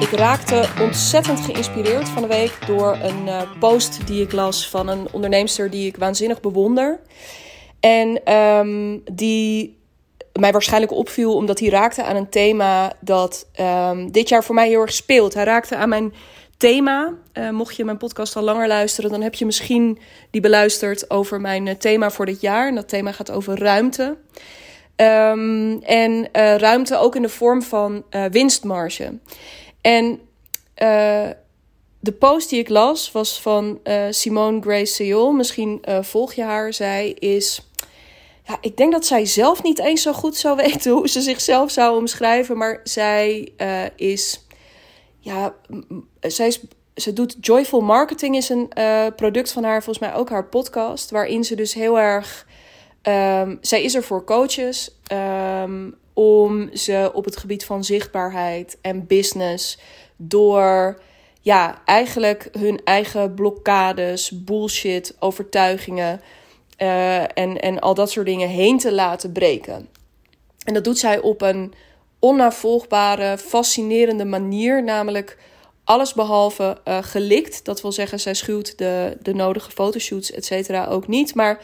Ik 0.00 0.10
raakte 0.10 0.68
ontzettend 0.80 1.40
geïnspireerd 1.40 2.08
van 2.08 2.22
de 2.22 2.28
week 2.28 2.58
door 2.66 2.98
een 3.02 3.26
uh, 3.26 3.42
post 3.58 4.06
die 4.06 4.22
ik 4.22 4.32
las 4.32 4.68
van 4.68 4.88
een 4.88 5.08
onderneemster 5.12 5.70
die 5.70 5.86
ik 5.86 5.96
waanzinnig 5.96 6.40
bewonder. 6.40 7.00
En 7.80 8.34
um, 8.34 9.02
die 9.12 9.78
mij 10.32 10.52
waarschijnlijk 10.52 10.92
opviel 10.92 11.34
omdat 11.34 11.58
hij 11.58 11.68
raakte 11.68 12.02
aan 12.02 12.16
een 12.16 12.28
thema 12.28 12.92
dat 13.00 13.46
um, 13.60 14.12
dit 14.12 14.28
jaar 14.28 14.44
voor 14.44 14.54
mij 14.54 14.68
heel 14.68 14.80
erg 14.80 14.92
speelt. 14.92 15.34
Hij 15.34 15.44
raakte 15.44 15.76
aan 15.76 15.88
mijn 15.88 16.12
thema. 16.56 17.14
Uh, 17.34 17.50
mocht 17.50 17.76
je 17.76 17.84
mijn 17.84 17.96
podcast 17.96 18.36
al 18.36 18.42
langer 18.42 18.68
luisteren, 18.68 19.10
dan 19.10 19.22
heb 19.22 19.34
je 19.34 19.46
misschien 19.46 19.98
die 20.30 20.40
beluisterd 20.40 21.10
over 21.10 21.40
mijn 21.40 21.66
uh, 21.66 21.74
thema 21.74 22.10
voor 22.10 22.26
dit 22.26 22.40
jaar. 22.40 22.68
En 22.68 22.74
dat 22.74 22.88
thema 22.88 23.12
gaat 23.12 23.30
over 23.30 23.58
ruimte. 23.58 24.16
Um, 24.96 25.82
en 25.82 26.28
ruimte 26.58 26.96
ook 26.96 27.16
in 27.16 27.22
de 27.22 27.28
vorm 27.28 27.62
van 27.62 28.04
winstmarge. 28.30 29.18
En 29.86 30.20
de 32.00 32.12
post 32.18 32.48
die 32.50 32.58
ik 32.58 32.68
las 32.68 33.12
was 33.12 33.40
van 33.40 33.80
Simone 34.10 34.60
Grace 34.60 34.94
Seol. 34.94 35.32
Misschien 35.32 35.84
volg 36.00 36.32
je 36.32 36.42
haar. 36.42 36.72
Zij 36.72 37.10
is 37.10 37.60
ja, 38.44 38.58
ik 38.60 38.76
denk 38.76 38.92
dat 38.92 39.06
zij 39.06 39.26
zelf 39.26 39.62
niet 39.62 39.78
eens 39.78 40.02
zo 40.02 40.12
goed 40.12 40.36
zou 40.36 40.56
weten 40.66 40.92
hoe 40.92 41.08
ze 41.08 41.20
zichzelf 41.20 41.70
zou 41.70 41.96
omschrijven. 41.96 42.56
Maar 42.56 42.80
zij 42.84 43.52
is. 43.96 44.46
Ja, 45.18 45.54
zij 46.20 46.46
is. 46.46 46.60
Ze 46.94 47.12
doet 47.12 47.36
Joyful 47.40 47.80
Marketing, 47.80 48.36
is 48.36 48.48
een 48.48 48.68
product 49.16 49.52
van 49.52 49.64
haar, 49.64 49.82
volgens 49.82 50.08
mij 50.08 50.16
ook 50.16 50.30
haar 50.30 50.44
podcast. 50.44 51.10
Waarin 51.10 51.44
ze 51.44 51.54
dus 51.54 51.74
heel 51.74 51.98
erg. 51.98 52.46
Um, 53.02 53.58
zij 53.60 53.82
is 53.82 53.94
er 53.94 54.02
voor 54.02 54.24
coaches. 54.24 54.98
Um, 55.12 55.94
om 56.18 56.76
ze 56.76 57.10
op 57.14 57.24
het 57.24 57.36
gebied 57.36 57.64
van 57.64 57.84
zichtbaarheid 57.84 58.78
en 58.80 59.06
business. 59.06 59.78
door 60.16 61.00
ja, 61.40 61.82
eigenlijk 61.84 62.48
hun 62.58 62.80
eigen 62.84 63.34
blokkades, 63.34 64.30
bullshit, 64.44 65.16
overtuigingen 65.18 66.20
uh, 66.78 67.38
en, 67.38 67.60
en 67.60 67.78
al 67.78 67.94
dat 67.94 68.10
soort 68.10 68.26
dingen 68.26 68.48
heen 68.48 68.78
te 68.78 68.92
laten 68.92 69.32
breken. 69.32 69.88
En 70.64 70.74
dat 70.74 70.84
doet 70.84 70.98
zij 70.98 71.20
op 71.20 71.42
een 71.42 71.72
onnavolgbare, 72.18 73.38
fascinerende 73.38 74.24
manier, 74.24 74.84
namelijk 74.84 75.38
alles 75.84 76.14
behalve 76.14 76.78
uh, 76.84 76.98
gelikt. 77.00 77.64
Dat 77.64 77.82
wil 77.82 77.92
zeggen, 77.92 78.20
zij 78.20 78.34
schuwt 78.34 78.78
de, 78.78 79.16
de 79.22 79.34
nodige 79.34 79.70
fotoshoots, 79.70 80.30
et 80.30 80.44
cetera, 80.44 80.86
ook 80.86 81.08
niet. 81.08 81.34
Maar 81.34 81.60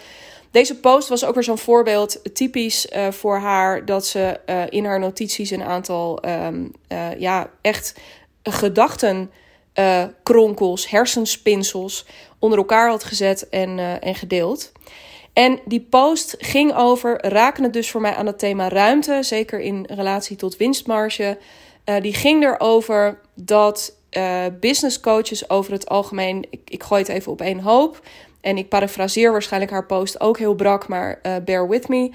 deze 0.53 0.81
post 0.81 1.09
was 1.09 1.25
ook 1.25 1.35
weer 1.35 1.45
zo'n 1.45 1.59
voorbeeld, 1.59 2.35
typisch 2.35 2.87
uh, 2.87 3.11
voor 3.11 3.39
haar, 3.39 3.85
dat 3.85 4.07
ze 4.07 4.41
uh, 4.47 4.63
in 4.69 4.85
haar 4.85 4.99
notities 4.99 5.51
een 5.51 5.63
aantal, 5.63 6.23
um, 6.27 6.73
ja, 7.19 7.51
echt 7.61 7.95
gedachten. 8.43 9.31
kronkels, 10.23 10.91
hersenspinsels 10.91 12.07
onder 12.39 12.59
elkaar 12.59 12.89
had 12.89 13.05
gezet 13.05 13.49
en, 13.49 14.01
en 14.01 14.15
gedeeld. 14.15 14.73
En 15.33 15.61
die 15.65 15.81
post 15.81 16.35
ging 16.39 16.75
over, 16.75 17.27
raken 17.27 17.63
het 17.63 17.73
dus 17.73 17.91
voor 17.91 18.01
mij 18.01 18.15
aan 18.15 18.27
het 18.27 18.39
thema 18.39 18.69
ruimte, 18.69 19.19
zeker 19.21 19.61
in 19.61 19.87
relatie 19.91 20.37
tot 20.37 20.57
winstmarge. 20.57 21.39
Die 22.01 22.15
ging 22.15 22.45
erover 22.45 23.21
dat 23.35 23.97
business 24.61 25.01
coaches 25.01 25.51
over 25.51 25.73
het 25.73 25.89
algemeen, 25.89 26.47
ik 26.65 26.83
gooi 26.83 27.01
het 27.01 27.11
even 27.11 27.33
op 27.33 27.41
één 27.41 27.61
hoop. 27.61 28.01
En 28.43 28.57
ik 28.57 28.69
parafraseer 28.69 29.33
waarschijnlijk 29.33 29.73
haar 29.73 29.87
post 29.87 30.21
ook 30.21 30.39
heel 30.39 30.55
brak, 30.55 30.89
maar 30.89 31.19
uh, 31.23 31.37
bear 31.45 31.69
with 31.69 31.89
me. 31.89 32.11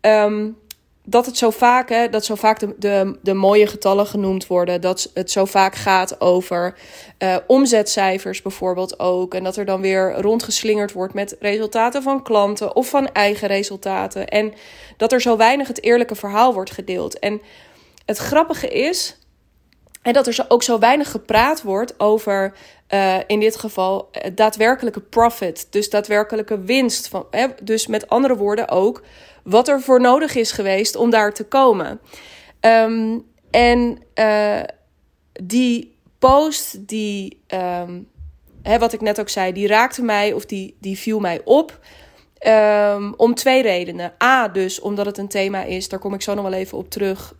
Um, 0.00 0.60
dat 1.04 1.26
het 1.26 1.36
zo 1.36 1.50
vaak, 1.50 1.88
hè, 1.88 2.08
dat 2.08 2.24
zo 2.24 2.34
vaak 2.34 2.58
de, 2.58 2.74
de, 2.78 3.18
de 3.22 3.34
mooie 3.34 3.66
getallen 3.66 4.06
genoemd 4.06 4.46
worden. 4.46 4.80
Dat 4.80 5.10
het 5.14 5.30
zo 5.30 5.44
vaak 5.44 5.74
gaat 5.74 6.20
over 6.20 6.74
uh, 7.18 7.36
omzetcijfers 7.46 8.42
bijvoorbeeld 8.42 8.98
ook. 8.98 9.34
En 9.34 9.44
dat 9.44 9.56
er 9.56 9.64
dan 9.64 9.80
weer 9.80 10.14
rondgeslingerd 10.20 10.92
wordt 10.92 11.14
met 11.14 11.36
resultaten 11.40 12.02
van 12.02 12.22
klanten 12.22 12.76
of 12.76 12.88
van 12.88 13.12
eigen 13.12 13.48
resultaten. 13.48 14.28
En 14.28 14.52
dat 14.96 15.12
er 15.12 15.20
zo 15.20 15.36
weinig 15.36 15.68
het 15.68 15.82
eerlijke 15.82 16.14
verhaal 16.14 16.54
wordt 16.54 16.70
gedeeld. 16.70 17.18
En 17.18 17.40
het 18.06 18.18
grappige 18.18 18.68
is. 18.68 19.16
En 20.02 20.12
dat 20.12 20.26
er 20.26 20.44
ook 20.48 20.62
zo 20.62 20.78
weinig 20.78 21.10
gepraat 21.10 21.62
wordt 21.62 22.00
over, 22.00 22.54
uh, 22.94 23.16
in 23.26 23.40
dit 23.40 23.56
geval, 23.56 24.08
uh, 24.12 24.22
daadwerkelijke 24.34 25.00
profit. 25.00 25.66
Dus 25.70 25.90
daadwerkelijke 25.90 26.60
winst. 26.60 27.08
Van, 27.08 27.26
hè, 27.30 27.46
dus 27.62 27.86
met 27.86 28.08
andere 28.08 28.36
woorden 28.36 28.68
ook 28.68 29.02
wat 29.42 29.68
er 29.68 29.80
voor 29.80 30.00
nodig 30.00 30.34
is 30.34 30.52
geweest 30.52 30.96
om 30.96 31.10
daar 31.10 31.32
te 31.32 31.44
komen. 31.44 32.00
Um, 32.60 33.24
en 33.50 33.98
uh, 34.14 34.60
die 35.42 35.96
post, 36.18 36.88
die, 36.88 37.42
um, 37.48 38.08
hè, 38.62 38.78
wat 38.78 38.92
ik 38.92 39.00
net 39.00 39.20
ook 39.20 39.28
zei, 39.28 39.52
die 39.52 39.66
raakte 39.66 40.02
mij 40.02 40.32
of 40.32 40.46
die, 40.46 40.76
die 40.80 40.98
viel 40.98 41.20
mij 41.20 41.40
op. 41.44 41.80
Um, 42.46 43.14
om 43.16 43.34
twee 43.34 43.62
redenen. 43.62 44.12
A, 44.22 44.48
dus 44.48 44.80
omdat 44.80 45.06
het 45.06 45.18
een 45.18 45.28
thema 45.28 45.62
is, 45.62 45.88
daar 45.88 45.98
kom 45.98 46.14
ik 46.14 46.22
zo 46.22 46.34
nog 46.34 46.44
wel 46.44 46.52
even 46.52 46.78
op 46.78 46.90
terug. 46.90 47.34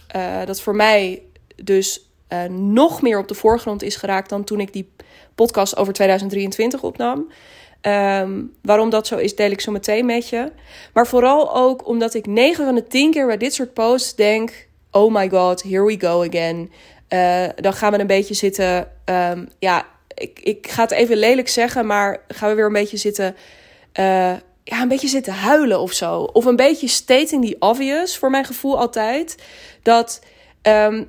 Dat 0.44 0.60
voor 0.60 0.76
mij 0.76 1.22
dus 1.62 2.11
uh, 2.32 2.44
nog 2.58 3.02
meer 3.02 3.18
op 3.18 3.28
de 3.28 3.34
voorgrond 3.34 3.82
is 3.82 3.96
geraakt 3.96 4.28
dan 4.28 4.44
toen 4.44 4.60
ik 4.60 4.72
die 4.72 4.92
podcast 5.34 5.76
over 5.76 5.92
2023 5.92 6.82
opnam. 6.82 7.32
Um, 7.86 8.52
waarom 8.62 8.90
dat 8.90 9.06
zo 9.06 9.16
is, 9.16 9.36
deel 9.36 9.50
ik 9.50 9.60
zo 9.60 9.72
meteen 9.72 10.06
met 10.06 10.28
je. 10.28 10.52
Maar 10.92 11.06
vooral 11.06 11.54
ook 11.56 11.86
omdat 11.86 12.14
ik 12.14 12.26
9 12.26 12.64
van 12.64 12.74
de 12.74 12.86
10 12.86 13.10
keer 13.10 13.26
bij 13.26 13.36
dit 13.36 13.54
soort 13.54 13.74
posts 13.74 14.14
denk: 14.14 14.68
oh 14.90 15.14
my 15.14 15.28
god, 15.28 15.62
here 15.62 15.84
we 15.84 16.00
go 16.00 16.24
again. 16.24 16.72
Uh, 17.08 17.48
dan 17.56 17.72
gaan 17.72 17.92
we 17.92 17.98
een 17.98 18.06
beetje 18.06 18.34
zitten. 18.34 18.88
Um, 19.04 19.48
ja, 19.58 19.86
ik, 20.14 20.40
ik 20.42 20.70
ga 20.70 20.82
het 20.82 20.90
even 20.90 21.16
lelijk 21.16 21.48
zeggen, 21.48 21.86
maar 21.86 22.24
gaan 22.28 22.48
we 22.48 22.54
weer 22.54 22.66
een 22.66 22.72
beetje 22.72 22.96
zitten. 22.96 23.36
Uh, 23.98 24.32
ja, 24.64 24.82
een 24.82 24.88
beetje 24.88 25.08
zitten 25.08 25.32
huilen 25.32 25.80
of 25.80 25.92
zo. 25.92 26.20
Of 26.20 26.44
een 26.44 26.56
beetje 26.56 26.88
stating 26.88 27.46
the 27.46 27.56
obvious, 27.58 28.16
voor 28.18 28.30
mijn 28.30 28.44
gevoel 28.44 28.78
altijd. 28.78 29.36
Dat. 29.82 30.20
Um, 30.62 31.08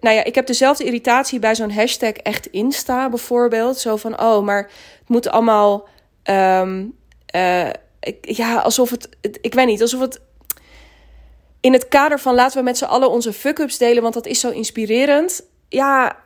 nou 0.00 0.16
ja, 0.16 0.24
ik 0.24 0.34
heb 0.34 0.46
dezelfde 0.46 0.84
irritatie 0.84 1.38
bij 1.38 1.54
zo'n 1.54 1.72
hashtag 1.72 2.12
echt 2.12 2.46
Insta 2.46 3.08
bijvoorbeeld. 3.08 3.78
Zo 3.78 3.96
van, 3.96 4.20
oh, 4.20 4.44
maar 4.44 4.62
het 4.98 5.08
moet 5.08 5.28
allemaal 5.28 5.88
Um, 6.30 6.94
uh, 7.34 7.70
ja, 8.20 8.58
alsof 8.58 8.90
het, 8.90 9.08
Ik 9.40 9.54
weet 9.54 9.66
niet, 9.66 9.80
alsof 9.80 10.00
het. 10.00 10.20
In 11.60 11.72
het 11.72 11.88
kader 11.88 12.20
van 12.20 12.34
laten 12.34 12.58
we 12.58 12.64
met 12.64 12.78
z'n 12.78 12.84
allen 12.84 13.10
onze 13.10 13.32
fuck-ups 13.32 13.78
delen, 13.78 14.02
want 14.02 14.14
dat 14.14 14.26
is 14.26 14.40
zo 14.40 14.50
inspirerend. 14.50 15.44
Ja, 15.68 16.16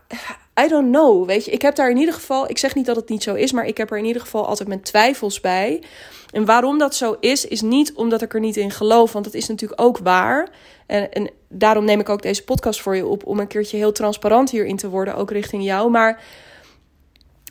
I 0.64 0.69
don't 0.69 0.91
know. 0.91 1.26
Weet 1.26 1.44
je, 1.44 1.50
ik 1.50 1.62
heb 1.62 1.75
daar 1.75 1.91
in 1.91 1.97
ieder 1.97 2.14
geval. 2.14 2.50
Ik 2.50 2.58
zeg 2.58 2.75
niet 2.75 2.87
dat 2.87 2.97
het 2.97 3.08
niet 3.08 3.22
zo 3.22 3.34
is, 3.34 3.53
maar 3.53 3.66
ik 3.66 3.76
heb 3.76 3.91
er 3.91 3.98
in 3.98 4.04
ieder 4.04 4.22
geval 4.22 4.47
altijd 4.47 4.69
mijn 4.69 4.81
twijfels 4.81 5.41
bij. 5.41 5.82
En 6.31 6.44
waarom 6.44 6.78
dat 6.78 6.94
zo 6.94 7.16
is, 7.20 7.47
is 7.47 7.60
niet 7.60 7.93
omdat 7.94 8.22
ik 8.22 8.34
er 8.34 8.41
niet 8.41 8.56
in 8.56 8.70
geloof, 8.70 9.12
want 9.12 9.25
dat 9.25 9.34
is 9.34 9.48
natuurlijk 9.48 9.81
ook 9.81 9.98
waar. 9.98 10.48
En, 10.87 11.12
en 11.12 11.31
daarom 11.48 11.84
neem 11.84 12.00
ik 12.00 12.08
ook 12.08 12.22
deze 12.22 12.44
podcast 12.44 12.80
voor 12.80 12.96
je 12.96 13.06
op, 13.06 13.26
om 13.26 13.38
een 13.38 13.46
keertje 13.46 13.76
heel 13.76 13.92
transparant 13.92 14.50
hierin 14.50 14.76
te 14.76 14.88
worden, 14.88 15.14
ook 15.14 15.30
richting 15.30 15.64
jou. 15.64 15.90
Maar 15.90 16.22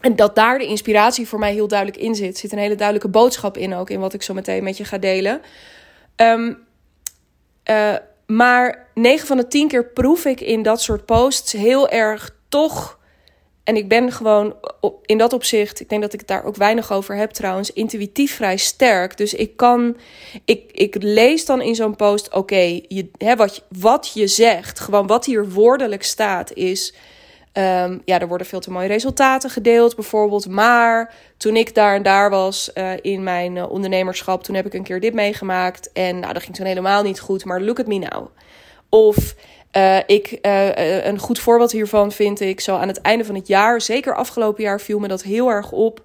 en 0.01 0.15
dat 0.15 0.35
daar 0.35 0.57
de 0.57 0.65
inspiratie 0.65 1.27
voor 1.27 1.39
mij 1.39 1.53
heel 1.53 1.67
duidelijk 1.67 1.99
in 1.99 2.15
zit. 2.15 2.37
Zit 2.37 2.51
een 2.51 2.57
hele 2.57 2.75
duidelijke 2.75 3.09
boodschap 3.09 3.57
in 3.57 3.73
ook, 3.73 3.89
in 3.89 3.99
wat 3.99 4.13
ik 4.13 4.23
zo 4.23 4.33
meteen 4.33 4.63
met 4.63 4.77
je 4.77 4.85
ga 4.85 4.97
delen. 4.97 5.41
Um, 6.15 6.57
uh, 7.69 7.95
maar 8.25 8.87
9 8.93 9.27
van 9.27 9.37
de 9.37 9.47
10 9.47 9.67
keer 9.67 9.85
proef 9.85 10.25
ik 10.25 10.41
in 10.41 10.61
dat 10.61 10.81
soort 10.81 11.05
posts 11.05 11.51
heel 11.51 11.89
erg 11.89 12.35
toch. 12.49 12.99
En 13.65 13.75
ik 13.75 13.87
ben 13.87 14.11
gewoon 14.11 14.55
in 15.05 15.17
dat 15.17 15.33
opzicht, 15.33 15.79
ik 15.79 15.89
denk 15.89 16.01
dat 16.01 16.13
ik 16.13 16.19
het 16.19 16.27
daar 16.27 16.43
ook 16.43 16.55
weinig 16.55 16.91
over 16.91 17.15
heb 17.15 17.31
trouwens, 17.31 17.73
intuïtief 17.73 18.35
vrij 18.35 18.57
sterk. 18.57 19.17
Dus 19.17 19.33
ik 19.33 19.57
kan, 19.57 19.97
ik, 20.45 20.71
ik 20.71 20.95
lees 20.99 21.45
dan 21.45 21.61
in 21.61 21.75
zo'n 21.75 21.95
post, 21.95 22.33
oké, 22.33 22.81
wat, 23.35 23.63
wat 23.79 24.11
je 24.13 24.27
zegt, 24.27 24.79
gewoon 24.79 25.07
wat 25.07 25.25
hier 25.25 25.49
woordelijk 25.49 26.03
staat, 26.03 26.53
is 26.53 26.93
Um, 27.57 28.01
ja, 28.05 28.19
er 28.19 28.27
worden 28.27 28.47
veel 28.47 28.59
te 28.59 28.71
mooie 28.71 28.87
resultaten 28.87 29.49
gedeeld, 29.49 29.95
bijvoorbeeld. 29.95 30.49
Maar 30.49 31.13
toen 31.37 31.55
ik 31.55 31.75
daar 31.75 31.95
en 31.95 32.03
daar 32.03 32.29
was 32.29 32.71
uh, 32.73 32.91
in 33.01 33.23
mijn 33.23 33.55
uh, 33.55 33.71
ondernemerschap, 33.71 34.43
toen 34.43 34.55
heb 34.55 34.65
ik 34.65 34.73
een 34.73 34.83
keer 34.83 34.99
dit 34.99 35.13
meegemaakt. 35.13 35.91
En 35.91 36.19
nou, 36.19 36.33
dat 36.33 36.43
ging 36.43 36.55
toen 36.55 36.65
helemaal 36.65 37.03
niet 37.03 37.19
goed. 37.19 37.45
Maar 37.45 37.61
look 37.61 37.79
at 37.79 37.87
me 37.87 37.97
now. 37.97 38.27
Of 38.89 39.35
uh, 39.77 39.97
ik, 40.05 40.39
een 41.03 41.19
goed 41.19 41.39
voorbeeld 41.39 41.71
hiervan 41.71 42.11
vind 42.11 42.39
ik 42.39 42.59
zo 42.59 42.75
aan 42.75 42.87
het 42.87 43.01
einde 43.01 43.25
van 43.25 43.35
het 43.35 43.47
jaar, 43.47 43.81
zeker 43.81 44.15
afgelopen 44.15 44.63
jaar, 44.63 44.81
viel 44.81 44.99
me 44.99 45.07
dat 45.07 45.23
heel 45.23 45.49
erg 45.49 45.71
op. 45.71 46.01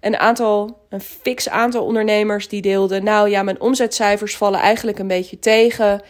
Een 0.00 0.16
aantal, 0.16 0.78
een 0.88 1.00
fix 1.00 1.48
aantal 1.48 1.84
ondernemers 1.84 2.48
die 2.48 2.62
deelden. 2.62 3.04
Nou 3.04 3.30
ja, 3.30 3.42
mijn 3.42 3.60
omzetcijfers 3.60 4.36
vallen 4.36 4.60
eigenlijk 4.60 4.98
een 4.98 5.08
beetje 5.08 5.38
tegen. 5.38 6.02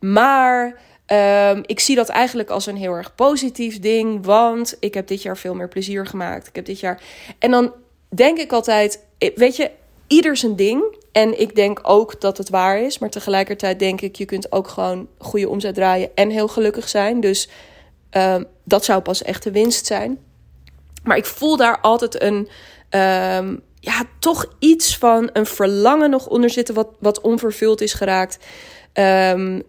Maar 0.00 0.78
Um, 1.12 1.62
ik 1.66 1.80
zie 1.80 1.96
dat 1.96 2.08
eigenlijk 2.08 2.50
als 2.50 2.66
een 2.66 2.76
heel 2.76 2.92
erg 2.92 3.14
positief 3.14 3.80
ding, 3.80 4.24
want 4.24 4.76
ik 4.80 4.94
heb 4.94 5.06
dit 5.06 5.22
jaar 5.22 5.36
veel 5.36 5.54
meer 5.54 5.68
plezier 5.68 6.06
gemaakt. 6.06 6.46
Ik 6.46 6.54
heb 6.54 6.64
dit 6.64 6.80
jaar. 6.80 7.00
En 7.38 7.50
dan 7.50 7.72
denk 8.08 8.38
ik 8.38 8.52
altijd, 8.52 9.00
weet 9.34 9.56
je, 9.56 9.70
ieder 10.06 10.36
zijn 10.36 10.56
ding. 10.56 11.02
En 11.12 11.40
ik 11.40 11.54
denk 11.54 11.80
ook 11.82 12.20
dat 12.20 12.38
het 12.38 12.48
waar 12.48 12.80
is, 12.80 12.98
maar 12.98 13.10
tegelijkertijd 13.10 13.78
denk 13.78 14.00
ik, 14.00 14.16
je 14.16 14.24
kunt 14.24 14.52
ook 14.52 14.68
gewoon 14.68 15.08
goede 15.18 15.48
omzet 15.48 15.74
draaien 15.74 16.10
en 16.14 16.30
heel 16.30 16.48
gelukkig 16.48 16.88
zijn. 16.88 17.20
Dus 17.20 17.48
Ehm, 18.14 18.42
dat 18.64 18.84
zou 18.84 19.02
pas 19.02 19.22
echt 19.22 19.42
de 19.42 19.50
winst 19.50 19.86
zijn. 19.86 20.18
Maar 21.02 21.16
ik 21.16 21.24
voel 21.24 21.56
daar 21.56 21.80
altijd 21.80 22.22
een, 22.22 22.48
ehm, 22.88 23.56
ja, 23.80 24.02
toch 24.18 24.46
iets 24.58 24.98
van 24.98 25.30
een 25.32 25.46
verlangen 25.46 26.10
nog 26.10 26.26
onder 26.26 26.50
zitten, 26.50 26.74
wat, 26.74 26.88
wat 26.98 27.20
onvervuld 27.20 27.80
is 27.80 27.92
geraakt. 27.92 28.38
Um, 28.98 29.62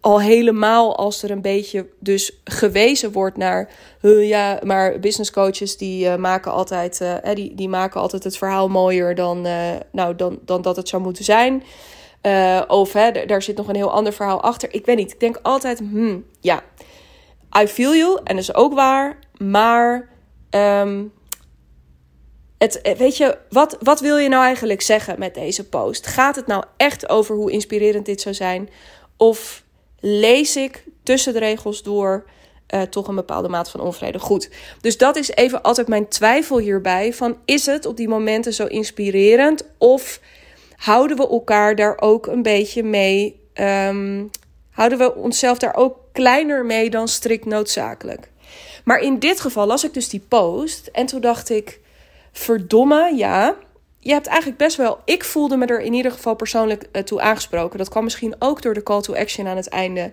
al 0.00 0.20
helemaal 0.20 0.96
als 0.96 1.22
er 1.22 1.30
een 1.30 1.42
beetje 1.42 1.86
dus 1.98 2.40
gewezen 2.44 3.12
wordt 3.12 3.36
naar 3.36 3.70
ja, 4.02 4.60
maar 4.62 4.98
business 4.98 5.30
coaches 5.30 5.76
die 5.76 6.04
uh, 6.04 6.16
maken 6.16 6.52
altijd 6.52 7.00
uh, 7.00 7.34
die, 7.34 7.54
die 7.54 7.68
maken 7.68 8.00
altijd 8.00 8.24
het 8.24 8.36
verhaal 8.36 8.68
mooier 8.68 9.14
dan, 9.14 9.46
nou, 9.92 10.16
dan, 10.16 10.38
dan 10.44 10.62
dat 10.62 10.76
het 10.76 10.88
zou 10.88 11.02
moeten 11.02 11.24
zijn. 11.24 11.62
of 12.68 12.92
hè, 12.92 13.26
daar 13.26 13.42
zit 13.42 13.56
nog 13.56 13.68
een 13.68 13.76
heel 13.76 13.92
ander 13.92 14.12
verhaal 14.12 14.42
achter. 14.42 14.74
Ik 14.74 14.86
weet 14.86 14.96
niet. 14.96 15.12
Ik 15.12 15.20
denk 15.20 15.38
altijd, 15.42 15.78
hmm, 15.78 16.24
ja, 16.40 16.62
I 17.56 17.66
feel 17.66 17.94
you 17.94 18.20
en 18.24 18.34
dat 18.34 18.44
is 18.44 18.54
ook 18.54 18.74
waar, 18.74 19.18
maar 19.36 20.08
um, 20.50 21.12
het, 22.58 22.82
eh, 22.82 22.96
weet 22.96 23.16
je, 23.16 23.38
wat, 23.48 23.76
wat 23.80 24.00
wil 24.00 24.16
je 24.16 24.28
nou 24.28 24.44
eigenlijk 24.44 24.80
zeggen 24.80 25.18
met 25.18 25.34
deze 25.34 25.68
post? 25.68 26.06
Gaat 26.06 26.36
het 26.36 26.46
nou 26.46 26.64
echt 26.76 27.08
over 27.08 27.34
hoe 27.34 27.52
inspirerend 27.52 28.06
dit 28.06 28.20
zou 28.20 28.34
zijn? 28.34 28.68
Of 29.16 29.62
lees 30.00 30.56
ik 30.56 30.84
tussen 31.02 31.32
de 31.32 31.38
regels 31.38 31.82
door 31.82 32.24
uh, 32.74 32.82
toch 32.82 33.08
een 33.08 33.14
bepaalde 33.14 33.48
maat 33.48 33.70
van 33.70 33.80
onvrede? 33.80 34.18
Goed, 34.18 34.50
dus 34.80 34.96
dat 34.96 35.16
is 35.16 35.30
even 35.30 35.62
altijd 35.62 35.88
mijn 35.88 36.08
twijfel 36.08 36.58
hierbij. 36.58 37.14
Van 37.14 37.36
is 37.44 37.66
het 37.66 37.86
op 37.86 37.96
die 37.96 38.08
momenten 38.08 38.54
zo 38.54 38.66
inspirerend? 38.66 39.64
Of 39.78 40.20
houden 40.76 41.16
we 41.16 41.28
elkaar 41.28 41.76
daar 41.76 42.00
ook 42.00 42.26
een 42.26 42.42
beetje 42.42 42.82
mee... 42.82 43.40
Um, 43.54 44.30
houden 44.70 44.98
we 44.98 45.14
onszelf 45.14 45.58
daar 45.58 45.74
ook 45.74 45.96
kleiner 46.12 46.64
mee 46.64 46.90
dan 46.90 47.08
strikt 47.08 47.44
noodzakelijk? 47.44 48.30
Maar 48.84 49.00
in 49.00 49.18
dit 49.18 49.40
geval 49.40 49.66
las 49.66 49.84
ik 49.84 49.94
dus 49.94 50.08
die 50.08 50.24
post 50.28 50.86
en 50.92 51.06
toen 51.06 51.20
dacht 51.20 51.50
ik 51.50 51.80
verdomme, 52.32 53.12
ja. 53.16 53.56
Je 53.98 54.12
hebt 54.12 54.26
eigenlijk 54.26 54.58
best 54.58 54.76
wel. 54.76 54.98
Ik 55.04 55.24
voelde 55.24 55.56
me 55.56 55.66
er 55.66 55.80
in 55.80 55.92
ieder 55.92 56.12
geval 56.12 56.34
persoonlijk 56.34 56.88
uh, 56.92 57.02
toe 57.02 57.20
aangesproken. 57.20 57.78
Dat 57.78 57.88
kwam 57.88 58.04
misschien 58.04 58.34
ook 58.38 58.62
door 58.62 58.74
de 58.74 58.82
call 58.82 59.00
to 59.00 59.14
action 59.14 59.46
aan 59.46 59.56
het 59.56 59.68
einde. 59.68 60.12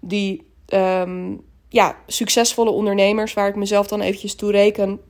Die 0.00 0.46
um, 0.68 1.44
ja, 1.68 1.96
succesvolle 2.06 2.70
ondernemers, 2.70 3.34
waar 3.34 3.48
ik 3.48 3.54
mezelf 3.54 3.86
dan 3.86 4.00
eventjes 4.00 4.34
toe 4.34 4.50
reken. 4.50 5.00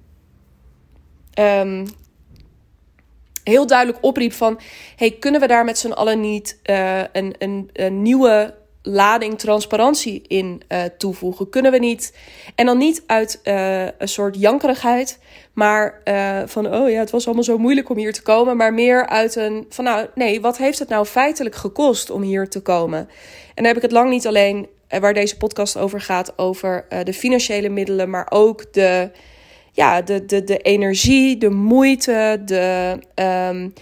Um, 1.39 1.87
heel 3.45 3.67
duidelijk 3.67 3.99
opriep 4.01 4.33
van: 4.33 4.61
hey, 4.97 5.11
kunnen 5.11 5.41
we 5.41 5.47
daar 5.47 5.65
met 5.65 5.79
z'n 5.79 5.91
allen 5.91 6.21
niet 6.21 6.61
uh, 6.71 6.99
een, 7.13 7.35
een, 7.39 7.71
een 7.73 8.03
nieuwe 8.03 8.55
lading 8.87 9.39
transparantie 9.39 10.23
in 10.27 10.63
uh, 10.69 10.83
toevoegen? 10.99 11.51
Kunnen 11.51 11.73
we 11.73 11.79
niet, 11.79 12.17
en 12.55 12.67
dan 12.67 12.79
niet 12.79 13.03
uit 13.07 13.41
uh, 13.45 13.83
een 13.83 14.09
soort 14.09 14.37
jankerigheid, 14.39 15.19
maar 15.53 16.01
uh, 16.05 16.43
van, 16.47 16.75
oh 16.75 16.91
ja, 16.91 16.99
het 16.99 17.11
was 17.11 17.27
allemaal 17.27 17.45
zo 17.45 17.59
moeilijk 17.59 17.89
om 17.89 17.97
hier 17.97 18.13
te 18.13 18.23
komen. 18.23 18.57
Maar 18.57 18.75
meer 18.75 19.07
uit 19.07 19.37
een, 19.37 19.67
van 19.69 19.85
nou, 19.85 20.07
nee, 20.15 20.41
wat 20.41 20.59
heeft 20.59 20.79
het 20.79 20.89
nou 20.89 21.07
feitelijk 21.07 21.55
gekost 21.55 22.11
om 22.11 22.23
hier 22.23 22.49
te 22.49 22.61
komen? 22.61 22.99
En 22.99 23.09
dan 23.55 23.65
heb 23.65 23.77
ik 23.77 23.83
het 23.83 23.93
lang 23.93 24.11
niet 24.11 24.27
alleen, 24.27 24.67
waar 25.01 25.15
deze 25.15 25.37
podcast 25.37 25.77
over 25.77 26.01
gaat, 26.01 26.39
over 26.39 26.87
de 27.05 27.13
financiële 27.13 27.69
middelen, 27.69 28.11
maar 28.11 28.27
ook 28.31 28.73
de, 28.73 29.11
ja, 29.73 30.03
de, 30.03 30.25
de, 30.25 30.45
de 30.45 30.59
energie, 30.59 31.39
de 31.39 31.51
moeite, 31.51 32.43
de... 32.45 32.99
Um, 33.51 33.73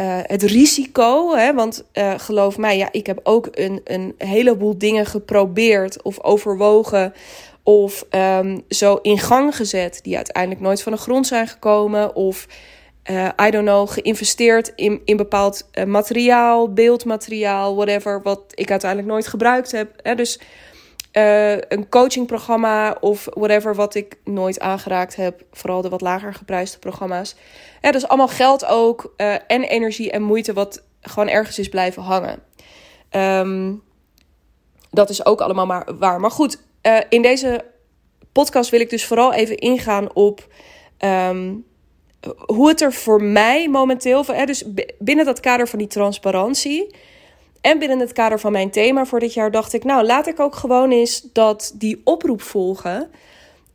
uh, 0.00 0.18
het 0.22 0.42
risico, 0.42 1.34
hè, 1.34 1.54
want 1.54 1.84
uh, 1.92 2.14
geloof 2.16 2.58
mij, 2.58 2.76
ja, 2.76 2.88
ik 2.92 3.06
heb 3.06 3.20
ook 3.22 3.48
een, 3.52 3.80
een 3.84 4.14
heleboel 4.18 4.78
dingen 4.78 5.06
geprobeerd 5.06 6.02
of 6.02 6.22
overwogen 6.22 7.14
of 7.62 8.04
um, 8.10 8.62
zo 8.68 8.98
in 9.02 9.18
gang 9.18 9.56
gezet 9.56 10.00
die 10.02 10.16
uiteindelijk 10.16 10.60
nooit 10.60 10.82
van 10.82 10.92
de 10.92 10.98
grond 10.98 11.26
zijn 11.26 11.48
gekomen 11.48 12.14
of 12.14 12.46
uh, 13.10 13.28
I 13.46 13.50
don't 13.50 13.66
know, 13.66 13.88
geïnvesteerd 13.88 14.72
in, 14.76 15.00
in 15.04 15.16
bepaald 15.16 15.68
materiaal, 15.86 16.72
beeldmateriaal, 16.72 17.74
whatever, 17.74 18.22
wat 18.22 18.40
ik 18.54 18.70
uiteindelijk 18.70 19.10
nooit 19.10 19.26
gebruikt 19.26 19.72
heb. 19.72 19.90
Hè, 20.02 20.14
dus 20.14 20.40
uh, 21.16 21.52
een 21.52 21.88
coachingprogramma 21.88 22.96
of 23.00 23.28
whatever 23.30 23.74
wat 23.74 23.94
ik 23.94 24.18
nooit 24.24 24.60
aangeraakt 24.60 25.16
heb. 25.16 25.44
Vooral 25.52 25.82
de 25.82 25.88
wat 25.88 26.00
lager 26.00 26.34
geprijsde 26.34 26.78
programma's. 26.78 27.36
Ja, 27.80 27.92
dus 27.92 28.08
allemaal 28.08 28.28
geld 28.28 28.66
ook 28.66 29.14
uh, 29.16 29.34
en 29.46 29.62
energie 29.62 30.10
en 30.10 30.22
moeite 30.22 30.52
wat 30.52 30.82
gewoon 31.00 31.28
ergens 31.28 31.58
is 31.58 31.68
blijven 31.68 32.02
hangen. 32.02 32.42
Um, 33.10 33.82
dat 34.90 35.10
is 35.10 35.26
ook 35.26 35.40
allemaal 35.40 35.66
maar 35.66 35.88
waar. 35.98 36.20
Maar 36.20 36.30
goed, 36.30 36.62
uh, 36.82 36.98
in 37.08 37.22
deze 37.22 37.64
podcast 38.32 38.70
wil 38.70 38.80
ik 38.80 38.90
dus 38.90 39.06
vooral 39.06 39.32
even 39.32 39.56
ingaan 39.56 40.14
op 40.14 40.46
um, 40.98 41.64
hoe 42.46 42.68
het 42.68 42.80
er 42.80 42.92
voor 42.92 43.22
mij 43.22 43.68
momenteel... 43.68 44.24
Hè, 44.26 44.44
dus 44.44 44.64
binnen 44.98 45.24
dat 45.24 45.40
kader 45.40 45.68
van 45.68 45.78
die 45.78 45.88
transparantie 45.88 46.94
en 47.66 47.78
binnen 47.78 47.98
het 47.98 48.12
kader 48.12 48.40
van 48.40 48.52
mijn 48.52 48.70
thema 48.70 49.06
voor 49.06 49.20
dit 49.20 49.34
jaar 49.34 49.50
dacht 49.50 49.72
ik, 49.72 49.84
nou 49.84 50.04
laat 50.04 50.26
ik 50.26 50.40
ook 50.40 50.54
gewoon 50.54 50.90
eens 50.90 51.28
dat 51.32 51.72
die 51.74 52.00
oproep 52.04 52.42
volgen. 52.42 53.10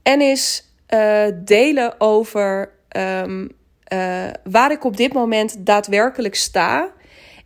En 0.03 0.21
eens 0.21 0.73
uh, 0.93 1.23
delen 1.35 2.01
over 2.01 2.71
um, 2.97 3.49
uh, 3.93 4.27
waar 4.43 4.71
ik 4.71 4.83
op 4.83 4.97
dit 4.97 5.13
moment 5.13 5.65
daadwerkelijk 5.65 6.35
sta. 6.35 6.91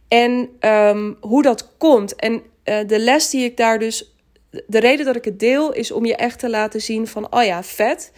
En 0.08 0.50
um, 0.60 1.18
hoe 1.22 1.42
dat 1.42 1.78
komt. 1.78 2.16
En 2.16 2.34
uh, 2.34 2.78
de 2.88 3.00
les 3.00 3.30
die 3.30 3.44
ik 3.44 3.58
daar 3.58 3.80
dus. 3.80 4.16
De 4.68 4.80
reden 4.80 5.06
dat 5.06 5.16
ik 5.16 5.26
het 5.26 5.40
deel 5.40 5.74
is 5.74 5.92
om 5.92 6.06
je 6.06 6.16
echt 6.16 6.40
te 6.40 6.50
laten 6.50 6.82
zien 6.82 7.08
van, 7.08 7.34
oh 7.34 7.44
ja, 7.44 7.64
vet. 7.64 8.12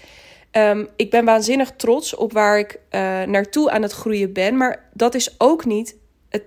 Um, 0.52 0.88
ik 0.96 1.10
ben 1.10 1.26
waanzinnig 1.26 1.72
trots 1.72 2.16
op 2.16 2.34
waar 2.34 2.60
ik 2.60 2.80
naartoe 3.26 3.72
aan 3.72 3.82
het 3.82 3.92
groeien 3.92 4.34
ben. 4.34 4.58
Maar 4.58 4.90
dat 4.94 5.16
is 5.16 5.36
ook 5.38 5.66
niet 5.66 5.96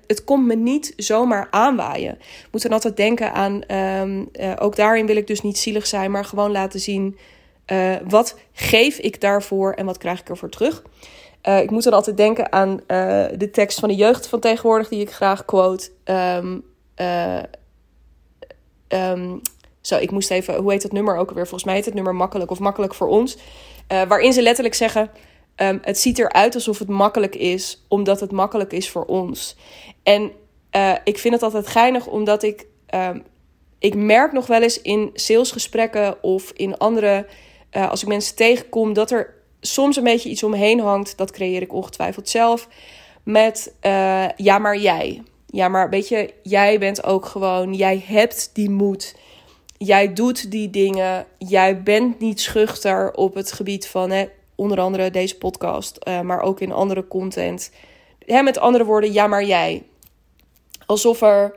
het, 0.06 0.24
komt 0.24 0.46
me 0.46 0.54
niet 0.54 0.92
zomaar 0.96 1.48
aanwaaien. 1.50 2.14
Ik 2.14 2.48
moet 2.50 2.62
dan 2.62 2.72
altijd 2.72 2.96
denken 2.96 3.32
aan, 3.32 3.74
um, 3.76 4.28
uh, 4.32 4.52
ook 4.58 4.76
daarin 4.76 5.06
wil 5.06 5.16
ik 5.16 5.26
dus 5.26 5.40
niet 5.40 5.58
zielig 5.58 5.86
zijn, 5.86 6.10
maar 6.10 6.24
gewoon 6.24 6.50
laten 6.50 6.80
zien 6.80 7.18
uh, 7.66 7.96
wat 8.08 8.38
geef 8.52 8.98
ik 8.98 9.20
daarvoor 9.20 9.72
en 9.72 9.86
wat 9.86 9.98
krijg 9.98 10.20
ik 10.20 10.28
ervoor 10.28 10.48
terug. 10.48 10.82
Uh, 11.48 11.60
ik 11.60 11.70
moet 11.70 11.82
dan 11.82 11.92
altijd 11.92 12.16
denken 12.16 12.52
aan 12.52 12.80
de 13.36 13.48
tekst 13.52 13.78
van 13.78 13.88
de 13.88 13.94
jeugd 13.94 14.26
van 14.26 14.40
tegenwoordig, 14.40 14.88
die 14.88 15.00
ik 15.00 15.10
graag 15.10 15.44
quote. 15.44 15.90
Um, 16.04 16.64
um, 18.88 19.40
zo, 19.80 19.96
ik 19.96 20.10
moest 20.10 20.30
even, 20.30 20.54
hoe 20.54 20.72
heet 20.72 20.82
dat 20.82 20.92
nummer 20.92 21.16
ook 21.16 21.28
alweer? 21.28 21.46
Volgens 21.46 21.64
mij 21.64 21.74
heet 21.74 21.84
het 21.84 21.94
nummer 21.94 22.14
makkelijk 22.14 22.50
of 22.50 22.58
makkelijk 22.58 22.94
voor 22.94 23.08
ons. 23.08 23.36
waarin 23.88 24.32
ze 24.32 24.42
letterlijk 24.42 24.74
zeggen 24.74 25.10
Um, 25.62 25.78
het 25.82 25.98
ziet 25.98 26.18
eruit 26.18 26.54
alsof 26.54 26.78
het 26.78 26.88
makkelijk 26.88 27.34
is, 27.34 27.84
omdat 27.88 28.20
het 28.20 28.32
makkelijk 28.32 28.72
is 28.72 28.90
voor 28.90 29.04
ons. 29.04 29.56
En 30.02 30.32
uh, 30.76 30.94
ik 31.04 31.18
vind 31.18 31.34
het 31.34 31.42
altijd 31.42 31.66
geinig, 31.66 32.06
omdat 32.06 32.42
ik, 32.42 32.66
um, 32.94 33.22
ik 33.78 33.94
merk 33.94 34.32
nog 34.32 34.46
wel 34.46 34.62
eens 34.62 34.80
in 34.82 35.10
salesgesprekken 35.14 36.22
of 36.22 36.52
in 36.52 36.78
andere, 36.78 37.26
uh, 37.72 37.90
als 37.90 38.02
ik 38.02 38.08
mensen 38.08 38.36
tegenkom, 38.36 38.92
dat 38.92 39.10
er 39.10 39.34
soms 39.60 39.96
een 39.96 40.04
beetje 40.04 40.28
iets 40.28 40.42
omheen 40.42 40.80
hangt. 40.80 41.16
Dat 41.16 41.30
creëer 41.30 41.62
ik 41.62 41.72
ongetwijfeld 41.72 42.28
zelf. 42.28 42.68
Met 43.22 43.74
uh, 43.82 44.28
ja, 44.36 44.58
maar 44.58 44.76
jij. 44.76 45.22
Ja, 45.46 45.68
maar 45.68 45.90
weet 45.90 46.08
je, 46.08 46.34
jij 46.42 46.78
bent 46.78 47.04
ook 47.04 47.26
gewoon, 47.26 47.74
jij 47.74 48.04
hebt 48.06 48.50
die 48.52 48.70
moed. 48.70 49.16
Jij 49.78 50.12
doet 50.12 50.50
die 50.50 50.70
dingen. 50.70 51.26
Jij 51.38 51.82
bent 51.82 52.20
niet 52.20 52.40
schuchter 52.40 53.12
op 53.12 53.34
het 53.34 53.52
gebied 53.52 53.86
van 53.86 54.10
hè, 54.10 54.28
onder 54.60 54.80
andere 54.80 55.10
deze 55.10 55.38
podcast, 55.38 55.98
uh, 56.08 56.20
maar 56.20 56.40
ook 56.40 56.60
in 56.60 56.72
andere 56.72 57.08
content. 57.08 57.70
Hè, 58.26 58.42
met 58.42 58.58
andere 58.58 58.84
woorden, 58.84 59.12
ja, 59.12 59.26
maar 59.26 59.44
jij. 59.44 59.82
Alsof 60.86 61.20
er 61.20 61.56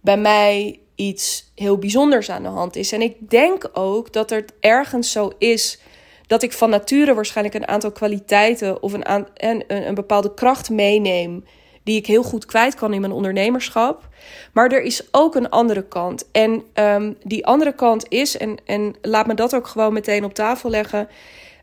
bij 0.00 0.16
mij 0.16 0.80
iets 0.94 1.52
heel 1.54 1.78
bijzonders 1.78 2.30
aan 2.30 2.42
de 2.42 2.48
hand 2.48 2.76
is. 2.76 2.92
En 2.92 3.02
ik 3.02 3.30
denk 3.30 3.70
ook 3.72 4.12
dat 4.12 4.30
er 4.30 4.44
ergens 4.60 5.12
zo 5.12 5.32
is 5.38 5.80
dat 6.26 6.42
ik 6.42 6.52
van 6.52 6.70
nature 6.70 7.14
waarschijnlijk 7.14 7.56
een 7.56 7.68
aantal 7.68 7.92
kwaliteiten 7.92 8.82
of 8.82 8.92
een, 8.92 9.26
een, 9.34 9.64
een 9.66 9.94
bepaalde 9.94 10.34
kracht 10.34 10.70
meeneem. 10.70 11.44
Die 11.82 11.96
ik 11.96 12.06
heel 12.06 12.22
goed 12.22 12.46
kwijt 12.46 12.74
kan 12.74 12.92
in 12.92 13.00
mijn 13.00 13.12
ondernemerschap. 13.12 14.08
Maar 14.52 14.72
er 14.72 14.82
is 14.82 15.08
ook 15.10 15.34
een 15.34 15.50
andere 15.50 15.82
kant. 15.82 16.28
En 16.32 16.62
um, 16.74 17.16
die 17.24 17.46
andere 17.46 17.72
kant 17.72 18.06
is, 18.08 18.36
en, 18.36 18.56
en 18.64 18.94
laat 19.02 19.26
me 19.26 19.34
dat 19.34 19.54
ook 19.54 19.66
gewoon 19.66 19.92
meteen 19.92 20.24
op 20.24 20.34
tafel 20.34 20.70
leggen 20.70 21.08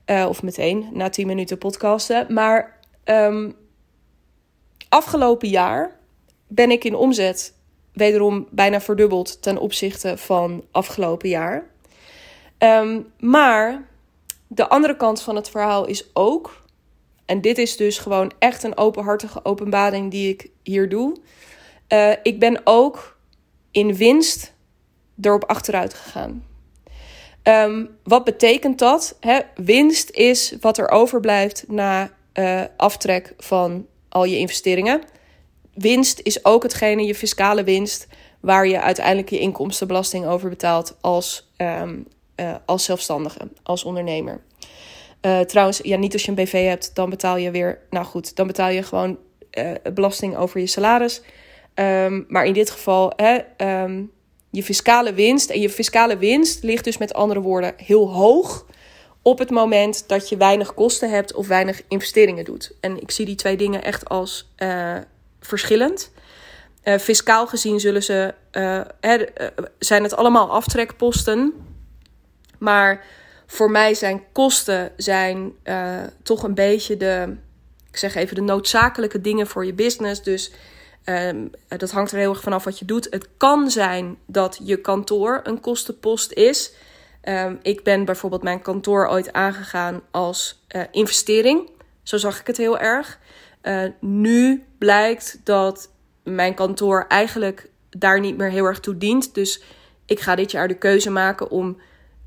uh, 0.07 0.25
of 0.29 0.43
meteen 0.43 0.89
na 0.93 1.09
10 1.09 1.27
minuten 1.27 1.57
podcasten. 1.57 2.33
Maar 2.33 2.79
um, 3.05 3.55
afgelopen 4.89 5.49
jaar 5.49 5.99
ben 6.47 6.71
ik 6.71 6.83
in 6.83 6.95
omzet 6.95 7.53
wederom 7.93 8.47
bijna 8.51 8.81
verdubbeld 8.81 9.41
ten 9.41 9.57
opzichte 9.57 10.17
van 10.17 10.63
afgelopen 10.71 11.29
jaar. 11.29 11.69
Um, 12.59 13.11
maar 13.19 13.87
de 14.47 14.69
andere 14.69 14.95
kant 14.95 15.21
van 15.21 15.35
het 15.35 15.49
verhaal 15.49 15.85
is 15.85 16.09
ook, 16.13 16.61
en 17.25 17.41
dit 17.41 17.57
is 17.57 17.77
dus 17.77 17.97
gewoon 17.97 18.31
echt 18.39 18.63
een 18.63 18.77
openhartige 18.77 19.45
openbaring 19.45 20.11
die 20.11 20.29
ik 20.29 20.49
hier 20.63 20.89
doe. 20.89 21.17
Uh, 21.93 22.11
ik 22.23 22.39
ben 22.39 22.61
ook 22.63 23.17
in 23.71 23.95
winst 23.95 24.53
erop 25.21 25.43
achteruit 25.43 25.93
gegaan. 25.93 26.45
Ehm, 27.47 27.85
wat 28.03 28.23
betekent 28.23 28.79
dat? 28.79 29.17
Winst 29.55 30.09
is 30.09 30.55
wat 30.61 30.77
er 30.77 30.89
overblijft 30.89 31.65
na 31.67 32.11
uh, 32.33 32.61
aftrek 32.77 33.33
van 33.37 33.85
al 34.09 34.23
je 34.23 34.37
investeringen. 34.37 35.01
Winst 35.73 36.19
is 36.23 36.45
ook 36.45 36.63
hetgene, 36.63 37.03
je 37.03 37.15
fiscale 37.15 37.63
winst, 37.63 38.07
waar 38.39 38.67
je 38.67 38.81
uiteindelijk 38.81 39.29
je 39.29 39.39
inkomstenbelasting 39.39 40.25
over 40.25 40.49
betaalt 40.49 40.97
als, 41.01 41.51
um, 41.57 42.07
uh, 42.35 42.55
als 42.65 42.83
zelfstandige, 42.83 43.49
als 43.63 43.83
ondernemer. 43.83 44.41
Uh, 45.21 45.39
trouwens, 45.39 45.79
ja, 45.83 45.97
niet 45.97 46.13
als 46.13 46.23
je 46.23 46.29
een 46.29 46.35
BV 46.35 46.65
hebt, 46.65 46.95
dan 46.95 47.09
betaal 47.09 47.37
je 47.37 47.51
weer, 47.51 47.79
nou 47.89 48.05
goed, 48.05 48.35
dan 48.35 48.47
betaal 48.47 48.69
je 48.69 48.83
gewoon 48.83 49.17
belasting 49.93 50.37
over 50.37 50.59
je 50.59 50.67
salaris. 50.67 51.21
Um, 51.75 52.25
maar 52.27 52.45
in 52.45 52.53
dit 52.53 52.69
geval, 52.69 53.13
hè, 53.15 53.39
je 54.57 54.63
fiscale 54.63 55.13
winst. 55.13 55.49
En 55.49 55.61
je 55.61 55.69
fiscale 55.69 56.17
winst 56.17 56.63
ligt 56.63 56.83
dus 56.83 56.97
met 56.97 57.13
andere 57.13 57.41
woorden 57.41 57.73
heel 57.77 58.11
hoog 58.13 58.65
op 59.21 59.39
het 59.39 59.49
moment 59.49 60.03
dat 60.07 60.29
je 60.29 60.37
weinig 60.37 60.73
kosten 60.73 61.09
hebt 61.09 61.33
of 61.33 61.47
weinig 61.47 61.81
investeringen 61.87 62.45
doet. 62.45 62.73
En 62.79 63.01
ik 63.01 63.11
zie 63.11 63.25
die 63.25 63.35
twee 63.35 63.57
dingen 63.57 63.83
echt 63.83 64.09
als 64.09 64.51
uh, 64.57 64.95
verschillend. 65.39 66.11
Uh, 66.83 66.97
fiscaal 66.97 67.47
gezien 67.47 67.79
zullen 67.79 68.03
ze, 68.03 68.33
uh, 68.51 68.81
zijn 69.79 70.03
het 70.03 70.15
allemaal 70.15 70.51
aftrekposten. 70.51 71.53
Maar 72.57 73.05
voor 73.45 73.71
mij 73.71 73.93
zijn 73.93 74.23
kosten 74.31 74.91
zijn, 74.95 75.51
toch 76.23 76.43
een 76.43 76.53
beetje 76.53 76.97
de, 76.97 77.35
ik 77.89 77.97
zeg 77.97 78.15
even, 78.15 78.35
de 78.35 78.41
noodzakelijke 78.41 79.21
dingen 79.21 79.47
voor 79.47 79.65
je 79.65 79.73
business. 79.73 80.23
Dus 80.23 80.51
Um, 81.09 81.51
dat 81.67 81.91
hangt 81.91 82.11
er 82.11 82.17
heel 82.17 82.29
erg 82.29 82.41
vanaf 82.41 82.63
wat 82.63 82.79
je 82.79 82.85
doet. 82.85 83.07
Het 83.09 83.27
kan 83.37 83.71
zijn 83.71 84.17
dat 84.25 84.59
je 84.63 84.81
kantoor 84.81 85.39
een 85.43 85.59
kostenpost 85.59 86.31
is. 86.31 86.73
Um, 87.23 87.59
ik 87.61 87.83
ben 87.83 88.05
bijvoorbeeld 88.05 88.43
mijn 88.43 88.61
kantoor 88.61 89.07
ooit 89.07 89.33
aangegaan 89.33 90.01
als 90.11 90.63
uh, 90.75 90.81
investering. 90.91 91.69
Zo 92.03 92.17
zag 92.17 92.39
ik 92.39 92.47
het 92.47 92.57
heel 92.57 92.79
erg. 92.79 93.19
Uh, 93.63 93.83
nu 93.99 94.63
blijkt 94.77 95.39
dat 95.43 95.89
mijn 96.23 96.53
kantoor 96.53 97.05
eigenlijk 97.07 97.69
daar 97.89 98.19
niet 98.19 98.37
meer 98.37 98.49
heel 98.49 98.65
erg 98.65 98.79
toe 98.79 98.97
dient. 98.97 99.33
Dus 99.33 99.63
ik 100.05 100.19
ga 100.19 100.35
dit 100.35 100.51
jaar 100.51 100.67
de 100.67 100.77
keuze 100.77 101.09
maken 101.09 101.49
om 101.49 101.77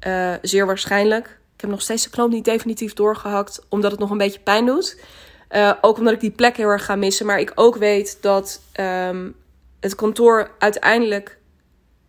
uh, 0.06 0.34
zeer 0.42 0.66
waarschijnlijk. 0.66 1.38
Ik 1.54 1.60
heb 1.60 1.70
nog 1.70 1.82
steeds 1.82 2.04
de 2.04 2.10
knoop 2.10 2.30
niet 2.30 2.44
definitief 2.44 2.92
doorgehakt, 2.92 3.66
omdat 3.68 3.90
het 3.90 4.00
nog 4.00 4.10
een 4.10 4.18
beetje 4.18 4.40
pijn 4.40 4.66
doet. 4.66 5.00
Uh, 5.50 5.72
ook 5.80 5.98
omdat 5.98 6.12
ik 6.12 6.20
die 6.20 6.30
plek 6.30 6.56
heel 6.56 6.68
erg 6.68 6.84
ga 6.84 6.94
missen. 6.96 7.26
Maar 7.26 7.40
ik 7.40 7.52
ook 7.54 7.76
weet 7.76 8.18
dat 8.20 8.60
um, 8.80 9.36
het 9.80 9.94
kantoor 9.94 10.50
uiteindelijk. 10.58 11.38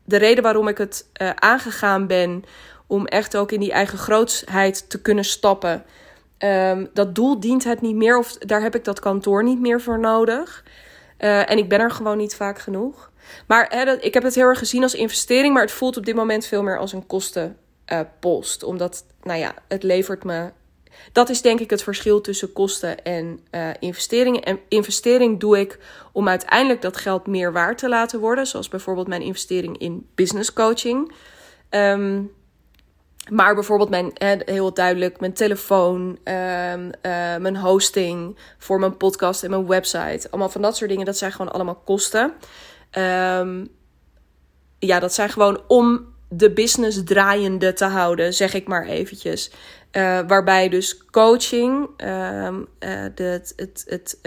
De 0.04 0.18
reden 0.18 0.44
waarom 0.44 0.68
ik 0.68 0.78
het 0.78 1.06
uh, 1.22 1.30
aangegaan 1.30 2.08
ben. 2.08 2.44
Om 2.88 3.06
echt 3.06 3.38
ook 3.38 3.52
in 3.52 3.60
die 3.60 3.72
eigen 3.72 3.98
grootsheid 3.98 4.90
te 4.90 5.02
kunnen 5.02 5.26
stappen. 5.26 5.84
Um, 6.38 6.90
dat 6.94 7.16
doel 7.16 7.40
dient 7.40 7.64
het 7.64 7.82
niet 7.82 7.96
meer. 7.96 8.18
Of 8.18 8.38
daar 8.38 8.62
heb 8.62 8.76
ik 8.76 8.84
dat 8.84 9.00
kantoor 9.00 9.44
niet 9.44 9.60
meer 9.60 9.82
voor 9.82 10.00
nodig. 10.00 10.64
Uh, 11.20 11.50
en 11.50 11.58
ik 11.58 11.70
ben 11.70 11.80
er 11.80 11.92
gewoon 11.92 12.18
niet 12.18 12.36
vaak 12.36 12.60
genoeg. 12.60 13.12
Maar 13.48 13.86
dat, 13.86 14.04
ik 14.04 14.14
heb 14.14 14.24
het 14.24 14.36
heel 14.36 14.48
erg 14.48 14.60
gezien 14.60 14.84
als 14.84 14.96
investering. 14.96 15.54
Maar 15.54 15.64
het 15.64 15.72
voelt 15.72 15.98
op 15.98 16.06
dit 16.06 16.16
moment 16.16 16.46
veel 16.46 16.64
meer 16.64 16.78
als 16.78 16.94
een 16.94 17.08
kostenpost. 17.08 18.64
omdat, 18.64 19.06
nou 19.24 19.40
ja, 19.40 19.54
het 19.68 19.84
levert 19.84 20.24
me 20.24 20.52
dat 21.12 21.30
is 21.30 21.42
denk 21.42 21.60
ik 21.60 21.70
het 21.70 21.84
verschil 21.84 22.22
tussen 22.22 22.54
kosten 22.54 23.04
en 23.04 23.40
uh, 23.52 23.70
investeringen. 23.80 24.44
En 24.44 24.60
investering 24.68 25.40
doe 25.40 25.60
ik 25.60 25.80
om 26.12 26.28
uiteindelijk 26.28 26.82
dat 26.82 26.98
geld 26.98 27.28
meer 27.28 27.52
waard 27.52 27.78
te 27.78 27.90
laten 27.90 28.20
worden. 28.20 28.48
Zoals 28.48 28.70
bijvoorbeeld 28.70 29.08
mijn 29.08 29.22
investering 29.22 29.78
in 29.78 30.08
business 30.16 30.54
coaching. 30.54 31.12
Um, 31.70 32.32
maar 33.30 33.54
bijvoorbeeld 33.54 33.90
mijn, 33.90 34.12
heel 34.46 34.74
duidelijk, 34.74 35.20
mijn 35.20 35.34
telefoon, 35.34 36.02
um, 36.02 36.86
uh, 36.86 36.92
mijn 37.38 37.58
hosting 37.58 38.38
voor 38.58 38.80
mijn 38.80 38.98
podcast 38.98 39.44
en 39.44 39.50
mijn 39.50 39.68
website. 39.68 40.28
Allemaal 40.30 40.50
van 40.50 40.62
dat 40.62 40.78
soort 40.78 40.90
dingen, 40.90 41.06
dat 41.06 41.18
zijn 41.18 41.32
gewoon 41.32 41.52
allemaal 41.52 41.82
kosten. 41.86 42.34
Um, 42.98 43.68
ja, 44.80 45.00
dat 45.00 45.14
zijn 45.14 45.30
gewoon 45.30 45.62
om 45.68 46.06
de 46.30 46.52
business 46.52 47.04
draaiende 47.04 47.74
te 47.74 47.86
houden, 47.86 48.34
zeg 48.34 48.54
ik 48.54 48.68
maar 48.68 48.86
eventjes. 48.86 49.52
Uh, 49.92 50.20
waarbij 50.28 50.70
dus 50.70 51.06
coaching, 51.06 51.90
uh, 51.98 52.08
uh, 52.48 52.60
de, 53.16 53.24
het, 53.24 53.54
het, 53.56 53.84
het, 53.86 54.20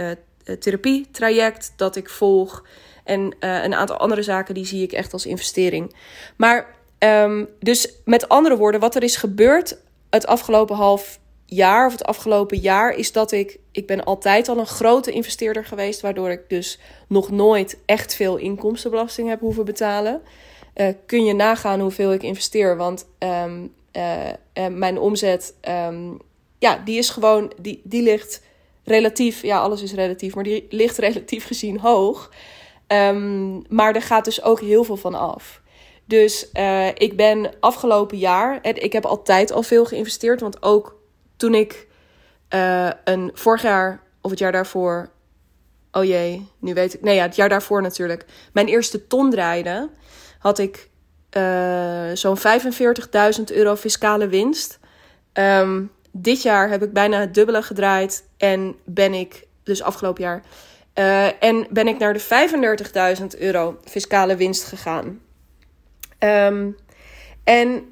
het 0.44 0.60
therapietraject 0.60 1.72
dat 1.76 1.96
ik 1.96 2.10
volg 2.10 2.66
en 3.04 3.36
een 3.40 3.74
aantal 3.74 3.96
andere 3.96 4.22
zaken, 4.22 4.54
die 4.54 4.66
zie 4.66 4.82
ik 4.82 4.92
echt 4.92 5.12
als 5.12 5.26
investering. 5.26 5.94
Maar 6.36 6.74
um, 6.98 7.48
dus 7.60 7.94
met 8.04 8.28
andere 8.28 8.56
woorden, 8.56 8.80
wat 8.80 8.94
er 8.94 9.02
is 9.02 9.16
gebeurd 9.16 9.78
het 10.10 10.26
afgelopen 10.26 10.76
half 10.76 11.18
jaar 11.46 11.86
of 11.86 11.92
het 11.92 12.04
afgelopen 12.04 12.58
jaar, 12.58 12.94
is 12.94 13.12
dat 13.12 13.32
ik, 13.32 13.58
ik 13.72 13.86
ben 13.86 14.04
altijd 14.04 14.48
al 14.48 14.58
een 14.58 14.66
grote 14.66 15.12
investeerder 15.12 15.64
geweest, 15.64 16.00
waardoor 16.00 16.30
ik 16.30 16.48
dus 16.48 16.80
nog 17.08 17.30
nooit 17.30 17.78
echt 17.86 18.14
veel 18.14 18.36
inkomstenbelasting 18.36 19.28
heb 19.28 19.40
hoeven 19.40 19.64
betalen. 19.64 20.22
Uh, 20.74 20.88
kun 21.06 21.24
je 21.24 21.34
nagaan 21.34 21.80
hoeveel 21.80 22.12
ik 22.12 22.22
investeer. 22.22 22.76
Want 22.76 23.06
um, 23.18 23.72
uh, 23.96 24.28
uh, 24.54 24.66
mijn 24.66 24.98
omzet, 24.98 25.54
um, 25.68 26.18
ja, 26.58 26.82
die 26.84 26.98
is 26.98 27.10
gewoon, 27.10 27.52
die, 27.60 27.80
die 27.84 28.02
ligt 28.02 28.42
relatief, 28.84 29.42
ja, 29.42 29.58
alles 29.58 29.82
is 29.82 29.92
relatief, 29.92 30.34
maar 30.34 30.44
die 30.44 30.66
ligt 30.70 30.98
relatief 31.08 31.46
gezien 31.46 31.80
hoog. 31.80 32.30
Um, 32.88 33.62
maar 33.68 33.94
er 33.94 34.02
gaat 34.02 34.24
dus 34.24 34.42
ook 34.42 34.60
heel 34.60 34.84
veel 34.84 34.96
van 34.96 35.14
af. 35.14 35.62
Dus 36.04 36.48
uh, 36.54 36.88
ik 36.88 37.16
ben 37.16 37.50
afgelopen 37.60 38.18
jaar, 38.18 38.58
ik 38.62 38.92
heb 38.92 39.04
altijd 39.04 39.52
al 39.52 39.62
veel 39.62 39.84
geïnvesteerd, 39.84 40.40
want 40.40 40.62
ook 40.62 41.00
toen 41.36 41.54
ik 41.54 41.88
een 43.04 43.30
vorig 43.34 43.62
jaar 43.62 44.02
of 44.20 44.30
het 44.30 44.38
jaar 44.38 44.52
daarvoor, 44.52 45.10
oh 45.92 46.04
jee, 46.04 46.48
nu 46.58 46.74
weet 46.74 46.94
ik, 46.94 47.00
nee 47.00 47.14
ja, 47.14 47.22
het 47.22 47.36
jaar 47.36 47.48
daarvoor 47.48 47.82
natuurlijk, 47.82 48.24
mijn 48.52 48.66
eerste 48.66 49.06
ton 49.06 49.30
draaide, 49.30 49.90
had 50.38 50.58
ik 50.58 50.90
uh, 51.36 52.10
zo'n 52.14 52.38
45.000 52.38 53.44
euro 53.44 53.76
fiscale 53.76 54.28
winst. 54.28 54.78
Um, 55.32 55.90
dit 56.10 56.42
jaar 56.42 56.68
heb 56.68 56.82
ik 56.82 56.92
bijna 56.92 57.20
het 57.20 57.34
dubbele 57.34 57.62
gedraaid 57.62 58.24
en 58.36 58.76
ben 58.84 59.14
ik, 59.14 59.46
dus 59.62 59.82
afgelopen 59.82 60.22
jaar, 60.22 60.42
uh, 60.94 61.42
en 61.42 61.66
ben 61.70 61.88
ik 61.88 61.98
naar 61.98 62.12
de 62.12 63.18
35.000 63.34 63.38
euro 63.38 63.78
fiscale 63.84 64.36
winst 64.36 64.64
gegaan. 64.64 65.20
Um, 66.18 66.76
en 67.44 67.84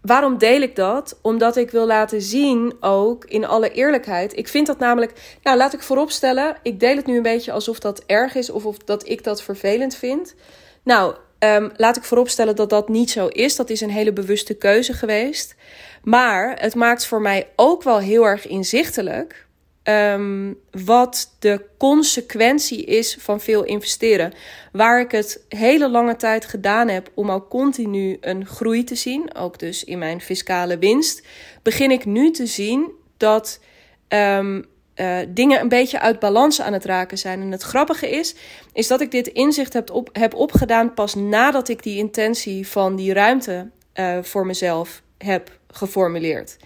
waarom 0.00 0.38
deel 0.38 0.60
ik 0.60 0.76
dat? 0.76 1.18
Omdat 1.22 1.56
ik 1.56 1.70
wil 1.70 1.86
laten 1.86 2.22
zien, 2.22 2.74
ook 2.80 3.24
in 3.24 3.46
alle 3.46 3.70
eerlijkheid. 3.70 4.36
Ik 4.36 4.48
vind 4.48 4.66
dat 4.66 4.78
namelijk. 4.78 5.38
Nou, 5.42 5.56
laat 5.56 5.72
ik 5.72 5.82
vooropstellen. 5.82 6.56
Ik 6.62 6.80
deel 6.80 6.96
het 6.96 7.06
nu 7.06 7.16
een 7.16 7.22
beetje 7.22 7.52
alsof 7.52 7.78
dat 7.78 8.02
erg 8.06 8.34
is 8.34 8.50
of, 8.50 8.66
of 8.66 8.78
dat 8.78 9.08
ik 9.08 9.24
dat 9.24 9.42
vervelend 9.42 9.94
vind. 9.94 10.34
Nou, 10.82 11.14
Um, 11.44 11.70
laat 11.76 11.96
ik 11.96 12.04
vooropstellen 12.04 12.56
dat 12.56 12.70
dat 12.70 12.88
niet 12.88 13.10
zo 13.10 13.26
is. 13.26 13.56
Dat 13.56 13.70
is 13.70 13.80
een 13.80 13.90
hele 13.90 14.12
bewuste 14.12 14.54
keuze 14.54 14.92
geweest. 14.92 15.54
Maar 16.02 16.56
het 16.60 16.74
maakt 16.74 17.06
voor 17.06 17.20
mij 17.20 17.48
ook 17.56 17.82
wel 17.82 17.98
heel 17.98 18.24
erg 18.24 18.46
inzichtelijk. 18.46 19.46
Um, 19.82 20.58
wat 20.70 21.36
de 21.38 21.64
consequentie 21.78 22.84
is 22.84 23.16
van 23.20 23.40
veel 23.40 23.64
investeren. 23.64 24.32
Waar 24.72 25.00
ik 25.00 25.10
het 25.10 25.44
hele 25.48 25.90
lange 25.90 26.16
tijd 26.16 26.44
gedaan 26.44 26.88
heb 26.88 27.10
om 27.14 27.30
al 27.30 27.48
continu 27.48 28.18
een 28.20 28.46
groei 28.46 28.84
te 28.84 28.94
zien, 28.94 29.34
ook 29.34 29.58
dus 29.58 29.84
in 29.84 29.98
mijn 29.98 30.20
fiscale 30.20 30.78
winst, 30.78 31.26
begin 31.62 31.90
ik 31.90 32.04
nu 32.04 32.30
te 32.30 32.46
zien 32.46 32.92
dat 33.16 33.60
um, 34.08 34.64
uh, 35.00 35.18
dingen 35.28 35.60
een 35.60 35.68
beetje 35.68 36.00
uit 36.00 36.18
balans 36.18 36.60
aan 36.60 36.72
het 36.72 36.84
raken 36.84 37.18
zijn. 37.18 37.40
En 37.40 37.50
het 37.50 37.62
grappige 37.62 38.10
is, 38.10 38.34
is 38.72 38.86
dat 38.86 39.00
ik 39.00 39.10
dit 39.10 39.26
inzicht 39.26 39.72
heb, 39.72 39.90
op, 39.90 40.08
heb 40.12 40.34
opgedaan 40.34 40.94
pas 40.94 41.14
nadat 41.14 41.68
ik 41.68 41.82
die 41.82 41.98
intentie 41.98 42.68
van 42.68 42.96
die 42.96 43.12
ruimte 43.12 43.70
uh, 43.94 44.18
voor 44.22 44.46
mezelf 44.46 45.02
heb 45.18 45.58
geformuleerd. 45.68 46.56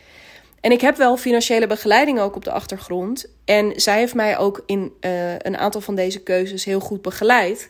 En 0.60 0.72
ik 0.72 0.80
heb 0.80 0.96
wel 0.96 1.16
financiële 1.16 1.66
begeleiding 1.66 2.20
ook 2.20 2.36
op 2.36 2.44
de 2.44 2.50
achtergrond. 2.50 3.26
En 3.44 3.72
zij 3.76 3.98
heeft 3.98 4.14
mij 4.14 4.38
ook 4.38 4.62
in 4.66 4.92
uh, 5.00 5.32
een 5.38 5.56
aantal 5.56 5.80
van 5.80 5.94
deze 5.94 6.22
keuzes 6.22 6.64
heel 6.64 6.80
goed 6.80 7.02
begeleid. 7.02 7.68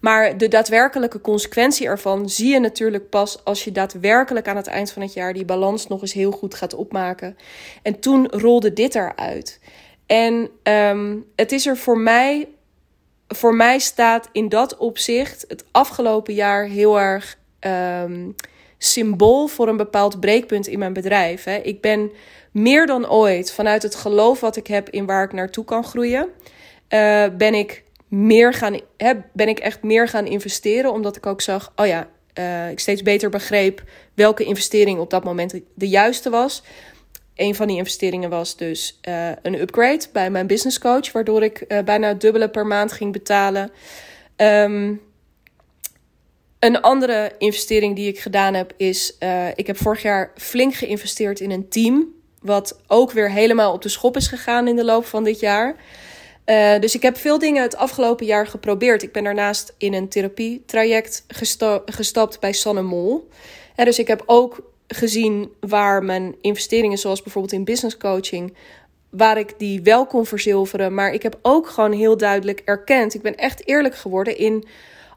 Maar 0.00 0.38
de 0.38 0.48
daadwerkelijke 0.48 1.20
consequentie 1.20 1.86
ervan 1.86 2.28
zie 2.28 2.52
je 2.52 2.60
natuurlijk 2.60 3.08
pas 3.08 3.44
als 3.44 3.64
je 3.64 3.72
daadwerkelijk 3.72 4.48
aan 4.48 4.56
het 4.56 4.66
eind 4.66 4.92
van 4.92 5.02
het 5.02 5.12
jaar 5.12 5.32
die 5.32 5.44
balans 5.44 5.86
nog 5.86 6.00
eens 6.00 6.12
heel 6.12 6.30
goed 6.30 6.54
gaat 6.54 6.74
opmaken. 6.74 7.36
En 7.82 8.00
toen 8.00 8.28
rolde 8.28 8.72
dit 8.72 8.94
eruit. 8.94 9.60
En 10.10 10.50
um, 10.62 11.26
het 11.36 11.52
is 11.52 11.66
er 11.66 11.76
voor 11.76 11.98
mij, 11.98 12.48
voor 13.28 13.54
mij 13.54 13.78
staat 13.78 14.28
in 14.32 14.48
dat 14.48 14.76
opzicht 14.76 15.44
het 15.48 15.64
afgelopen 15.70 16.34
jaar 16.34 16.64
heel 16.64 17.00
erg 17.00 17.38
um, 17.60 18.34
symbool 18.78 19.46
voor 19.46 19.68
een 19.68 19.76
bepaald 19.76 20.20
breekpunt 20.20 20.66
in 20.66 20.78
mijn 20.78 20.92
bedrijf. 20.92 21.44
Hè. 21.44 21.56
Ik 21.56 21.80
ben 21.80 22.10
meer 22.50 22.86
dan 22.86 23.10
ooit 23.10 23.52
vanuit 23.52 23.82
het 23.82 23.94
geloof 23.94 24.40
wat 24.40 24.56
ik 24.56 24.66
heb 24.66 24.88
in 24.88 25.06
waar 25.06 25.24
ik 25.24 25.32
naartoe 25.32 25.64
kan 25.64 25.84
groeien, 25.84 26.28
uh, 26.88 27.24
ben 27.36 27.54
ik 27.54 27.84
meer 28.08 28.54
gaan, 28.54 28.80
hè, 28.96 29.12
ben 29.32 29.48
ik 29.48 29.58
echt 29.58 29.82
meer 29.82 30.08
gaan 30.08 30.26
investeren, 30.26 30.92
omdat 30.92 31.16
ik 31.16 31.26
ook 31.26 31.40
zag, 31.40 31.72
oh 31.76 31.86
ja, 31.86 32.08
ik 32.70 32.80
steeds 32.80 33.02
beter 33.02 33.30
begreep 33.30 33.82
welke 34.14 34.44
investering 34.44 34.98
op 34.98 35.10
dat 35.10 35.24
moment 35.24 35.60
de 35.74 35.88
juiste 35.88 36.30
was. 36.30 36.62
Een 37.40 37.54
van 37.54 37.66
die 37.66 37.76
investeringen 37.76 38.30
was 38.30 38.56
dus 38.56 38.98
een 39.42 39.60
upgrade 39.60 40.04
bij 40.12 40.30
mijn 40.30 40.46
business 40.46 40.78
coach, 40.78 41.12
waardoor 41.12 41.42
ik 41.42 41.82
bijna 41.84 42.08
het 42.08 42.20
dubbele 42.20 42.48
per 42.48 42.66
maand 42.66 42.92
ging 42.92 43.12
betalen. 43.12 43.70
Um, 44.36 45.00
een 46.58 46.80
andere 46.80 47.32
investering 47.38 47.96
die 47.96 48.08
ik 48.08 48.18
gedaan 48.18 48.54
heb 48.54 48.72
is, 48.76 49.16
uh, 49.20 49.48
ik 49.54 49.66
heb 49.66 49.76
vorig 49.76 50.02
jaar 50.02 50.32
flink 50.36 50.74
geïnvesteerd 50.74 51.40
in 51.40 51.50
een 51.50 51.68
team, 51.68 52.06
wat 52.40 52.80
ook 52.86 53.12
weer 53.12 53.30
helemaal 53.30 53.72
op 53.72 53.82
de 53.82 53.88
schop 53.88 54.16
is 54.16 54.26
gegaan 54.26 54.68
in 54.68 54.76
de 54.76 54.84
loop 54.84 55.06
van 55.06 55.24
dit 55.24 55.40
jaar. 55.40 55.76
Dus 56.80 56.94
ik 56.94 57.02
heb 57.02 57.16
veel 57.16 57.38
dingen 57.38 57.62
het 57.62 57.76
afgelopen 57.76 58.26
jaar 58.26 58.46
geprobeerd. 58.46 59.02
Ik 59.02 59.12
ben 59.12 59.24
daarnaast 59.24 59.74
in 59.78 59.94
een 59.94 60.08
therapietraject 60.08 61.24
gesta 61.28 61.82
gestapt 61.84 62.40
bij 62.40 62.52
Sanne 62.52 62.82
Mol. 62.82 63.28
Uh, 63.76 63.84
dus 63.84 63.98
ik 63.98 64.06
heb 64.06 64.22
ook 64.26 64.69
gezien 64.92 65.52
waar 65.60 66.04
mijn 66.04 66.34
investeringen, 66.40 66.98
zoals 66.98 67.22
bijvoorbeeld 67.22 67.52
in 67.52 67.64
business 67.64 67.96
coaching, 67.96 68.56
waar 69.10 69.38
ik 69.38 69.54
die 69.58 69.82
wel 69.82 70.06
kon 70.06 70.26
verzilveren. 70.26 70.94
Maar 70.94 71.12
ik 71.12 71.22
heb 71.22 71.38
ook 71.42 71.68
gewoon 71.68 71.92
heel 71.92 72.16
duidelijk 72.16 72.62
erkend, 72.64 73.14
ik 73.14 73.22
ben 73.22 73.36
echt 73.36 73.66
eerlijk 73.66 73.94
geworden 73.94 74.36
in 74.36 74.66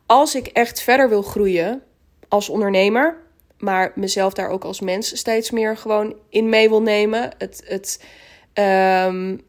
als 0.06 0.36
ik 0.36 0.48
echt 0.48 0.82
verder 0.82 1.10
wil 1.10 1.22
groeien 1.22 1.82
als 2.27 2.50
ondernemer, 2.50 3.18
maar 3.58 3.92
mezelf 3.96 4.34
daar 4.34 4.50
ook 4.50 4.63
als 4.63 4.80
mens 4.80 5.18
steeds 5.18 5.51
meer 5.51 5.77
gewoon 5.77 6.15
in 6.30 6.50
mee 6.50 6.70
wil 6.70 6.82
nemen. 6.82 7.32
Het, 7.38 7.63
het, 7.65 8.03
um, 9.10 9.42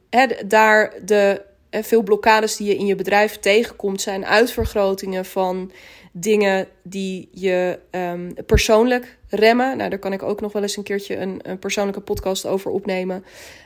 daar 0.47 0.93
de 1.05 1.43
veel 1.71 2.03
blokkades 2.03 2.57
die 2.57 2.67
je 2.67 2.77
in 2.77 2.87
je 2.87 2.95
bedrijf 2.95 3.39
tegenkomt 3.39 4.01
zijn 4.01 4.27
uitvergrotingen 4.27 5.25
van 5.25 5.73
dingen 6.17 6.69
die 6.83 7.29
je 7.33 7.79
um, 7.91 8.35
persoonlijk 8.47 9.19
remmen. 9.29 9.77
Nou, 9.77 9.91
daar 9.91 9.99
kan 9.99 10.13
ik 10.13 10.23
ook 10.23 10.41
nog 10.41 10.53
wel 10.53 10.63
eens 10.63 10.77
een 10.77 10.83
keertje 10.83 11.17
een, 11.17 11.41
een 11.43 11.59
persoonlijke 11.59 12.01
podcast 12.01 12.47
over 12.47 12.71
opnemen. 12.71 13.25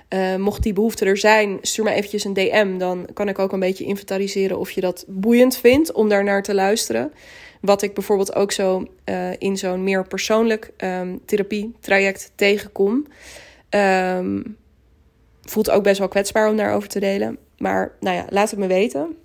Uh, 0.08 0.36
mocht 0.36 0.62
die 0.62 0.72
behoefte 0.72 1.04
er 1.04 1.16
zijn, 1.16 1.58
stuur 1.62 1.84
me 1.84 1.90
eventjes 1.90 2.24
een 2.24 2.32
DM. 2.32 2.78
Dan 2.78 3.08
kan 3.14 3.28
ik 3.28 3.38
ook 3.38 3.52
een 3.52 3.60
beetje 3.60 3.84
inventariseren 3.84 4.58
of 4.58 4.70
je 4.70 4.80
dat 4.80 5.04
boeiend 5.08 5.56
vindt 5.56 5.92
om 5.92 6.08
daar 6.08 6.24
naar 6.24 6.42
te 6.42 6.54
luisteren. 6.54 7.12
Wat 7.60 7.82
ik 7.82 7.94
bijvoorbeeld 7.94 8.34
ook 8.34 8.52
zo 8.52 8.86
uh, 9.04 9.30
in 9.38 9.56
zo'n 9.56 9.84
meer 9.84 10.06
persoonlijk 10.06 10.72
um, 10.76 11.20
therapietraject 11.24 12.32
tegenkom. 12.34 13.06
Um, 13.70 14.56
voelt 15.42 15.70
ook 15.70 15.82
best 15.82 15.98
wel 15.98 16.08
kwetsbaar 16.08 16.48
om 16.50 16.56
daarover 16.56 16.88
te 16.88 17.00
delen. 17.00 17.38
Maar 17.58 17.96
nou 18.00 18.16
ja, 18.16 18.26
laat 18.28 18.50
het 18.50 18.58
me 18.58 18.66
weten. 18.66 19.16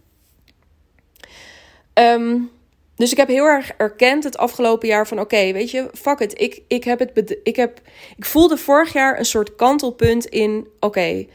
Um, 1.93 2.49
dus 2.95 3.11
ik 3.11 3.17
heb 3.17 3.27
heel 3.27 3.45
erg 3.45 3.71
erkend 3.77 4.23
het 4.23 4.37
afgelopen 4.37 4.87
jaar 4.87 5.07
van 5.07 5.19
oké, 5.19 5.51
weet 5.51 5.71
je, 5.71 5.89
fuck 5.93 6.19
it. 6.19 6.41
Ik, 6.41 6.61
ik, 6.67 6.83
heb 6.83 6.99
het 6.99 7.37
ik, 7.43 7.55
heb, 7.55 7.81
ik 8.17 8.25
voelde 8.25 8.57
vorig 8.57 8.93
jaar 8.93 9.19
een 9.19 9.25
soort 9.25 9.55
kantelpunt 9.55 10.25
in 10.25 10.67
oké, 10.79 11.25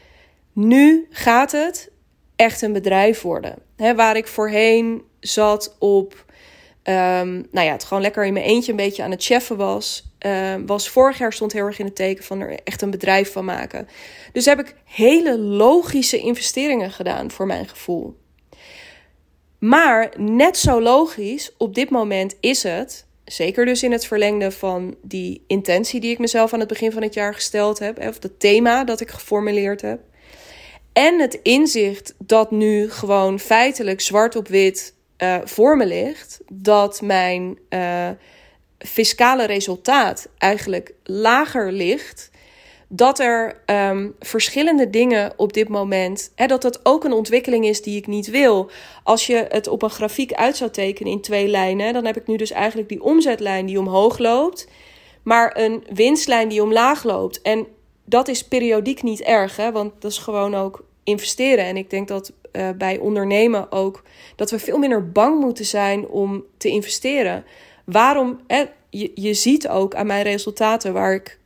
nu 0.53 1.07
gaat 1.09 1.51
het 1.51 1.91
echt 2.35 2.61
een 2.61 2.73
bedrijf 2.73 3.21
worden. 3.21 3.55
He, 3.75 3.95
waar 3.95 4.17
ik 4.17 4.27
voorheen 4.27 5.03
zat 5.19 5.75
op, 5.79 6.25
um, 6.83 7.47
nou 7.51 7.65
ja, 7.65 7.71
het 7.71 7.83
gewoon 7.83 8.03
lekker 8.03 8.25
in 8.25 8.33
mijn 8.33 8.45
eentje 8.45 8.71
een 8.71 8.77
beetje 8.77 9.03
aan 9.03 9.11
het 9.11 9.23
cheffen 9.23 9.57
was. 9.57 10.07
Um, 10.25 10.65
was 10.65 10.89
vorig 10.89 11.17
jaar 11.17 11.33
stond 11.33 11.53
heel 11.53 11.65
erg 11.65 11.79
in 11.79 11.85
het 11.85 11.95
teken 11.95 12.23
van 12.23 12.39
er 12.39 12.59
echt 12.63 12.81
een 12.81 12.91
bedrijf 12.91 13.31
van 13.31 13.45
maken. 13.45 13.87
Dus 14.31 14.45
heb 14.45 14.59
ik 14.59 14.75
hele 14.85 15.39
logische 15.39 16.17
investeringen 16.17 16.91
gedaan 16.91 17.31
voor 17.31 17.45
mijn 17.45 17.67
gevoel. 17.67 18.17
Maar 19.59 20.13
net 20.17 20.57
zo 20.57 20.81
logisch 20.81 21.51
op 21.57 21.75
dit 21.75 21.89
moment 21.89 22.35
is 22.39 22.63
het, 22.63 23.05
zeker 23.25 23.65
dus 23.65 23.83
in 23.83 23.91
het 23.91 24.05
verlengde 24.05 24.51
van 24.51 24.95
die 25.01 25.43
intentie 25.47 25.99
die 25.99 26.11
ik 26.11 26.19
mezelf 26.19 26.53
aan 26.53 26.59
het 26.59 26.67
begin 26.67 26.91
van 26.91 27.01
het 27.01 27.13
jaar 27.13 27.33
gesteld 27.33 27.79
heb, 27.79 27.97
of 27.99 28.21
het 28.21 28.39
thema 28.39 28.83
dat 28.83 29.01
ik 29.01 29.09
geformuleerd 29.09 29.81
heb, 29.81 29.99
en 30.93 31.19
het 31.19 31.39
inzicht 31.43 32.15
dat 32.17 32.51
nu 32.51 32.91
gewoon 32.91 33.39
feitelijk 33.39 34.01
zwart 34.01 34.35
op 34.35 34.47
wit 34.47 34.93
uh, 35.17 35.37
voor 35.43 35.77
me 35.77 35.85
ligt, 35.85 36.39
dat 36.51 37.01
mijn 37.01 37.59
uh, 37.69 38.09
fiscale 38.77 39.45
resultaat 39.45 40.27
eigenlijk 40.37 40.93
lager 41.03 41.71
ligt 41.71 42.29
dat 42.91 43.19
er 43.19 43.61
um, 43.65 44.15
verschillende 44.19 44.89
dingen 44.89 45.33
op 45.35 45.53
dit 45.53 45.67
moment, 45.67 46.31
hè, 46.35 46.45
dat 46.47 46.61
dat 46.61 46.79
ook 46.83 47.03
een 47.03 47.13
ontwikkeling 47.13 47.65
is 47.65 47.81
die 47.81 47.97
ik 47.97 48.07
niet 48.07 48.29
wil. 48.29 48.69
Als 49.03 49.27
je 49.27 49.45
het 49.49 49.67
op 49.67 49.81
een 49.81 49.89
grafiek 49.89 50.33
uit 50.33 50.57
zou 50.57 50.71
tekenen 50.71 51.11
in 51.11 51.21
twee 51.21 51.47
lijnen, 51.47 51.93
dan 51.93 52.05
heb 52.05 52.17
ik 52.17 52.27
nu 52.27 52.35
dus 52.35 52.51
eigenlijk 52.51 52.89
die 52.89 53.03
omzetlijn 53.03 53.65
die 53.65 53.79
omhoog 53.79 54.17
loopt, 54.17 54.67
maar 55.23 55.57
een 55.57 55.83
winstlijn 55.93 56.49
die 56.49 56.63
omlaag 56.63 57.03
loopt. 57.03 57.41
En 57.41 57.67
dat 58.05 58.27
is 58.27 58.47
periodiek 58.47 59.03
niet 59.03 59.21
erg, 59.21 59.55
hè, 59.55 59.71
want 59.71 59.93
dat 59.99 60.11
is 60.11 60.17
gewoon 60.17 60.55
ook 60.55 60.83
investeren. 61.03 61.65
En 61.65 61.77
ik 61.77 61.89
denk 61.89 62.07
dat 62.07 62.31
uh, 62.51 62.69
bij 62.77 62.97
ondernemen 62.97 63.71
ook 63.71 64.03
dat 64.35 64.51
we 64.51 64.59
veel 64.59 64.77
minder 64.77 65.11
bang 65.11 65.39
moeten 65.39 65.65
zijn 65.65 66.07
om 66.07 66.43
te 66.57 66.69
investeren. 66.69 67.45
Waarom? 67.85 68.39
Hè, 68.47 68.63
je, 68.89 69.11
je 69.13 69.33
ziet 69.33 69.67
ook 69.67 69.95
aan 69.95 70.07
mijn 70.07 70.23
resultaten 70.23 70.93
waar 70.93 71.13
ik 71.13 71.38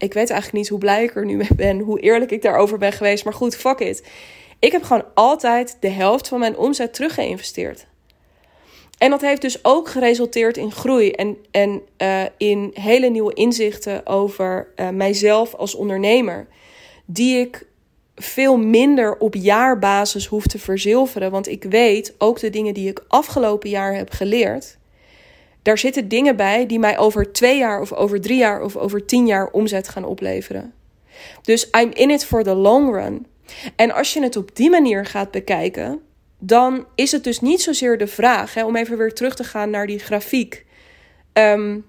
ik 0.00 0.12
weet 0.12 0.30
eigenlijk 0.30 0.52
niet 0.52 0.68
hoe 0.68 0.78
blij 0.78 1.02
ik 1.02 1.16
er 1.16 1.24
nu 1.24 1.36
mee 1.36 1.54
ben, 1.56 1.78
hoe 1.78 2.00
eerlijk 2.00 2.30
ik 2.30 2.42
daarover 2.42 2.78
ben 2.78 2.92
geweest. 2.92 3.24
Maar 3.24 3.34
goed, 3.34 3.56
fuck 3.56 3.78
it. 3.78 4.06
Ik 4.58 4.72
heb 4.72 4.82
gewoon 4.82 5.04
altijd 5.14 5.76
de 5.80 5.88
helft 5.88 6.28
van 6.28 6.38
mijn 6.38 6.56
omzet 6.56 6.94
teruggeïnvesteerd. 6.94 7.86
En 8.98 9.10
dat 9.10 9.20
heeft 9.20 9.40
dus 9.40 9.64
ook 9.64 9.88
geresulteerd 9.88 10.56
in 10.56 10.72
groei 10.72 11.10
en, 11.10 11.36
en 11.50 11.82
uh, 11.98 12.22
in 12.36 12.70
hele 12.74 13.08
nieuwe 13.08 13.34
inzichten 13.34 14.06
over 14.06 14.72
uh, 14.76 14.88
mijzelf 14.88 15.54
als 15.54 15.74
ondernemer. 15.74 16.46
Die 17.06 17.38
ik 17.38 17.66
veel 18.14 18.56
minder 18.56 19.16
op 19.18 19.34
jaarbasis 19.34 20.26
hoef 20.26 20.46
te 20.46 20.58
verzilveren. 20.58 21.30
Want 21.30 21.48
ik 21.48 21.62
weet 21.62 22.14
ook 22.18 22.40
de 22.40 22.50
dingen 22.50 22.74
die 22.74 22.88
ik 22.88 23.04
afgelopen 23.08 23.70
jaar 23.70 23.94
heb 23.94 24.10
geleerd 24.10 24.78
daar 25.62 25.78
zitten 25.78 26.08
dingen 26.08 26.36
bij 26.36 26.66
die 26.66 26.78
mij 26.78 26.98
over 26.98 27.32
twee 27.32 27.58
jaar 27.58 27.80
of 27.80 27.92
over 27.92 28.20
drie 28.20 28.38
jaar 28.38 28.62
of 28.62 28.76
over 28.76 29.04
tien 29.04 29.26
jaar 29.26 29.50
omzet 29.50 29.88
gaan 29.88 30.04
opleveren. 30.04 30.72
Dus 31.42 31.68
I'm 31.80 31.90
in 31.92 32.10
it 32.10 32.24
for 32.24 32.42
the 32.42 32.54
long 32.54 32.94
run. 32.94 33.26
En 33.76 33.90
als 33.90 34.12
je 34.12 34.22
het 34.22 34.36
op 34.36 34.56
die 34.56 34.70
manier 34.70 35.06
gaat 35.06 35.30
bekijken, 35.30 36.00
dan 36.38 36.86
is 36.94 37.12
het 37.12 37.24
dus 37.24 37.40
niet 37.40 37.62
zozeer 37.62 37.98
de 37.98 38.06
vraag, 38.06 38.54
hè, 38.54 38.64
om 38.64 38.76
even 38.76 38.98
weer 38.98 39.14
terug 39.14 39.34
te 39.34 39.44
gaan 39.44 39.70
naar 39.70 39.86
die 39.86 39.98
grafiek. 39.98 40.66
Um, 41.32 41.84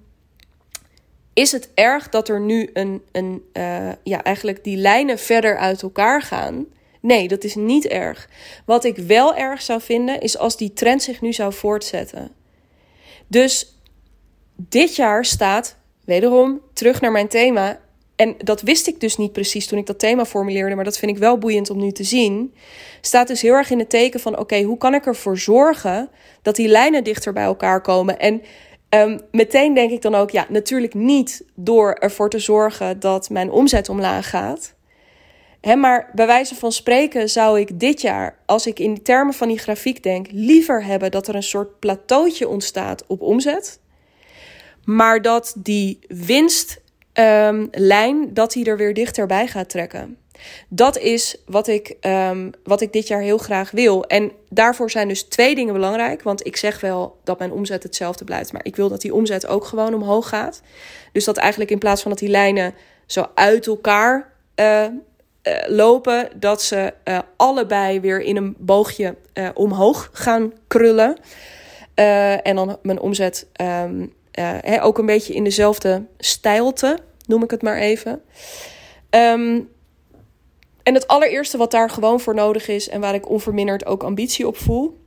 is 1.33 1.51
het 1.51 1.69
erg 1.73 2.09
dat 2.09 2.29
er 2.29 2.39
nu 2.39 2.69
een, 2.73 3.01
een 3.11 3.43
uh, 3.53 3.91
ja, 4.03 4.23
eigenlijk 4.23 4.63
die 4.63 4.77
lijnen 4.77 5.19
verder 5.19 5.57
uit 5.57 5.81
elkaar 5.81 6.21
gaan? 6.21 6.65
Nee, 6.99 7.27
dat 7.27 7.43
is 7.43 7.55
niet 7.55 7.87
erg. 7.87 8.29
Wat 8.65 8.83
ik 8.83 8.97
wel 8.97 9.35
erg 9.35 9.61
zou 9.61 9.81
vinden, 9.81 10.21
is 10.21 10.37
als 10.37 10.57
die 10.57 10.73
trend 10.73 11.03
zich 11.03 11.21
nu 11.21 11.33
zou 11.33 11.53
voortzetten. 11.53 12.31
Dus 13.31 13.75
dit 14.55 14.95
jaar 14.95 15.25
staat, 15.25 15.77
wederom, 16.05 16.61
terug 16.73 17.01
naar 17.01 17.11
mijn 17.11 17.27
thema. 17.27 17.79
En 18.15 18.35
dat 18.37 18.61
wist 18.61 18.87
ik 18.87 18.99
dus 18.99 19.17
niet 19.17 19.31
precies 19.31 19.67
toen 19.67 19.79
ik 19.79 19.85
dat 19.85 19.99
thema 19.99 20.25
formuleerde, 20.25 20.75
maar 20.75 20.83
dat 20.83 20.97
vind 20.97 21.11
ik 21.11 21.17
wel 21.17 21.37
boeiend 21.37 21.69
om 21.69 21.77
nu 21.77 21.91
te 21.91 22.03
zien. 22.03 22.53
Staat 23.01 23.27
dus 23.27 23.41
heel 23.41 23.53
erg 23.53 23.69
in 23.69 23.79
het 23.79 23.89
teken 23.89 24.19
van: 24.19 24.37
oké, 24.37 24.61
hoe 24.61 24.77
kan 24.77 24.93
ik 24.93 25.05
ervoor 25.05 25.37
zorgen 25.37 26.09
dat 26.41 26.55
die 26.55 26.67
lijnen 26.67 27.03
dichter 27.03 27.33
bij 27.33 27.43
elkaar 27.43 27.81
komen? 27.81 28.19
En 28.19 28.41
um, 28.89 29.19
meteen 29.31 29.73
denk 29.73 29.91
ik 29.91 30.01
dan 30.01 30.15
ook: 30.15 30.29
ja, 30.29 30.45
natuurlijk 30.49 30.93
niet 30.93 31.43
door 31.55 31.93
ervoor 31.93 32.29
te 32.29 32.39
zorgen 32.39 32.99
dat 32.99 33.29
mijn 33.29 33.51
omzet 33.51 33.89
omlaag 33.89 34.29
gaat. 34.29 34.73
He, 35.61 35.75
maar 35.75 36.09
bij 36.13 36.25
wijze 36.25 36.55
van 36.55 36.71
spreken 36.71 37.29
zou 37.29 37.59
ik 37.59 37.79
dit 37.79 38.01
jaar, 38.01 38.37
als 38.45 38.67
ik 38.67 38.79
in 38.79 39.03
termen 39.03 39.33
van 39.33 39.47
die 39.47 39.57
grafiek 39.57 40.03
denk, 40.03 40.27
liever 40.31 40.83
hebben 40.83 41.11
dat 41.11 41.27
er 41.27 41.35
een 41.35 41.43
soort 41.43 41.79
plateautje 41.79 42.47
ontstaat 42.47 43.03
op 43.07 43.21
omzet. 43.21 43.79
Maar 44.83 45.21
dat 45.21 45.53
die 45.57 45.99
winstlijn, 46.07 48.15
um, 48.15 48.33
dat 48.33 48.51
die 48.51 48.65
er 48.65 48.77
weer 48.77 48.93
dichterbij 48.93 49.47
gaat 49.47 49.69
trekken. 49.69 50.17
Dat 50.69 50.97
is 50.97 51.41
wat 51.45 51.67
ik, 51.67 51.95
um, 52.01 52.51
wat 52.63 52.81
ik 52.81 52.93
dit 52.93 53.07
jaar 53.07 53.21
heel 53.21 53.37
graag 53.37 53.71
wil. 53.71 54.05
En 54.05 54.31
daarvoor 54.49 54.91
zijn 54.91 55.07
dus 55.07 55.23
twee 55.23 55.55
dingen 55.55 55.73
belangrijk. 55.73 56.23
Want 56.23 56.45
ik 56.45 56.57
zeg 56.57 56.79
wel 56.79 57.19
dat 57.23 57.39
mijn 57.39 57.51
omzet 57.51 57.83
hetzelfde 57.83 58.23
blijft. 58.23 58.53
Maar 58.53 58.65
ik 58.65 58.75
wil 58.75 58.89
dat 58.89 59.01
die 59.01 59.13
omzet 59.13 59.47
ook 59.47 59.65
gewoon 59.65 59.93
omhoog 59.93 60.29
gaat. 60.29 60.61
Dus 61.11 61.25
dat 61.25 61.37
eigenlijk 61.37 61.71
in 61.71 61.79
plaats 61.79 62.01
van 62.01 62.11
dat 62.11 62.19
die 62.19 62.29
lijnen 62.29 62.73
zo 63.05 63.27
uit 63.35 63.67
elkaar 63.67 64.33
uh, 64.55 64.85
uh, 65.43 65.53
lopen, 65.67 66.29
dat 66.35 66.61
ze 66.61 66.93
uh, 67.05 67.19
allebei 67.35 67.99
weer 67.99 68.21
in 68.21 68.37
een 68.37 68.55
boogje 68.57 69.15
uh, 69.33 69.49
omhoog 69.53 70.09
gaan 70.13 70.53
krullen. 70.67 71.17
en 72.43 72.55
dan 72.55 72.77
mijn 72.81 72.99
omzet 72.99 73.47
um, 73.61 74.13
ook 74.81 74.97
een 74.97 75.05
beetje 75.05 75.33
in 75.33 75.43
dezelfde 75.43 76.05
stijlte, 76.17 76.97
noem 77.27 77.43
ik 77.43 77.51
het 77.51 77.61
maar 77.61 77.77
even. 77.77 78.21
Um, 79.09 79.69
en 80.83 80.93
het 80.93 81.07
allereerste 81.07 81.57
wat 81.57 81.71
daar 81.71 81.89
gewoon 81.89 82.19
voor 82.19 82.35
nodig 82.35 82.67
is 82.67 82.89
en 82.89 83.01
waar 83.01 83.13
ik 83.13 83.29
onverminderd 83.29 83.85
ook 83.85 84.03
ambitie 84.03 84.47
op 84.47 84.57
voel, 84.57 85.00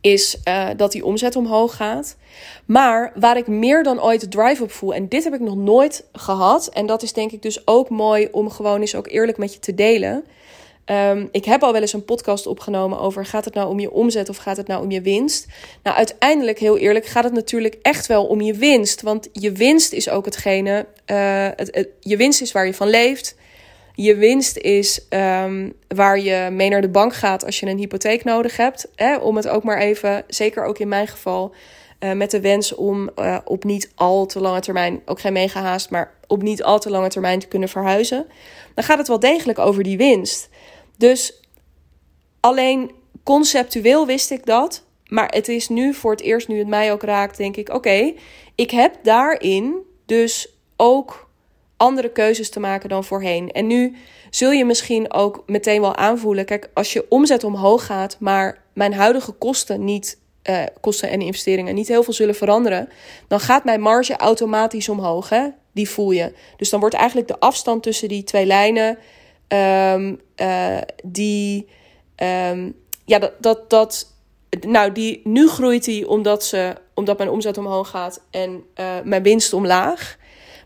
is 0.00 0.36
uh, 0.48 0.68
dat 0.76 0.92
die 0.92 1.04
omzet 1.04 1.36
omhoog 1.36 1.76
gaat. 1.76 2.16
Maar 2.64 3.12
waar 3.14 3.36
ik 3.36 3.46
meer 3.46 3.82
dan 3.82 4.02
ooit 4.02 4.20
de 4.20 4.28
drive 4.28 4.62
op 4.62 4.70
voel, 4.70 4.94
en 4.94 5.08
dit 5.08 5.24
heb 5.24 5.34
ik 5.34 5.40
nog 5.40 5.56
nooit 5.56 6.04
gehad, 6.12 6.68
en 6.68 6.86
dat 6.86 7.02
is 7.02 7.12
denk 7.12 7.32
ik 7.32 7.42
dus 7.42 7.66
ook 7.66 7.88
mooi 7.88 8.28
om 8.32 8.50
gewoon 8.50 8.80
eens 8.80 8.94
ook 8.94 9.08
eerlijk 9.08 9.38
met 9.38 9.52
je 9.52 9.58
te 9.58 9.74
delen. 9.74 10.24
Um, 10.86 11.28
ik 11.32 11.44
heb 11.44 11.62
al 11.62 11.72
wel 11.72 11.80
eens 11.80 11.92
een 11.92 12.04
podcast 12.04 12.46
opgenomen 12.46 13.00
over 13.00 13.26
gaat 13.26 13.44
het 13.44 13.54
nou 13.54 13.68
om 13.68 13.80
je 13.80 13.90
omzet 13.90 14.28
of 14.28 14.36
gaat 14.36 14.56
het 14.56 14.66
nou 14.66 14.82
om 14.82 14.90
je 14.90 15.00
winst? 15.00 15.46
Nou, 15.82 15.96
uiteindelijk, 15.96 16.58
heel 16.58 16.78
eerlijk, 16.78 17.06
gaat 17.06 17.24
het 17.24 17.32
natuurlijk 17.32 17.78
echt 17.82 18.06
wel 18.06 18.26
om 18.26 18.40
je 18.40 18.54
winst. 18.54 19.02
Want 19.02 19.28
je 19.32 19.52
winst 19.52 19.92
is 19.92 20.08
ook 20.08 20.24
hetgene, 20.24 20.86
het, 21.04 21.88
je 22.00 22.16
winst 22.16 22.40
is 22.40 22.52
waar 22.52 22.66
je 22.66 22.74
van 22.74 22.88
leeft. 22.88 23.36
Je 24.02 24.16
winst 24.16 24.56
is 24.56 25.06
um, 25.10 25.72
waar 25.88 26.20
je 26.20 26.48
mee 26.50 26.68
naar 26.68 26.80
de 26.80 26.88
bank 26.88 27.14
gaat 27.14 27.44
als 27.44 27.60
je 27.60 27.66
een 27.66 27.78
hypotheek 27.78 28.24
nodig 28.24 28.56
hebt. 28.56 28.88
Hè, 28.94 29.16
om 29.16 29.36
het 29.36 29.48
ook 29.48 29.62
maar 29.62 29.78
even, 29.78 30.24
zeker 30.28 30.64
ook 30.64 30.78
in 30.78 30.88
mijn 30.88 31.06
geval, 31.06 31.54
uh, 32.00 32.12
met 32.12 32.30
de 32.30 32.40
wens 32.40 32.74
om 32.74 33.10
uh, 33.18 33.38
op 33.44 33.64
niet 33.64 33.92
al 33.94 34.26
te 34.26 34.40
lange 34.40 34.60
termijn, 34.60 35.02
ook 35.06 35.20
geen 35.20 35.32
mega 35.32 35.60
haast, 35.60 35.90
maar 35.90 36.14
op 36.26 36.42
niet 36.42 36.62
al 36.62 36.78
te 36.78 36.90
lange 36.90 37.08
termijn 37.08 37.38
te 37.38 37.46
kunnen 37.46 37.68
verhuizen. 37.68 38.26
Dan 38.74 38.84
gaat 38.84 38.98
het 38.98 39.08
wel 39.08 39.18
degelijk 39.18 39.58
over 39.58 39.82
die 39.82 39.96
winst. 39.96 40.48
Dus 40.96 41.40
alleen 42.40 42.90
conceptueel 43.22 44.06
wist 44.06 44.30
ik 44.30 44.46
dat. 44.46 44.84
Maar 45.08 45.28
het 45.28 45.48
is 45.48 45.68
nu 45.68 45.94
voor 45.94 46.10
het 46.10 46.20
eerst, 46.20 46.48
nu 46.48 46.58
het 46.58 46.68
mij 46.68 46.92
ook 46.92 47.02
raakt, 47.02 47.36
denk 47.36 47.56
ik: 47.56 47.68
oké, 47.68 48.12
ik 48.54 48.70
heb 48.70 48.94
daarin 49.02 49.74
dus 50.06 50.48
ook 50.76 51.29
andere 51.80 52.10
keuzes 52.10 52.50
te 52.50 52.60
maken 52.60 52.88
dan 52.88 53.04
voorheen. 53.04 53.50
En 53.50 53.66
nu 53.66 53.96
zul 54.30 54.50
je 54.50 54.64
misschien 54.64 55.12
ook 55.12 55.42
meteen 55.46 55.80
wel 55.80 55.96
aanvoelen: 55.96 56.44
kijk, 56.44 56.70
als 56.74 56.92
je 56.92 57.06
omzet 57.08 57.44
omhoog 57.44 57.86
gaat, 57.86 58.16
maar 58.18 58.62
mijn 58.74 58.94
huidige 58.94 59.32
kosten 59.32 59.84
niet. 59.84 60.18
Uh, 60.50 60.62
kosten 60.80 61.10
en 61.10 61.20
investeringen 61.20 61.74
niet 61.74 61.88
heel 61.88 62.02
veel 62.02 62.12
zullen 62.12 62.34
veranderen, 62.34 62.88
dan 63.28 63.40
gaat 63.40 63.64
mijn 63.64 63.80
marge 63.80 64.16
automatisch 64.16 64.88
omhoog. 64.88 65.30
Die 65.72 65.88
voel 65.88 66.10
je. 66.10 66.32
Dus 66.56 66.70
dan 66.70 66.80
wordt 66.80 66.94
eigenlijk 66.94 67.28
de 67.28 67.38
afstand 67.38 67.82
tussen 67.82 68.08
die 68.08 68.24
twee 68.24 68.46
lijnen 68.46 68.98
Um, 69.52 70.20
uh, 70.36 70.78
die, 71.04 71.68
um, 72.16 72.74
ja, 73.04 73.18
dat, 73.18 73.32
dat, 73.38 73.70
dat, 73.70 74.14
nou, 74.66 74.92
die, 74.92 75.20
nu 75.24 75.48
groeit 75.48 75.84
die 75.84 76.08
omdat, 76.08 76.44
ze, 76.44 76.74
omdat 76.94 77.18
mijn 77.18 77.30
omzet 77.30 77.58
omhoog 77.58 77.88
gaat 77.88 78.22
en 78.30 78.64
uh, 78.80 78.86
mijn 79.04 79.22
winst 79.22 79.52
omlaag. 79.52 80.18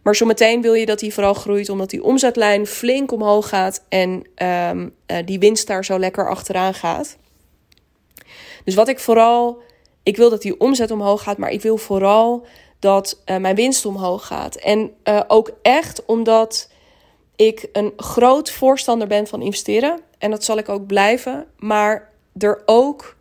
Maar 0.05 0.15
zometeen 0.15 0.63
wil 0.63 0.75
je 0.75 0.87
dat 0.87 0.99
die 0.99 1.15
vooral 1.15 1.35
groeit 1.35 1.69
omdat 1.69 1.91
die 1.91 2.05
omzetlijn 2.05 2.67
flink 2.67 3.13
omhoog 3.13 3.49
gaat 3.49 3.85
en 3.89 4.11
um, 4.71 4.95
uh, 5.07 5.17
die 5.25 5.39
winst 5.39 5.67
daar 5.67 5.85
zo 5.85 5.99
lekker 5.99 6.29
achteraan 6.29 6.75
gaat. 6.75 7.17
Dus 8.65 8.75
wat 8.75 8.89
ik 8.89 8.99
vooral, 8.99 9.63
ik 10.03 10.17
wil 10.17 10.31
dat 10.31 10.43
die 10.43 10.61
omzet 10.61 10.91
omhoog 10.91 11.23
gaat, 11.23 11.39
maar 11.39 11.51
ik 11.51 11.63
wil 11.63 11.77
vooral 11.77 12.47
dat 12.79 13.23
uh, 13.27 13.37
mijn 13.37 13.55
winst 13.55 13.87
omhoog 13.87 14.27
gaat. 14.27 14.55
En 14.55 14.91
uh, 15.05 15.21
ook 15.29 15.51
echt 15.63 16.05
omdat 16.05 16.71
ik 17.37 17.69
een 17.73 17.93
groot 17.97 18.51
voorstander 18.51 19.09
ben 19.09 19.27
van 19.27 19.43
investeren. 19.43 20.01
En 20.19 20.31
dat 20.31 20.45
zal 20.45 20.59
ik 20.59 20.69
ook 20.69 20.87
blijven. 20.87 21.47
Maar 21.57 22.11
er 22.39 22.63
ook 22.67 23.17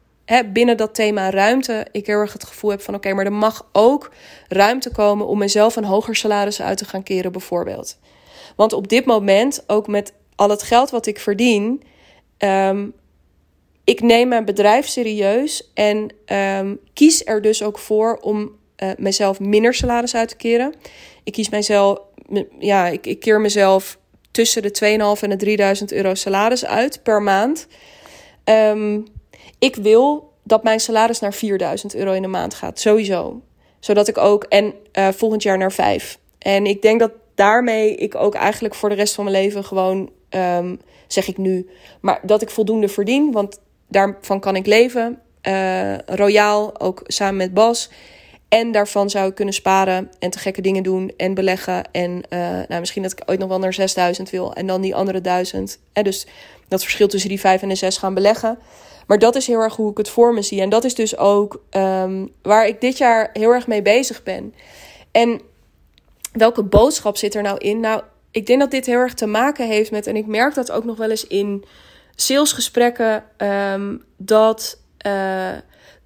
binnen 0.53 0.77
dat 0.77 0.95
thema 0.95 1.29
ruimte, 1.29 1.87
ik 1.91 2.07
heel 2.07 2.19
erg 2.19 2.33
het 2.33 2.43
gevoel 2.43 2.71
heb 2.71 2.81
van 2.81 2.95
oké, 2.95 3.13
maar 3.13 3.25
er 3.25 3.33
mag 3.33 3.69
ook 3.71 4.11
ruimte 4.47 4.91
komen 4.91 5.27
om 5.27 5.37
mezelf 5.37 5.75
een 5.75 5.83
hoger 5.83 6.15
salaris 6.15 6.61
uit 6.61 6.77
te 6.77 6.85
gaan 6.85 7.03
keren, 7.03 7.31
bijvoorbeeld. 7.31 7.97
Want 8.55 8.73
op 8.73 8.87
dit 8.87 9.05
moment, 9.05 9.63
ook 9.67 9.87
met 9.87 10.13
al 10.35 10.49
het 10.49 10.63
geld 10.63 10.89
wat 10.89 11.05
ik 11.05 11.19
verdien, 11.19 11.83
um, 12.37 12.93
ik 13.83 14.01
neem 14.01 14.27
mijn 14.27 14.45
bedrijf 14.45 14.87
serieus 14.87 15.71
en 15.73 16.13
um, 16.59 16.79
kies 16.93 17.25
er 17.25 17.41
dus 17.41 17.63
ook 17.63 17.79
voor 17.79 18.17
om 18.21 18.51
uh, 18.77 18.89
mezelf 18.97 19.39
minder 19.39 19.73
salaris 19.73 20.15
uit 20.15 20.29
te 20.29 20.35
keren. 20.35 20.73
Ik 21.23 21.33
kies 21.33 21.49
mijzelf, 21.49 21.99
ja, 22.59 22.87
ik, 22.87 23.05
ik 23.05 23.19
keer 23.19 23.41
mezelf 23.41 23.97
tussen 24.31 24.61
de 24.61 25.15
2.500 25.17 25.23
en 25.23 25.29
de 25.29 25.35
3000 25.35 25.91
euro 25.91 26.13
salaris 26.13 26.65
uit 26.65 27.03
per 27.03 27.21
maand. 27.21 27.67
Um, 28.45 29.05
ik 29.63 29.75
wil 29.75 30.31
dat 30.43 30.63
mijn 30.63 30.79
salaris 30.79 31.19
naar 31.19 31.33
4000 31.33 31.95
euro 31.95 32.11
in 32.11 32.21
de 32.21 32.27
maand 32.27 32.53
gaat, 32.53 32.79
sowieso. 32.79 33.41
Zodat 33.79 34.07
ik 34.07 34.17
ook, 34.17 34.43
en 34.43 34.73
uh, 34.93 35.07
volgend 35.07 35.43
jaar 35.43 35.57
naar 35.57 35.71
5. 35.71 36.19
En 36.39 36.65
ik 36.65 36.81
denk 36.81 36.99
dat 36.99 37.11
daarmee 37.35 37.95
ik 37.95 38.15
ook 38.15 38.33
eigenlijk 38.35 38.75
voor 38.75 38.89
de 38.89 38.95
rest 38.95 39.15
van 39.15 39.23
mijn 39.23 39.35
leven 39.35 39.63
gewoon, 39.63 40.09
um, 40.29 40.79
zeg 41.07 41.27
ik 41.27 41.37
nu, 41.37 41.69
maar 42.01 42.19
dat 42.23 42.41
ik 42.41 42.49
voldoende 42.49 42.87
verdien, 42.87 43.31
want 43.31 43.59
daarvan 43.87 44.39
kan 44.39 44.55
ik 44.55 44.65
leven. 44.65 45.19
Uh, 45.47 45.97
royaal, 45.97 46.79
ook 46.79 47.01
samen 47.03 47.35
met 47.35 47.53
Bas. 47.53 47.89
En 48.53 48.71
daarvan 48.71 49.09
zou 49.09 49.29
ik 49.29 49.35
kunnen 49.35 49.53
sparen 49.53 50.11
en 50.19 50.29
te 50.29 50.39
gekke 50.39 50.61
dingen 50.61 50.83
doen 50.83 51.13
en 51.17 51.33
beleggen. 51.33 51.91
En 51.91 52.23
uh, 52.29 52.39
nou, 52.39 52.79
misschien 52.79 53.01
dat 53.01 53.11
ik 53.11 53.21
ooit 53.25 53.39
nog 53.39 53.49
wel 53.49 53.59
naar 53.59 53.73
6000 53.73 54.29
wil. 54.29 54.53
En 54.53 54.67
dan 54.67 54.81
die 54.81 54.95
andere 54.95 55.21
1000. 55.21 55.79
En 55.93 56.03
dus 56.03 56.27
dat 56.67 56.81
verschil 56.81 57.07
tussen 57.07 57.29
die 57.29 57.39
5 57.39 57.61
en 57.61 57.69
de 57.69 57.75
6 57.75 57.97
gaan 57.97 58.13
beleggen. 58.13 58.57
Maar 59.07 59.19
dat 59.19 59.35
is 59.35 59.47
heel 59.47 59.59
erg 59.59 59.75
hoe 59.75 59.91
ik 59.91 59.97
het 59.97 60.09
voor 60.09 60.33
me 60.33 60.41
zie. 60.41 60.61
En 60.61 60.69
dat 60.69 60.83
is 60.83 60.95
dus 60.95 61.17
ook 61.17 61.63
um, 61.71 62.31
waar 62.41 62.67
ik 62.67 62.81
dit 62.81 62.97
jaar 62.97 63.29
heel 63.33 63.51
erg 63.51 63.67
mee 63.67 63.81
bezig 63.81 64.23
ben. 64.23 64.53
En 65.11 65.41
welke 66.31 66.63
boodschap 66.63 67.17
zit 67.17 67.35
er 67.35 67.43
nou 67.43 67.57
in? 67.57 67.79
Nou, 67.79 68.01
ik 68.31 68.45
denk 68.45 68.59
dat 68.59 68.71
dit 68.71 68.85
heel 68.85 68.99
erg 68.99 69.13
te 69.13 69.25
maken 69.25 69.67
heeft 69.67 69.91
met. 69.91 70.07
En 70.07 70.15
ik 70.15 70.25
merk 70.25 70.53
dat 70.53 70.71
ook 70.71 70.83
nog 70.83 70.97
wel 70.97 71.09
eens 71.09 71.27
in 71.27 71.65
salesgesprekken. 72.15 73.23
Um, 73.37 74.03
dat 74.17 74.79
uh, 75.05 75.51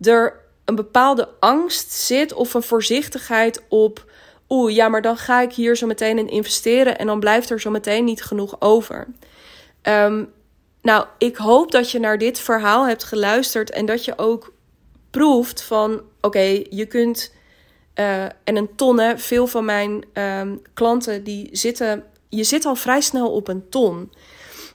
er 0.02 0.46
een 0.68 0.76
bepaalde 0.76 1.30
angst 1.40 1.92
zit 1.92 2.34
of 2.34 2.54
een 2.54 2.64
voorzichtigheid 2.64 3.64
op. 3.70 4.06
Oeh, 4.50 4.74
ja, 4.74 4.90
maar 4.90 5.02
dan 5.02 5.18
ga 5.18 5.42
ik 5.42 5.54
hier 5.54 5.78
zo 5.78 5.88
meteen 5.88 6.18
in 6.18 6.30
investeren 6.30 6.98
en 6.98 7.08
dan 7.08 7.20
blijft 7.20 7.50
er 7.50 7.60
zo 7.60 7.70
meteen 7.70 8.04
niet 8.04 8.24
genoeg 8.24 8.62
over. 8.62 9.08
Um, 9.84 10.34
nou, 10.82 11.06
ik 11.18 11.38
hoop 11.38 11.72
dat 11.72 11.92
je 11.92 12.00
naar 12.00 12.18
dit 12.18 12.40
verhaal 12.40 12.88
hebt 12.88 13.04
geluisterd 13.04 13.72
en 13.72 13.86
dat 13.86 14.06
je 14.06 14.18
ook 14.18 14.54
proeft 15.12 15.62
van: 15.62 16.02
oké, 16.22 16.64
je 16.70 16.86
kunt. 16.86 17.36
Uh, 17.96 18.24
en 18.24 18.56
een 18.56 18.76
ton, 18.76 19.00
hè, 19.00 19.18
veel 19.18 19.48
van 19.48 19.66
mijn 19.66 20.06
um, 20.14 20.62
klanten 20.74 21.24
die 21.24 21.50
zitten. 21.52 22.04
Je 22.30 22.44
zit 22.44 22.66
al 22.66 22.76
vrij 22.76 23.02
snel 23.02 23.32
op 23.32 23.48
een 23.48 23.70
ton. 23.70 24.12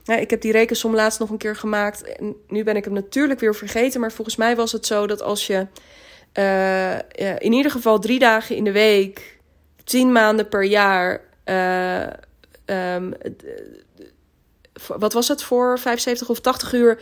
Ik 0.05 0.29
heb 0.29 0.41
die 0.41 0.51
rekensom 0.51 0.95
laatst 0.95 1.19
nog 1.19 1.29
een 1.29 1.37
keer 1.37 1.55
gemaakt. 1.55 2.03
En 2.03 2.35
nu 2.47 2.63
ben 2.63 2.75
ik 2.75 2.83
hem 2.83 2.93
natuurlijk 2.93 3.39
weer 3.39 3.55
vergeten. 3.55 3.99
Maar 3.99 4.11
volgens 4.11 4.35
mij 4.35 4.55
was 4.55 4.71
het 4.71 4.85
zo 4.85 5.07
dat 5.07 5.21
als 5.21 5.47
je 5.47 5.67
uh, 6.33 6.95
in 7.37 7.53
ieder 7.53 7.71
geval 7.71 7.99
drie 7.99 8.19
dagen 8.19 8.55
in 8.55 8.63
de 8.63 8.71
week, 8.71 9.39
tien 9.83 10.11
maanden 10.11 10.49
per 10.49 10.63
jaar. 10.63 11.21
Uh, 11.45 12.07
um, 12.95 13.13
wat 14.87 15.13
was 15.13 15.27
het 15.27 15.43
voor 15.43 15.79
75 15.79 16.29
of 16.29 16.39
80 16.39 16.73
uur? 16.73 16.99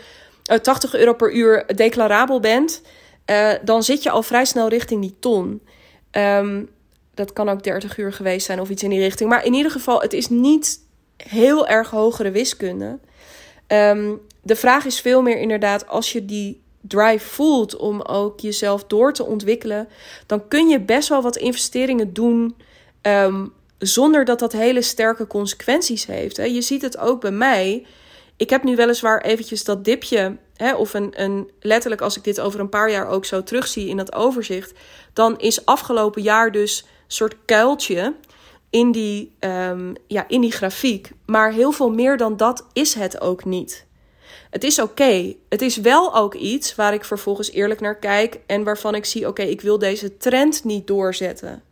80 0.61 0.95
euro 0.95 1.13
per 1.13 1.33
uur 1.33 1.65
declarabel 1.75 2.39
bent. 2.39 2.81
dan 3.63 3.83
zit 3.83 4.03
je 4.03 4.09
al 4.09 4.23
vrij 4.23 4.45
snel 4.45 4.67
richting 4.67 5.01
die 5.01 5.15
ton. 5.19 5.61
Um, 6.11 6.69
dat 7.13 7.33
kan 7.33 7.49
ook 7.49 7.63
30 7.63 7.97
uur 7.97 8.13
geweest 8.13 8.45
zijn 8.45 8.59
of 8.59 8.69
iets 8.69 8.83
in 8.83 8.89
die 8.89 8.99
richting. 8.99 9.29
Maar 9.29 9.45
in 9.45 9.53
ieder 9.53 9.71
geval, 9.71 10.01
het 10.01 10.13
is 10.13 10.29
niet 10.29 10.79
heel 11.27 11.67
erg 11.67 11.89
hogere 11.89 12.31
wiskunde. 12.31 12.99
Um, 13.67 14.21
de 14.41 14.55
vraag 14.55 14.85
is 14.85 14.99
veel 14.99 15.21
meer 15.21 15.37
inderdaad, 15.37 15.87
als 15.87 16.11
je 16.11 16.25
die 16.25 16.61
drive 16.81 17.27
voelt 17.27 17.75
om 17.75 18.01
ook 18.01 18.39
jezelf 18.39 18.83
door 18.83 19.13
te 19.13 19.25
ontwikkelen, 19.25 19.87
dan 20.25 20.47
kun 20.47 20.67
je 20.67 20.79
best 20.79 21.09
wel 21.09 21.21
wat 21.21 21.37
investeringen 21.37 22.13
doen 22.13 22.55
um, 23.01 23.53
zonder 23.77 24.25
dat 24.25 24.39
dat 24.39 24.51
hele 24.51 24.81
sterke 24.81 25.27
consequenties 25.27 26.05
heeft. 26.05 26.37
Hè. 26.37 26.43
Je 26.43 26.61
ziet 26.61 26.81
het 26.81 26.97
ook 26.97 27.21
bij 27.21 27.31
mij. 27.31 27.85
Ik 28.37 28.49
heb 28.49 28.63
nu 28.63 28.75
weliswaar 28.75 29.21
eventjes 29.21 29.63
dat 29.63 29.85
dipje, 29.85 30.37
hè, 30.55 30.75
of 30.75 30.93
een, 30.93 31.21
een, 31.21 31.51
letterlijk 31.59 32.01
als 32.01 32.17
ik 32.17 32.23
dit 32.23 32.39
over 32.39 32.59
een 32.59 32.69
paar 32.69 32.91
jaar 32.91 33.07
ook 33.07 33.25
zo 33.25 33.43
terugzie 33.43 33.87
in 33.87 33.97
dat 33.97 34.13
overzicht, 34.13 34.73
dan 35.13 35.39
is 35.39 35.65
afgelopen 35.65 36.21
jaar 36.21 36.51
dus 36.51 36.81
een 36.81 36.87
soort 37.07 37.35
kuiltje 37.45 38.13
in 38.71 38.91
die, 38.91 39.31
um, 39.39 39.93
ja, 40.07 40.25
in 40.27 40.41
die 40.41 40.51
grafiek. 40.51 41.11
Maar 41.25 41.51
heel 41.51 41.71
veel 41.71 41.91
meer 41.91 42.17
dan 42.17 42.37
dat 42.37 42.65
is 42.73 42.93
het 42.93 43.21
ook 43.21 43.45
niet. 43.45 43.85
Het 44.49 44.63
is 44.63 44.79
oké. 44.79 45.33
Het 45.49 45.61
is 45.61 45.77
wel 45.77 46.15
ook 46.15 46.33
iets 46.33 46.75
waar 46.75 46.93
ik 46.93 47.05
vervolgens 47.05 47.51
eerlijk 47.51 47.79
naar 47.79 47.99
kijk 47.99 48.39
en 48.45 48.63
waarvan 48.63 48.95
ik 48.95 49.05
zie: 49.05 49.27
oké, 49.27 49.41
ik 49.41 49.61
wil 49.61 49.77
deze 49.77 50.17
trend 50.17 50.63
niet 50.63 50.87
doorzetten. 50.87 51.63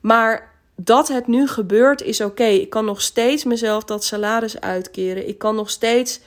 Maar 0.00 0.54
dat 0.76 1.08
het 1.08 1.26
nu 1.26 1.48
gebeurt 1.48 2.02
is 2.02 2.20
oké. 2.20 2.44
Ik 2.44 2.70
kan 2.70 2.84
nog 2.84 3.02
steeds 3.02 3.44
mezelf 3.44 3.84
dat 3.84 4.04
salaris 4.04 4.60
uitkeren. 4.60 5.28
Ik 5.28 5.38
kan 5.38 5.54
nog 5.54 5.70
steeds. 5.70 6.20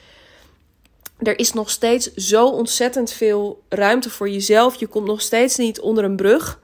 Er 1.19 1.39
is 1.39 1.53
nog 1.53 1.69
steeds 1.69 2.13
zo 2.13 2.47
ontzettend 2.47 3.11
veel 3.11 3.63
ruimte 3.69 4.09
voor 4.09 4.29
jezelf. 4.29 4.75
Je 4.75 4.87
komt 4.87 5.07
nog 5.07 5.21
steeds 5.21 5.57
niet 5.57 5.79
onder 5.79 6.03
een 6.03 6.15
brug. 6.15 6.59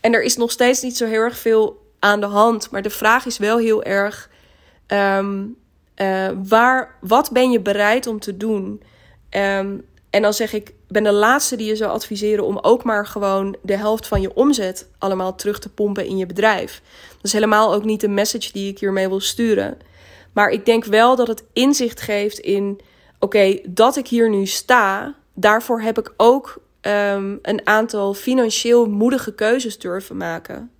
En 0.00 0.14
er 0.14 0.22
is 0.22 0.36
nog 0.36 0.50
steeds 0.50 0.82
niet 0.82 0.96
zo 0.96 1.06
heel 1.06 1.20
erg 1.20 1.38
veel 1.38 1.85
aan 2.06 2.20
de 2.20 2.26
hand. 2.26 2.70
Maar 2.70 2.82
de 2.82 2.90
vraag 2.90 3.26
is 3.26 3.38
wel 3.38 3.58
heel 3.58 3.82
erg: 3.82 4.30
um, 4.86 5.56
uh, 5.96 6.28
waar, 6.48 6.94
wat 7.00 7.30
ben 7.32 7.50
je 7.50 7.60
bereid 7.60 8.06
om 8.06 8.20
te 8.20 8.36
doen? 8.36 8.82
Um, 9.30 9.84
en 10.10 10.22
dan 10.22 10.34
zeg 10.34 10.52
ik 10.52 10.74
ben 10.88 11.02
de 11.02 11.12
laatste 11.12 11.56
die 11.56 11.66
je 11.66 11.76
zou 11.76 11.90
adviseren 11.90 12.44
om 12.44 12.58
ook 12.62 12.84
maar 12.84 13.06
gewoon 13.06 13.56
de 13.62 13.76
helft 13.76 14.06
van 14.06 14.20
je 14.20 14.34
omzet 14.34 14.88
allemaal 14.98 15.34
terug 15.34 15.58
te 15.58 15.68
pompen 15.68 16.06
in 16.06 16.16
je 16.16 16.26
bedrijf. 16.26 16.82
Dat 17.08 17.24
is 17.24 17.32
helemaal 17.32 17.74
ook 17.74 17.84
niet 17.84 18.00
de 18.00 18.08
message 18.08 18.52
die 18.52 18.70
ik 18.70 18.78
hiermee 18.78 19.08
wil 19.08 19.20
sturen. 19.20 19.78
Maar 20.32 20.48
ik 20.48 20.64
denk 20.64 20.84
wel 20.84 21.16
dat 21.16 21.26
het 21.26 21.44
inzicht 21.52 22.00
geeft 22.00 22.38
in: 22.38 22.80
oké, 23.18 23.58
dat 23.64 23.96
ik 23.96 24.08
hier 24.08 24.30
nu 24.30 24.46
sta, 24.46 25.14
daarvoor 25.34 25.80
heb 25.80 25.98
ik 25.98 26.12
ook 26.16 26.58
um, 26.80 27.38
een 27.42 27.60
aantal 27.64 28.14
financieel 28.14 28.86
moedige 28.86 29.34
keuzes 29.34 29.78
durven 29.78 30.16
maken. 30.16 30.70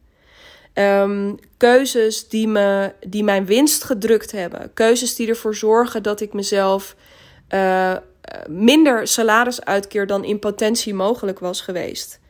Um, 0.78 1.38
keuzes 1.56 2.28
die, 2.28 2.48
me, 2.48 2.92
die 3.06 3.24
mijn 3.24 3.46
winst 3.46 3.84
gedrukt 3.84 4.32
hebben. 4.32 4.70
Keuzes 4.74 5.14
die 5.14 5.28
ervoor 5.28 5.54
zorgen 5.54 6.02
dat 6.02 6.20
ik 6.20 6.32
mezelf 6.32 6.96
uh, 7.54 7.96
minder 8.48 9.08
salaris 9.08 9.64
uitkeer 9.64 10.06
dan 10.06 10.24
in 10.24 10.38
potentie 10.38 10.94
mogelijk 10.94 11.38
was 11.38 11.60
geweest. 11.60 12.20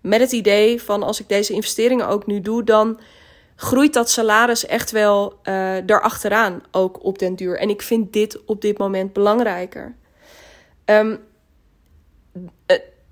Met 0.00 0.20
het 0.20 0.32
idee 0.32 0.82
van 0.82 1.02
als 1.02 1.20
ik 1.20 1.28
deze 1.28 1.52
investeringen 1.52 2.08
ook 2.08 2.26
nu 2.26 2.40
doe, 2.40 2.64
dan 2.64 3.00
groeit 3.56 3.92
dat 3.92 4.10
salaris 4.10 4.66
echt 4.66 4.90
wel 4.90 5.38
uh, 5.44 5.76
erachteraan, 5.76 6.62
ook 6.70 7.04
op 7.04 7.18
den 7.18 7.36
duur. 7.36 7.58
En 7.58 7.68
ik 7.68 7.82
vind 7.82 8.12
dit 8.12 8.44
op 8.44 8.60
dit 8.60 8.78
moment 8.78 9.12
belangrijker. 9.12 9.94
Um, 10.84 11.18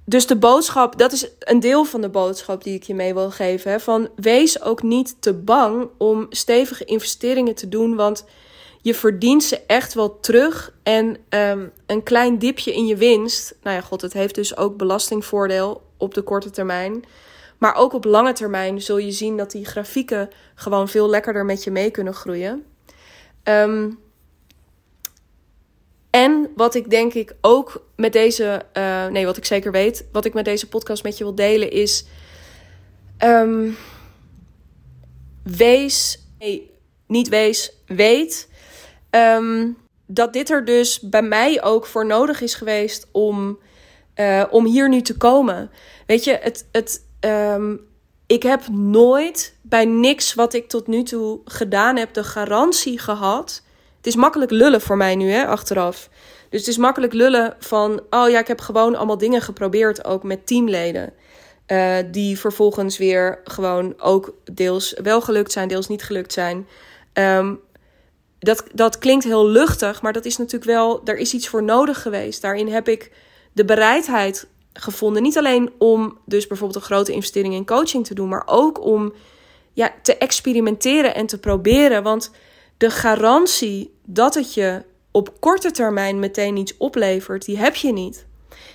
dus 0.04 0.26
de 0.26 0.36
boodschap, 0.36 0.98
dat 0.98 1.12
is 1.12 1.28
een 1.38 1.60
deel 1.60 1.84
van 1.84 2.00
de 2.00 2.08
boodschap 2.08 2.64
die 2.64 2.74
ik 2.74 2.82
je 2.82 2.94
mee 2.94 3.14
wil 3.14 3.30
geven. 3.30 3.70
Hè, 3.70 3.80
van 3.80 4.08
wees 4.16 4.62
ook 4.62 4.82
niet 4.82 5.16
te 5.20 5.32
bang 5.34 5.88
om 5.98 6.26
stevige 6.30 6.84
investeringen 6.84 7.54
te 7.54 7.68
doen, 7.68 7.94
want 7.94 8.24
je 8.80 8.94
verdient 8.94 9.44
ze 9.44 9.60
echt 9.66 9.94
wel 9.94 10.20
terug. 10.20 10.74
En 10.82 11.16
um, 11.28 11.72
een 11.86 12.02
klein 12.02 12.38
dipje 12.38 12.74
in 12.74 12.86
je 12.86 12.96
winst, 12.96 13.54
nou 13.62 13.76
ja, 13.76 13.82
god, 13.82 14.00
het 14.00 14.12
heeft 14.12 14.34
dus 14.34 14.56
ook 14.56 14.76
belastingvoordeel 14.76 15.82
op 15.96 16.14
de 16.14 16.22
korte 16.22 16.50
termijn. 16.50 17.04
Maar 17.58 17.74
ook 17.74 17.92
op 17.92 18.04
lange 18.04 18.32
termijn 18.32 18.82
zul 18.82 18.98
je 18.98 19.10
zien 19.10 19.36
dat 19.36 19.50
die 19.50 19.64
grafieken 19.64 20.28
gewoon 20.54 20.88
veel 20.88 21.08
lekkerder 21.08 21.44
met 21.44 21.64
je 21.64 21.70
mee 21.70 21.90
kunnen 21.90 22.14
groeien. 22.14 22.64
Um, 23.44 23.98
en 26.12 26.50
wat 26.56 26.74
ik 26.74 26.90
denk 26.90 27.14
ik 27.14 27.34
ook 27.40 27.86
met 27.96 28.12
deze, 28.12 28.64
uh, 28.74 29.06
nee, 29.06 29.24
wat 29.24 29.36
ik 29.36 29.44
zeker 29.44 29.72
weet, 29.72 30.04
wat 30.12 30.24
ik 30.24 30.34
met 30.34 30.44
deze 30.44 30.68
podcast 30.68 31.02
met 31.02 31.18
je 31.18 31.24
wil 31.24 31.34
delen 31.34 31.70
is. 31.70 32.04
Um, 33.24 33.76
wees, 35.42 36.26
nee, 36.38 36.70
niet 37.06 37.28
wees, 37.28 37.72
weet 37.86 38.48
um, 39.10 39.76
dat 40.06 40.32
dit 40.32 40.50
er 40.50 40.64
dus 40.64 41.00
bij 41.00 41.22
mij 41.22 41.62
ook 41.62 41.86
voor 41.86 42.06
nodig 42.06 42.40
is 42.40 42.54
geweest 42.54 43.08
om, 43.12 43.58
uh, 44.16 44.44
om 44.50 44.66
hier 44.66 44.88
nu 44.88 45.02
te 45.02 45.16
komen. 45.16 45.70
Weet 46.06 46.24
je, 46.24 46.38
het, 46.42 46.68
het, 46.72 47.06
um, 47.20 47.80
ik 48.26 48.42
heb 48.42 48.68
nooit 48.68 49.56
bij 49.62 49.84
niks 49.84 50.34
wat 50.34 50.54
ik 50.54 50.68
tot 50.68 50.86
nu 50.86 51.02
toe 51.02 51.40
gedaan 51.44 51.96
heb 51.96 52.12
de 52.14 52.24
garantie 52.24 52.98
gehad 52.98 53.62
het 54.02 54.10
is 54.12 54.20
makkelijk 54.20 54.50
lullen 54.50 54.80
voor 54.80 54.96
mij 54.96 55.14
nu, 55.16 55.30
hè, 55.30 55.46
achteraf. 55.46 56.08
Dus 56.48 56.60
het 56.60 56.68
is 56.68 56.76
makkelijk 56.76 57.12
lullen 57.12 57.56
van, 57.58 58.00
oh 58.10 58.28
ja, 58.28 58.38
ik 58.38 58.46
heb 58.46 58.60
gewoon 58.60 58.96
allemaal 58.96 59.18
dingen 59.18 59.42
geprobeerd, 59.42 60.04
ook 60.04 60.22
met 60.22 60.46
teamleden. 60.46 61.12
Uh, 61.66 61.96
die 62.10 62.38
vervolgens 62.38 62.98
weer 62.98 63.40
gewoon 63.44 63.94
ook 64.00 64.34
deels 64.52 64.94
wel 65.02 65.20
gelukt 65.20 65.52
zijn, 65.52 65.68
deels 65.68 65.88
niet 65.88 66.02
gelukt 66.02 66.32
zijn. 66.32 66.66
Um, 67.12 67.60
dat, 68.38 68.64
dat 68.72 68.98
klinkt 68.98 69.24
heel 69.24 69.48
luchtig, 69.48 70.02
maar 70.02 70.12
dat 70.12 70.24
is 70.24 70.36
natuurlijk 70.36 70.70
wel, 70.70 71.00
er 71.04 71.16
is 71.16 71.34
iets 71.34 71.48
voor 71.48 71.62
nodig 71.62 72.02
geweest. 72.02 72.42
Daarin 72.42 72.68
heb 72.68 72.88
ik 72.88 73.10
de 73.52 73.64
bereidheid 73.64 74.46
gevonden. 74.72 75.22
Niet 75.22 75.38
alleen 75.38 75.70
om 75.78 76.18
dus 76.24 76.46
bijvoorbeeld 76.46 76.78
een 76.78 76.90
grote 76.90 77.12
investering 77.12 77.54
in 77.54 77.66
coaching 77.66 78.06
te 78.06 78.14
doen, 78.14 78.28
maar 78.28 78.42
ook 78.46 78.84
om 78.84 79.12
ja, 79.72 79.94
te 80.02 80.16
experimenteren 80.16 81.14
en 81.14 81.26
te 81.26 81.38
proberen. 81.38 82.02
Want 82.02 82.30
de 82.76 82.90
garantie 82.90 83.91
dat 84.04 84.34
het 84.34 84.54
je 84.54 84.82
op 85.10 85.40
korte 85.40 85.70
termijn 85.70 86.18
meteen 86.18 86.56
iets 86.56 86.76
oplevert, 86.76 87.44
die 87.44 87.58
heb 87.58 87.74
je 87.74 87.92
niet. 87.92 88.26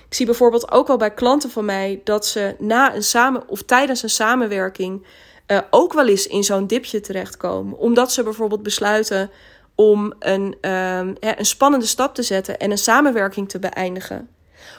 Ik 0.08 0.14
zie 0.14 0.26
bijvoorbeeld 0.26 0.70
ook 0.70 0.86
wel 0.86 0.96
bij 0.96 1.14
klanten 1.14 1.50
van 1.50 1.64
mij 1.64 2.00
dat 2.04 2.26
ze 2.26 2.54
na 2.58 2.94
een 2.94 3.02
samen 3.02 3.48
of 3.48 3.62
tijdens 3.62 4.02
een 4.02 4.10
samenwerking 4.10 5.06
uh, 5.46 5.58
ook 5.70 5.92
wel 5.92 6.08
eens 6.08 6.26
in 6.26 6.44
zo'n 6.44 6.66
dipje 6.66 7.00
terechtkomen. 7.00 7.78
Omdat 7.78 8.12
ze 8.12 8.22
bijvoorbeeld 8.22 8.62
besluiten 8.62 9.30
om 9.74 10.12
een, 10.18 10.56
uh, 10.60 10.98
een 11.20 11.46
spannende 11.46 11.86
stap 11.86 12.14
te 12.14 12.22
zetten 12.22 12.58
en 12.58 12.70
een 12.70 12.78
samenwerking 12.78 13.48
te 13.48 13.58
beëindigen. 13.58 14.28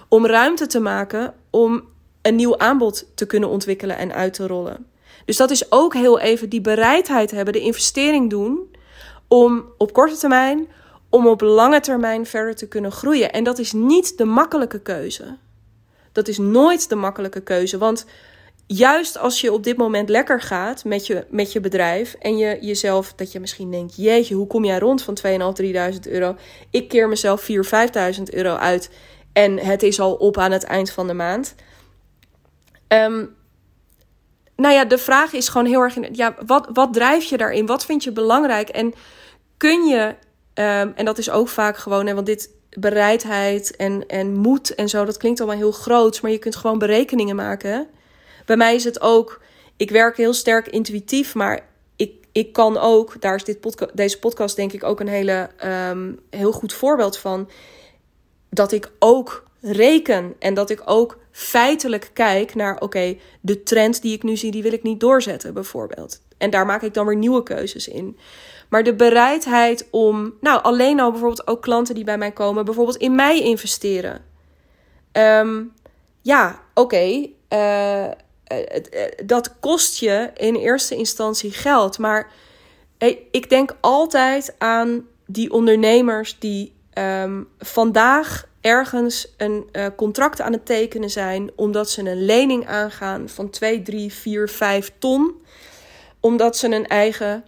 Om 0.08 0.26
ruimte 0.26 0.68
te 0.68 0.80
maken 0.80 1.34
om 1.50 1.84
een 2.22 2.36
nieuw 2.36 2.58
aanbod 2.58 3.06
te 3.16 3.26
kunnen 3.26 3.50
ontwikkelen 3.50 3.98
en 3.98 4.14
uit 4.14 4.34
te 4.34 4.48
rollen. 4.48 4.86
Dus 5.26 5.38
dat 5.38 5.52
is 5.52 5.72
ook 5.72 5.94
heel 5.94 6.20
even 6.20 6.50
die 6.50 6.62
bereidheid 6.62 7.32
hebben, 7.32 7.54
de 7.54 7.60
investering 7.60 8.30
doen 8.30 8.76
om 9.30 9.66
op 9.78 9.94
korte 9.94 10.18
termijn, 10.18 10.68
om 11.10 11.28
op 11.28 11.42
lange 11.42 11.80
termijn 11.80 12.26
verder 12.26 12.56
te 12.56 12.68
kunnen 12.68 12.92
groeien. 12.92 13.32
En 13.32 13.44
dat 13.44 13.60
is 13.60 13.74
niet 13.74 14.18
de 14.18 14.26
makkelijke 14.26 14.82
keuze. 14.82 15.38
Dat 16.12 16.28
is 16.28 16.38
nooit 16.38 16.90
de 16.90 16.96
makkelijke 16.96 17.42
keuze. 17.42 17.78
Want 17.78 18.06
juist 18.68 19.18
als 19.18 19.42
je 19.42 19.54
op 19.54 19.64
dit 19.64 19.78
moment 19.78 20.10
lekker 20.10 20.42
gaat 20.42 20.86
met 20.86 21.08
je, 21.08 21.26
met 21.30 21.52
je 21.52 21.60
bedrijf 21.60 22.14
en 22.14 22.38
je 22.38 22.58
jezelf, 22.62 23.14
dat 23.14 23.32
je 23.32 23.40
misschien 23.40 23.72
denkt: 23.72 23.96
Jeetje, 23.96 24.36
hoe 24.36 24.48
kom 24.48 24.66
jij 24.66 24.80
rond 24.80 25.02
van 25.02 25.18
2.500, 25.28 25.32
3.000 25.94 26.00
euro? 26.02 26.36
Ik 26.70 26.88
keer 26.88 27.08
mezelf 27.08 27.48
4.000, 27.52 27.58
5.000 28.18 28.24
euro 28.24 28.56
uit 28.56 28.90
en 29.34 29.58
het 29.58 29.84
is 29.84 30.00
al 30.00 30.14
op 30.14 30.38
aan 30.38 30.52
het 30.52 30.64
eind 30.64 30.92
van 30.92 31.08
de 31.08 31.14
maand. 31.14 31.56
Um, 32.88 33.36
nou 34.56 34.74
ja, 34.74 34.86
de 34.86 34.98
vraag 34.98 35.34
is 35.34 35.48
gewoon 35.48 35.68
heel 35.68 35.82
erg: 35.82 35.96
ja, 36.12 36.36
wat, 36.46 36.70
wat 36.74 36.94
drijf 36.94 37.24
je 37.24 37.38
daarin? 37.38 37.66
Wat 37.66 37.86
vind 37.86 38.04
je 38.04 38.12
belangrijk? 38.12 38.70
En 38.70 38.94
kun 39.60 39.86
je, 39.86 40.16
um, 40.54 40.94
en 40.96 41.06
dat 41.06 41.18
is 41.18 41.30
ook 41.30 41.48
vaak 41.48 41.78
gewoon, 41.78 42.08
hè, 42.08 42.14
want 42.14 42.26
dit 42.26 42.50
bereidheid 42.70 43.76
en, 43.76 44.08
en 44.08 44.34
moed 44.34 44.76
en 44.76 44.90
zo, 44.90 45.06
dat 45.06 45.18
klinkt 45.18 45.40
allemaal 45.40 45.58
heel 45.58 45.72
groot, 45.72 46.22
maar 46.22 46.32
je 46.32 46.38
kunt 46.38 46.56
gewoon 46.56 46.78
berekeningen 46.78 47.36
maken. 47.36 47.88
Bij 48.46 48.58
mij 48.58 48.76
is 48.76 48.84
het 48.84 49.02
ook, 49.02 49.42
ik 49.78 49.92
werk 49.92 50.18
heel 50.18 50.34
sterk 50.34 50.68
intuïtief, 50.68 51.36
maar 51.36 51.66
ik, 51.96 52.14
ik 52.32 52.54
kan 52.54 52.78
ook, 52.78 53.22
daar 53.22 53.36
is 53.36 53.44
dit 53.44 53.90
deze 53.94 54.20
podcast 54.20 54.56
denk 54.56 54.74
ik 54.74 54.84
ook 54.84 55.00
een 55.00 55.08
hele, 55.08 55.50
um, 55.66 56.20
heel 56.30 56.52
goed 56.52 56.74
voorbeeld 56.74 57.18
van, 57.18 57.50
dat 58.50 58.72
ik 58.72 58.92
ook 59.00 59.49
reken 59.62 60.36
en 60.40 60.54
dat 60.54 60.70
ik 60.70 60.82
ook 60.86 61.18
feitelijk 61.32 62.10
kijk 62.14 62.56
naar, 62.56 62.80
oké, 62.80 63.18
de 63.42 63.64
trend 63.64 64.02
die 64.02 64.14
ik 64.14 64.24
nu 64.24 64.38
zie, 64.38 64.52
die 64.52 64.64
wil 64.64 64.74
ik 64.74 64.84
niet 64.84 65.00
doorzetten, 65.00 65.54
bijvoorbeeld. 65.54 66.22
En 66.38 66.50
daar 66.50 66.66
maak 66.66 66.82
ik 66.82 66.94
dan 66.94 67.06
weer 67.06 67.16
nieuwe 67.16 67.44
keuzes 67.44 67.88
in. 67.88 68.18
Maar 68.70 68.84
de 68.84 68.96
bereidheid 68.96 69.88
om, 69.92 70.34
nou, 70.42 70.64
alleen 70.64 71.00
al 71.00 71.12
bijvoorbeeld 71.12 71.48
ook 71.48 71.62
klanten 71.62 71.96
die 71.96 72.04
bij 72.04 72.18
mij 72.18 72.32
komen, 72.32 72.66
bijvoorbeeld 72.66 72.98
in 72.98 73.16
mij 73.16 73.42
investeren. 73.42 74.22
Um, 75.12 75.74
ja, 76.22 76.60
oké, 76.74 77.28
uh, 77.50 78.06
eh, 78.06 78.12
eh, 78.50 79.12
dat 79.26 79.60
kost 79.60 80.00
je 80.00 80.32
in 80.36 80.56
eerste 80.56 80.96
instantie 80.96 81.52
geld. 81.52 81.98
Maar 81.98 82.32
ik 83.32 83.50
denk 83.50 83.76
altijd 83.82 84.56
aan 84.58 85.08
die 85.26 85.52
ondernemers 85.52 86.40
die 86.40 86.74
um, 86.94 87.48
vandaag 87.60 88.49
ergens 88.62 89.34
een 89.38 89.70
uh, 89.72 89.86
contract 89.96 90.42
aan 90.42 90.52
het 90.52 90.66
tekenen 90.66 91.10
zijn, 91.10 91.52
omdat 91.56 91.90
ze 91.90 92.10
een 92.10 92.26
lening 92.26 92.68
aangaan 92.68 93.30
van 93.30 93.50
2, 93.50 93.82
3, 93.82 94.14
4, 94.14 94.50
5 94.50 94.92
ton, 94.98 95.42
omdat 96.20 96.58
ze 96.58 96.76
een 96.76 96.88
eigen 96.88 97.44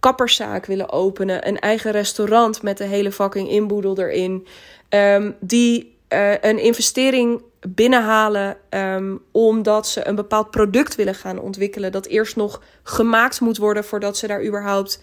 kapperszaak 0.00 0.66
willen 0.66 0.90
openen, 0.90 1.48
een 1.48 1.58
eigen 1.58 1.90
restaurant 1.90 2.62
met 2.62 2.78
de 2.78 2.84
hele 2.84 3.12
fucking 3.12 3.48
inboedel 3.48 3.98
erin, 3.98 4.46
um, 4.88 5.36
die 5.40 5.96
uh, 6.08 6.32
een 6.40 6.58
investering 6.58 7.42
binnenhalen 7.68 8.56
um, 8.70 9.22
omdat 9.32 9.86
ze 9.86 10.06
een 10.08 10.14
bepaald 10.14 10.50
product 10.50 10.94
willen 10.94 11.14
gaan 11.14 11.38
ontwikkelen 11.38 11.92
dat 11.92 12.06
eerst 12.06 12.36
nog 12.36 12.62
gemaakt 12.82 13.40
moet 13.40 13.56
worden 13.56 13.84
voordat 13.84 14.16
ze 14.16 14.26
daar 14.26 14.44
überhaupt, 14.44 15.02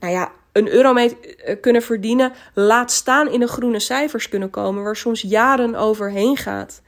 nou 0.00 0.12
ja, 0.12 0.32
een 0.52 0.68
euro 0.68 0.92
mee 0.92 1.18
eh, 1.18 1.60
kunnen 1.60 1.82
verdienen, 1.82 2.32
laat 2.54 2.90
staan 2.90 3.32
in 3.32 3.40
de 3.40 3.48
groene 3.48 3.80
cijfers 3.80 4.28
kunnen 4.28 4.50
komen, 4.50 4.82
waar 4.82 4.96
soms 4.96 5.20
jaren 5.20 5.74
overheen 5.74 6.36
gaat. 6.36 6.82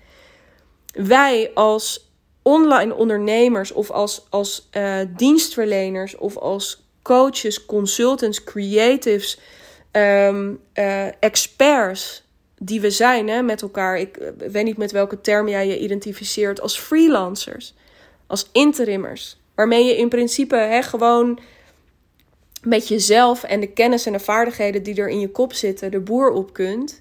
Wij 0.92 1.50
als 1.55 2.12
online 2.42 2.94
ondernemers 2.94 3.72
of 3.72 3.90
als, 3.90 4.27
als 4.31 4.68
uh, 4.77 4.96
dienstverleners 5.16 6.16
of 6.16 6.37
als 6.37 6.83
coaches, 7.03 7.66
consultants, 7.66 8.44
creatives, 8.44 9.40
um, 9.92 10.61
uh, 10.74 11.22
experts 11.22 12.22
die 12.59 12.81
we 12.81 12.90
zijn 12.90 13.29
hè, 13.29 13.42
met 13.42 13.62
elkaar. 13.62 13.98
Ik 13.98 14.18
weet 14.38 14.64
niet 14.64 14.77
met 14.77 14.92
welke 14.92 15.20
term 15.20 15.48
jij 15.48 15.66
je 15.66 15.79
identificeert 15.79 16.61
als 16.61 16.79
freelancers, 16.79 17.74
als 18.27 18.48
interimmers. 18.53 19.37
Waarmee 19.55 19.85
je 19.85 19.96
in 19.96 20.09
principe 20.09 20.57
hè, 20.57 20.83
gewoon 20.83 21.38
met 22.64 22.88
jezelf 22.88 23.42
en 23.42 23.61
de 23.61 23.72
kennis 23.72 24.07
en 24.07 24.12
de 24.12 24.20
vaardigheden 24.20 24.83
die 24.83 24.94
er 24.94 25.09
in 25.09 25.20
je 25.20 25.31
kop 25.31 25.53
zitten, 25.53 25.90
de 25.90 26.00
boer 26.00 26.31
op 26.31 26.53
kunt. 26.53 27.00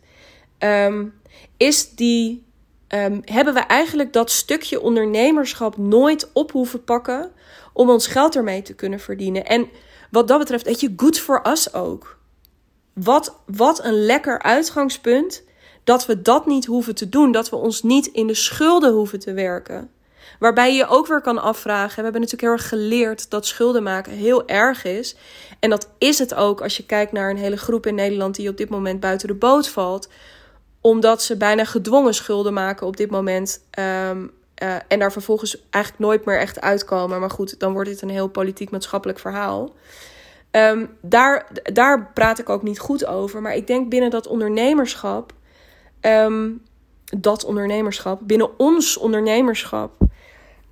Um, 0.59 1.13
is 1.57 1.89
die 1.95 2.43
ehm, 2.87 3.19
hebben 3.25 3.53
we 3.53 3.59
eigenlijk 3.59 4.13
dat 4.13 4.31
stukje 4.31 4.81
ondernemerschap 4.81 5.77
nooit 5.77 6.29
op 6.33 6.51
hoeven 6.51 6.83
pakken 6.83 7.31
om 7.73 7.89
ons 7.89 8.07
geld 8.07 8.35
ermee 8.35 8.61
te 8.61 8.73
kunnen 8.73 8.99
verdienen. 8.99 9.45
En 9.45 9.69
wat 10.11 10.27
dat 10.27 10.39
betreft, 10.39 10.65
weet 10.65 10.79
je, 10.79 10.93
good 10.97 11.19
for 11.19 11.47
us 11.47 11.73
ook. 11.73 12.19
Wat, 12.93 13.39
wat 13.45 13.83
een 13.83 14.05
lekker 14.05 14.41
uitgangspunt 14.41 15.43
dat 15.83 16.05
we 16.05 16.21
dat 16.21 16.45
niet 16.45 16.65
hoeven 16.65 16.95
te 16.95 17.09
doen, 17.09 17.31
dat 17.31 17.49
we 17.49 17.55
ons 17.55 17.83
niet 17.83 18.07
in 18.07 18.27
de 18.27 18.33
schulden 18.33 18.93
hoeven 18.93 19.19
te 19.19 19.33
werken. 19.33 19.89
Waarbij 20.43 20.75
je 20.75 20.87
ook 20.87 21.07
weer 21.07 21.21
kan 21.21 21.41
afvragen. 21.41 21.95
We 21.95 22.01
hebben 22.01 22.21
natuurlijk 22.21 22.41
heel 22.41 22.51
erg 22.51 22.67
geleerd 22.67 23.29
dat 23.29 23.45
schulden 23.45 23.83
maken 23.83 24.11
heel 24.11 24.47
erg 24.47 24.83
is. 24.83 25.15
En 25.59 25.69
dat 25.69 25.89
is 25.97 26.19
het 26.19 26.33
ook 26.33 26.61
als 26.61 26.77
je 26.77 26.85
kijkt 26.85 27.11
naar 27.11 27.29
een 27.29 27.37
hele 27.37 27.57
groep 27.57 27.85
in 27.85 27.95
Nederland 27.95 28.35
die 28.35 28.49
op 28.49 28.57
dit 28.57 28.69
moment 28.69 28.99
buiten 28.99 29.27
de 29.27 29.33
boot 29.33 29.69
valt. 29.69 30.09
Omdat 30.81 31.23
ze 31.23 31.37
bijna 31.37 31.65
gedwongen 31.65 32.13
schulden 32.13 32.53
maken 32.53 32.87
op 32.87 32.97
dit 32.97 33.09
moment. 33.11 33.63
Ehm, 33.69 34.27
eh, 34.55 34.75
en 34.87 34.99
daar 34.99 35.11
vervolgens 35.11 35.67
eigenlijk 35.69 36.03
nooit 36.03 36.25
meer 36.25 36.39
echt 36.39 36.61
uitkomen. 36.61 37.19
Maar 37.19 37.31
goed, 37.31 37.59
dan 37.59 37.73
wordt 37.73 37.89
dit 37.89 38.01
een 38.01 38.09
heel 38.09 38.27
politiek-maatschappelijk 38.27 39.19
verhaal. 39.19 39.75
Ehm, 40.51 40.85
daar, 41.01 41.47
daar 41.73 42.11
praat 42.13 42.39
ik 42.39 42.49
ook 42.49 42.63
niet 42.63 42.79
goed 42.79 43.05
over. 43.05 43.41
Maar 43.41 43.55
ik 43.55 43.67
denk 43.67 43.89
binnen 43.89 44.09
dat 44.09 44.27
ondernemerschap. 44.27 45.33
Ehm, 45.99 46.49
dat 47.17 47.43
ondernemerschap, 47.43 48.19
binnen 48.23 48.59
ons 48.59 48.97
ondernemerschap. 48.97 50.11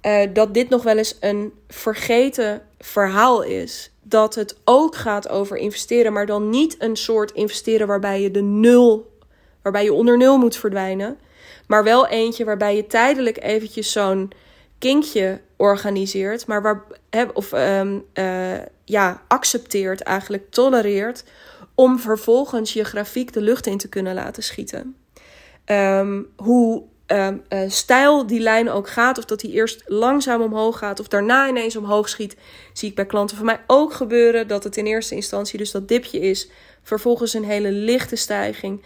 Uh, 0.01 0.21
dat 0.33 0.53
dit 0.53 0.69
nog 0.69 0.83
wel 0.83 0.97
eens 0.97 1.17
een 1.19 1.53
vergeten 1.67 2.61
verhaal 2.79 3.41
is. 3.41 3.91
Dat 4.01 4.35
het 4.35 4.57
ook 4.65 4.95
gaat 4.95 5.29
over 5.29 5.57
investeren, 5.57 6.13
maar 6.13 6.25
dan 6.25 6.49
niet 6.49 6.75
een 6.79 6.95
soort 6.95 7.31
investeren 7.31 7.87
waarbij 7.87 8.21
je 8.21 8.31
de 8.31 8.41
nul, 8.41 9.17
waarbij 9.61 9.83
je 9.83 9.93
onder 9.93 10.17
nul 10.17 10.37
moet 10.37 10.55
verdwijnen. 10.55 11.17
Maar 11.67 11.83
wel 11.83 12.07
eentje 12.07 12.45
waarbij 12.45 12.75
je 12.75 12.87
tijdelijk 12.87 13.43
eventjes 13.43 13.91
zo'n 13.91 14.31
kinkje 14.77 15.41
organiseert, 15.55 16.47
maar 16.47 16.61
waar, 16.61 16.83
of 17.33 17.51
um, 17.51 18.05
uh, 18.13 18.57
ja, 18.85 19.21
accepteert, 19.27 20.01
eigenlijk 20.01 20.51
tolereert, 20.51 21.23
om 21.75 21.99
vervolgens 21.99 22.73
je 22.73 22.83
grafiek 22.83 23.33
de 23.33 23.41
lucht 23.41 23.67
in 23.67 23.77
te 23.77 23.89
kunnen 23.89 24.13
laten 24.13 24.43
schieten. 24.43 24.95
Um, 25.65 26.27
hoe 26.35 26.83
um, 27.15 27.43
uh, 27.49 27.59
stijl 27.67 28.27
die 28.27 28.39
lijn 28.39 28.69
ook 28.69 28.89
gaat, 28.89 29.17
of 29.17 29.25
dat 29.25 29.39
die 29.39 29.51
eerst 29.51 29.83
langzaam 29.85 30.41
omhoog 30.41 30.77
gaat, 30.77 30.99
of 30.99 31.07
daarna 31.07 31.47
ineens 31.47 31.75
omhoog 31.75 32.09
schiet, 32.09 32.35
zie 32.73 32.89
ik 32.89 32.95
bij 32.95 33.05
klanten 33.05 33.37
van 33.37 33.45
mij 33.45 33.59
ook 33.67 33.93
gebeuren. 33.93 34.47
Dat 34.47 34.63
het 34.63 34.77
in 34.77 34.85
eerste 34.85 35.15
instantie 35.15 35.57
dus 35.57 35.71
dat 35.71 35.87
dipje 35.87 36.19
is, 36.19 36.49
vervolgens 36.83 37.33
een 37.33 37.43
hele 37.43 37.71
lichte 37.71 38.15
stijging. 38.15 38.83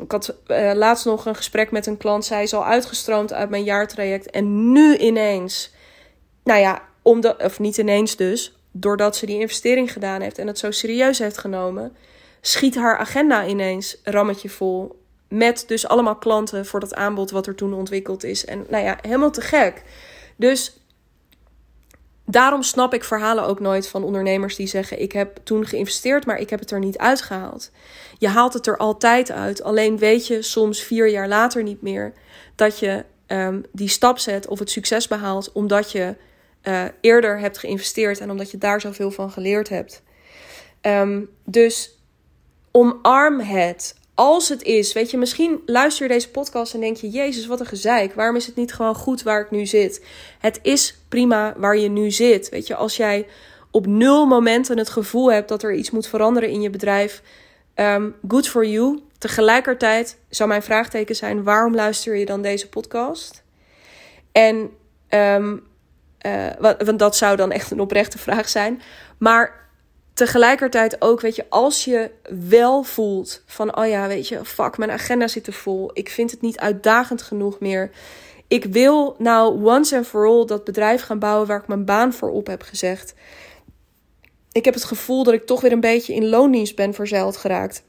Ik 0.00 0.12
had 0.12 0.36
uh, 0.46 0.72
laatst 0.74 1.04
nog 1.04 1.26
een 1.26 1.36
gesprek 1.36 1.70
met 1.70 1.86
een 1.86 1.96
klant. 1.96 2.24
Zij 2.24 2.42
is 2.42 2.54
al 2.54 2.64
uitgestroomd 2.64 3.32
uit 3.32 3.50
mijn 3.50 3.64
jaartraject. 3.64 4.30
En 4.30 4.72
nu 4.72 4.96
ineens, 4.96 5.72
nou 6.44 6.60
ja, 6.60 6.82
omdat, 7.02 7.42
of 7.42 7.58
niet 7.58 7.78
ineens 7.78 8.16
dus, 8.16 8.58
doordat 8.72 9.16
ze 9.16 9.26
die 9.26 9.40
investering 9.40 9.92
gedaan 9.92 10.20
heeft 10.20 10.38
en 10.38 10.46
het 10.46 10.58
zo 10.58 10.70
serieus 10.70 11.18
heeft 11.18 11.38
genomen, 11.38 11.96
schiet 12.40 12.74
haar 12.74 12.98
agenda 12.98 13.46
ineens 13.46 13.96
rammetje 14.02 14.48
vol. 14.48 15.02
Met 15.34 15.64
dus 15.66 15.88
allemaal 15.88 16.16
klanten 16.16 16.66
voor 16.66 16.80
dat 16.80 16.94
aanbod 16.94 17.30
wat 17.30 17.46
er 17.46 17.54
toen 17.54 17.74
ontwikkeld 17.74 18.24
is. 18.24 18.44
En 18.44 18.66
nou 18.68 18.84
ja, 18.84 18.98
helemaal 19.02 19.30
te 19.30 19.40
gek. 19.40 19.82
Dus 20.36 20.80
daarom 22.24 22.62
snap 22.62 22.94
ik 22.94 23.04
verhalen 23.04 23.44
ook 23.44 23.60
nooit 23.60 23.88
van 23.88 24.04
ondernemers 24.04 24.56
die 24.56 24.66
zeggen: 24.66 25.00
Ik 25.00 25.12
heb 25.12 25.38
toen 25.42 25.66
geïnvesteerd, 25.66 26.26
maar 26.26 26.38
ik 26.38 26.50
heb 26.50 26.60
het 26.60 26.70
er 26.70 26.78
niet 26.78 26.98
uitgehaald. 26.98 27.70
Je 28.18 28.28
haalt 28.28 28.52
het 28.52 28.66
er 28.66 28.76
altijd 28.76 29.30
uit. 29.30 29.62
Alleen 29.62 29.98
weet 29.98 30.26
je 30.26 30.42
soms 30.42 30.82
vier 30.82 31.08
jaar 31.08 31.28
later 31.28 31.62
niet 31.62 31.82
meer 31.82 32.12
dat 32.54 32.78
je 32.78 33.04
um, 33.26 33.64
die 33.72 33.88
stap 33.88 34.18
zet 34.18 34.46
of 34.46 34.58
het 34.58 34.70
succes 34.70 35.08
behaalt, 35.08 35.52
omdat 35.52 35.92
je 35.92 36.16
uh, 36.62 36.84
eerder 37.00 37.38
hebt 37.38 37.58
geïnvesteerd 37.58 38.20
en 38.20 38.30
omdat 38.30 38.50
je 38.50 38.58
daar 38.58 38.80
zoveel 38.80 39.10
van 39.10 39.30
geleerd 39.30 39.68
hebt. 39.68 40.02
Um, 40.82 41.28
dus 41.44 41.98
omarm 42.70 43.40
het 43.40 43.94
als 44.14 44.48
het 44.48 44.62
is, 44.62 44.92
weet 44.92 45.10
je, 45.10 45.16
misschien 45.16 45.62
luister 45.66 46.06
je 46.06 46.12
deze 46.12 46.30
podcast 46.30 46.74
en 46.74 46.80
denk 46.80 46.96
je: 46.96 47.08
Jezus, 47.08 47.46
wat 47.46 47.60
een 47.60 47.66
gezeik. 47.66 48.14
Waarom 48.14 48.36
is 48.36 48.46
het 48.46 48.56
niet 48.56 48.74
gewoon 48.74 48.94
goed 48.94 49.22
waar 49.22 49.40
ik 49.40 49.50
nu 49.50 49.66
zit? 49.66 50.04
Het 50.38 50.58
is 50.62 50.98
prima 51.08 51.54
waar 51.56 51.76
je 51.76 51.88
nu 51.88 52.10
zit. 52.10 52.48
Weet 52.48 52.66
je, 52.66 52.74
als 52.74 52.96
jij 52.96 53.26
op 53.70 53.86
nul 53.86 54.26
momenten 54.26 54.78
het 54.78 54.88
gevoel 54.88 55.32
hebt 55.32 55.48
dat 55.48 55.62
er 55.62 55.74
iets 55.74 55.90
moet 55.90 56.06
veranderen 56.06 56.48
in 56.48 56.60
je 56.60 56.70
bedrijf, 56.70 57.22
um, 57.74 58.14
good 58.28 58.48
for 58.48 58.66
you. 58.66 59.02
Tegelijkertijd 59.18 60.18
zou 60.28 60.48
mijn 60.48 60.62
vraagteken 60.62 61.16
zijn: 61.16 61.42
waarom 61.42 61.74
luister 61.74 62.16
je 62.16 62.26
dan 62.26 62.42
deze 62.42 62.68
podcast? 62.68 63.42
En 64.32 64.70
um, 65.08 65.62
uh, 66.26 66.46
want 66.78 66.98
dat 66.98 67.16
zou 67.16 67.36
dan 67.36 67.52
echt 67.52 67.70
een 67.70 67.80
oprechte 67.80 68.18
vraag 68.18 68.48
zijn. 68.48 68.82
Maar 69.18 69.63
tegelijkertijd 70.14 71.02
ook, 71.02 71.20
weet 71.20 71.36
je, 71.36 71.46
als 71.48 71.84
je 71.84 72.10
wel 72.48 72.82
voelt 72.82 73.42
van, 73.46 73.76
oh 73.76 73.86
ja, 73.86 74.06
weet 74.06 74.28
je, 74.28 74.44
fuck, 74.44 74.78
mijn 74.78 74.90
agenda 74.90 75.28
zit 75.28 75.46
er 75.46 75.52
vol. 75.52 75.90
Ik 75.92 76.08
vind 76.08 76.30
het 76.30 76.40
niet 76.40 76.58
uitdagend 76.58 77.22
genoeg 77.22 77.60
meer. 77.60 77.90
Ik 78.48 78.64
wil 78.64 79.16
nou 79.18 79.64
once 79.64 79.96
and 79.96 80.06
for 80.06 80.26
all 80.26 80.44
dat 80.44 80.64
bedrijf 80.64 81.02
gaan 81.02 81.18
bouwen 81.18 81.46
waar 81.46 81.60
ik 81.60 81.68
mijn 81.68 81.84
baan 81.84 82.12
voor 82.12 82.30
op 82.30 82.46
heb 82.46 82.62
gezegd. 82.62 83.14
Ik 84.52 84.64
heb 84.64 84.74
het 84.74 84.84
gevoel 84.84 85.24
dat 85.24 85.34
ik 85.34 85.46
toch 85.46 85.60
weer 85.60 85.72
een 85.72 85.80
beetje 85.80 86.14
in 86.14 86.28
loondienst 86.28 86.76
ben 86.76 86.94
verzeild 86.94 87.36
geraakt. 87.36 87.84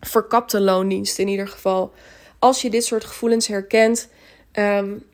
Verkapte 0.00 0.60
loondienst 0.60 1.18
in 1.18 1.28
ieder 1.28 1.48
geval. 1.48 1.92
Als 2.38 2.62
je 2.62 2.70
dit 2.70 2.84
soort 2.84 3.04
gevoelens 3.04 3.46
herkent, 3.46 4.08
um, 4.52 5.04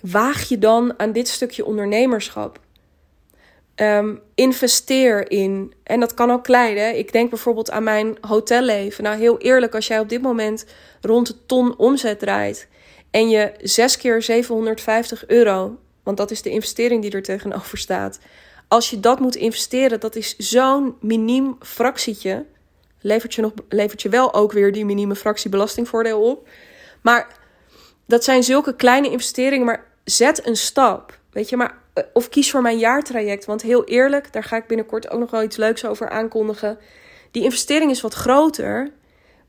waag 0.00 0.48
je 0.48 0.58
dan 0.58 0.98
aan 0.98 1.12
dit 1.12 1.28
stukje 1.28 1.64
ondernemerschap. 1.64 2.60
Um, 3.76 4.20
investeer 4.34 5.30
in. 5.30 5.74
En 5.82 6.00
dat 6.00 6.14
kan 6.14 6.30
ook 6.30 6.44
klein. 6.44 6.78
Hè? 6.78 6.88
Ik 6.90 7.12
denk 7.12 7.30
bijvoorbeeld 7.30 7.70
aan 7.70 7.82
mijn 7.82 8.16
hotelleven. 8.20 9.04
Nou, 9.04 9.18
heel 9.18 9.38
eerlijk, 9.38 9.74
als 9.74 9.86
jij 9.86 9.98
op 9.98 10.08
dit 10.08 10.22
moment 10.22 10.66
rond 11.00 11.26
de 11.26 11.34
ton 11.46 11.78
omzet 11.78 12.18
draait. 12.18 12.68
en 13.10 13.28
je 13.28 13.52
zes 13.62 13.96
keer 13.96 14.22
750 14.22 15.26
euro. 15.26 15.78
want 16.02 16.16
dat 16.16 16.30
is 16.30 16.42
de 16.42 16.50
investering 16.50 17.02
die 17.02 17.10
er 17.10 17.22
tegenover 17.22 17.78
staat. 17.78 18.18
Als 18.68 18.90
je 18.90 19.00
dat 19.00 19.20
moet 19.20 19.34
investeren, 19.34 20.00
dat 20.00 20.16
is 20.16 20.36
zo'n 20.36 20.96
miniem 21.00 21.56
fractietje. 21.60 22.44
Levert 23.00 23.34
je, 23.34 23.42
nog, 23.42 23.52
levert 23.68 24.02
je 24.02 24.08
wel 24.08 24.34
ook 24.34 24.52
weer 24.52 24.72
die 24.72 24.84
minieme 24.84 25.16
fractie 25.16 25.50
belastingvoordeel 25.50 26.22
op. 26.22 26.48
Maar 27.00 27.36
dat 28.06 28.24
zijn 28.24 28.42
zulke 28.42 28.76
kleine 28.76 29.10
investeringen. 29.10 29.66
Maar 29.66 29.84
zet 30.04 30.46
een 30.46 30.56
stap. 30.56 31.18
Weet 31.30 31.48
je, 31.48 31.56
maar 31.56 31.81
of 32.12 32.28
kies 32.28 32.50
voor 32.50 32.62
mijn 32.62 32.78
jaartraject. 32.78 33.44
Want 33.44 33.62
heel 33.62 33.84
eerlijk, 33.84 34.32
daar 34.32 34.44
ga 34.44 34.56
ik 34.56 34.66
binnenkort 34.66 35.10
ook 35.10 35.20
nog 35.20 35.30
wel 35.30 35.42
iets 35.42 35.56
leuks 35.56 35.84
over 35.84 36.08
aankondigen. 36.08 36.78
Die 37.30 37.42
investering 37.42 37.90
is 37.90 38.00
wat 38.00 38.14
groter. 38.14 38.92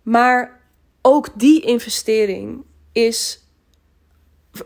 Maar 0.02 0.62
ook 1.02 1.28
die 1.36 1.62
investering 1.62 2.64
is. 2.92 3.38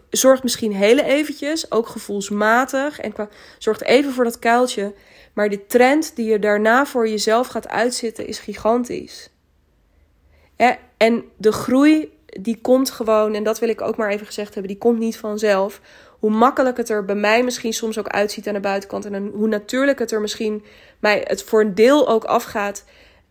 Zorgt 0.09 0.43
misschien 0.43 0.73
heel 0.73 0.97
eventjes, 0.97 1.71
ook 1.71 1.87
gevoelsmatig. 1.87 2.99
En 2.99 3.13
qua, 3.13 3.29
zorgt 3.57 3.83
even 3.83 4.13
voor 4.13 4.23
dat 4.23 4.39
kuiltje. 4.39 4.93
Maar 5.33 5.49
de 5.49 5.65
trend 5.65 6.15
die 6.15 6.25
je 6.25 6.39
daarna 6.39 6.85
voor 6.85 7.09
jezelf 7.09 7.47
gaat 7.47 7.67
uitzitten 7.67 8.27
is 8.27 8.39
gigantisch. 8.39 9.29
En 10.97 11.23
de 11.37 11.51
groei 11.51 12.17
die 12.25 12.59
komt 12.61 12.89
gewoon, 12.89 13.33
en 13.33 13.43
dat 13.43 13.59
wil 13.59 13.69
ik 13.69 13.81
ook 13.81 13.97
maar 13.97 14.09
even 14.09 14.25
gezegd 14.25 14.53
hebben, 14.53 14.71
die 14.71 14.81
komt 14.81 14.99
niet 14.99 15.17
vanzelf 15.17 15.81
hoe 16.19 16.29
makkelijk 16.29 16.77
het 16.77 16.89
er 16.89 17.05
bij 17.05 17.15
mij 17.15 17.43
misschien 17.43 17.73
soms 17.73 17.97
ook 17.97 18.07
uitziet 18.07 18.47
aan 18.47 18.53
de 18.53 18.59
buitenkant. 18.59 19.05
En 19.05 19.31
hoe 19.33 19.47
natuurlijk 19.47 19.99
het 19.99 20.11
er 20.11 20.21
misschien 20.21 20.63
mij 20.99 21.21
het 21.23 21.43
voor 21.43 21.61
een 21.61 21.75
deel 21.75 22.07
ook 22.07 22.23
afgaat. 22.23 22.83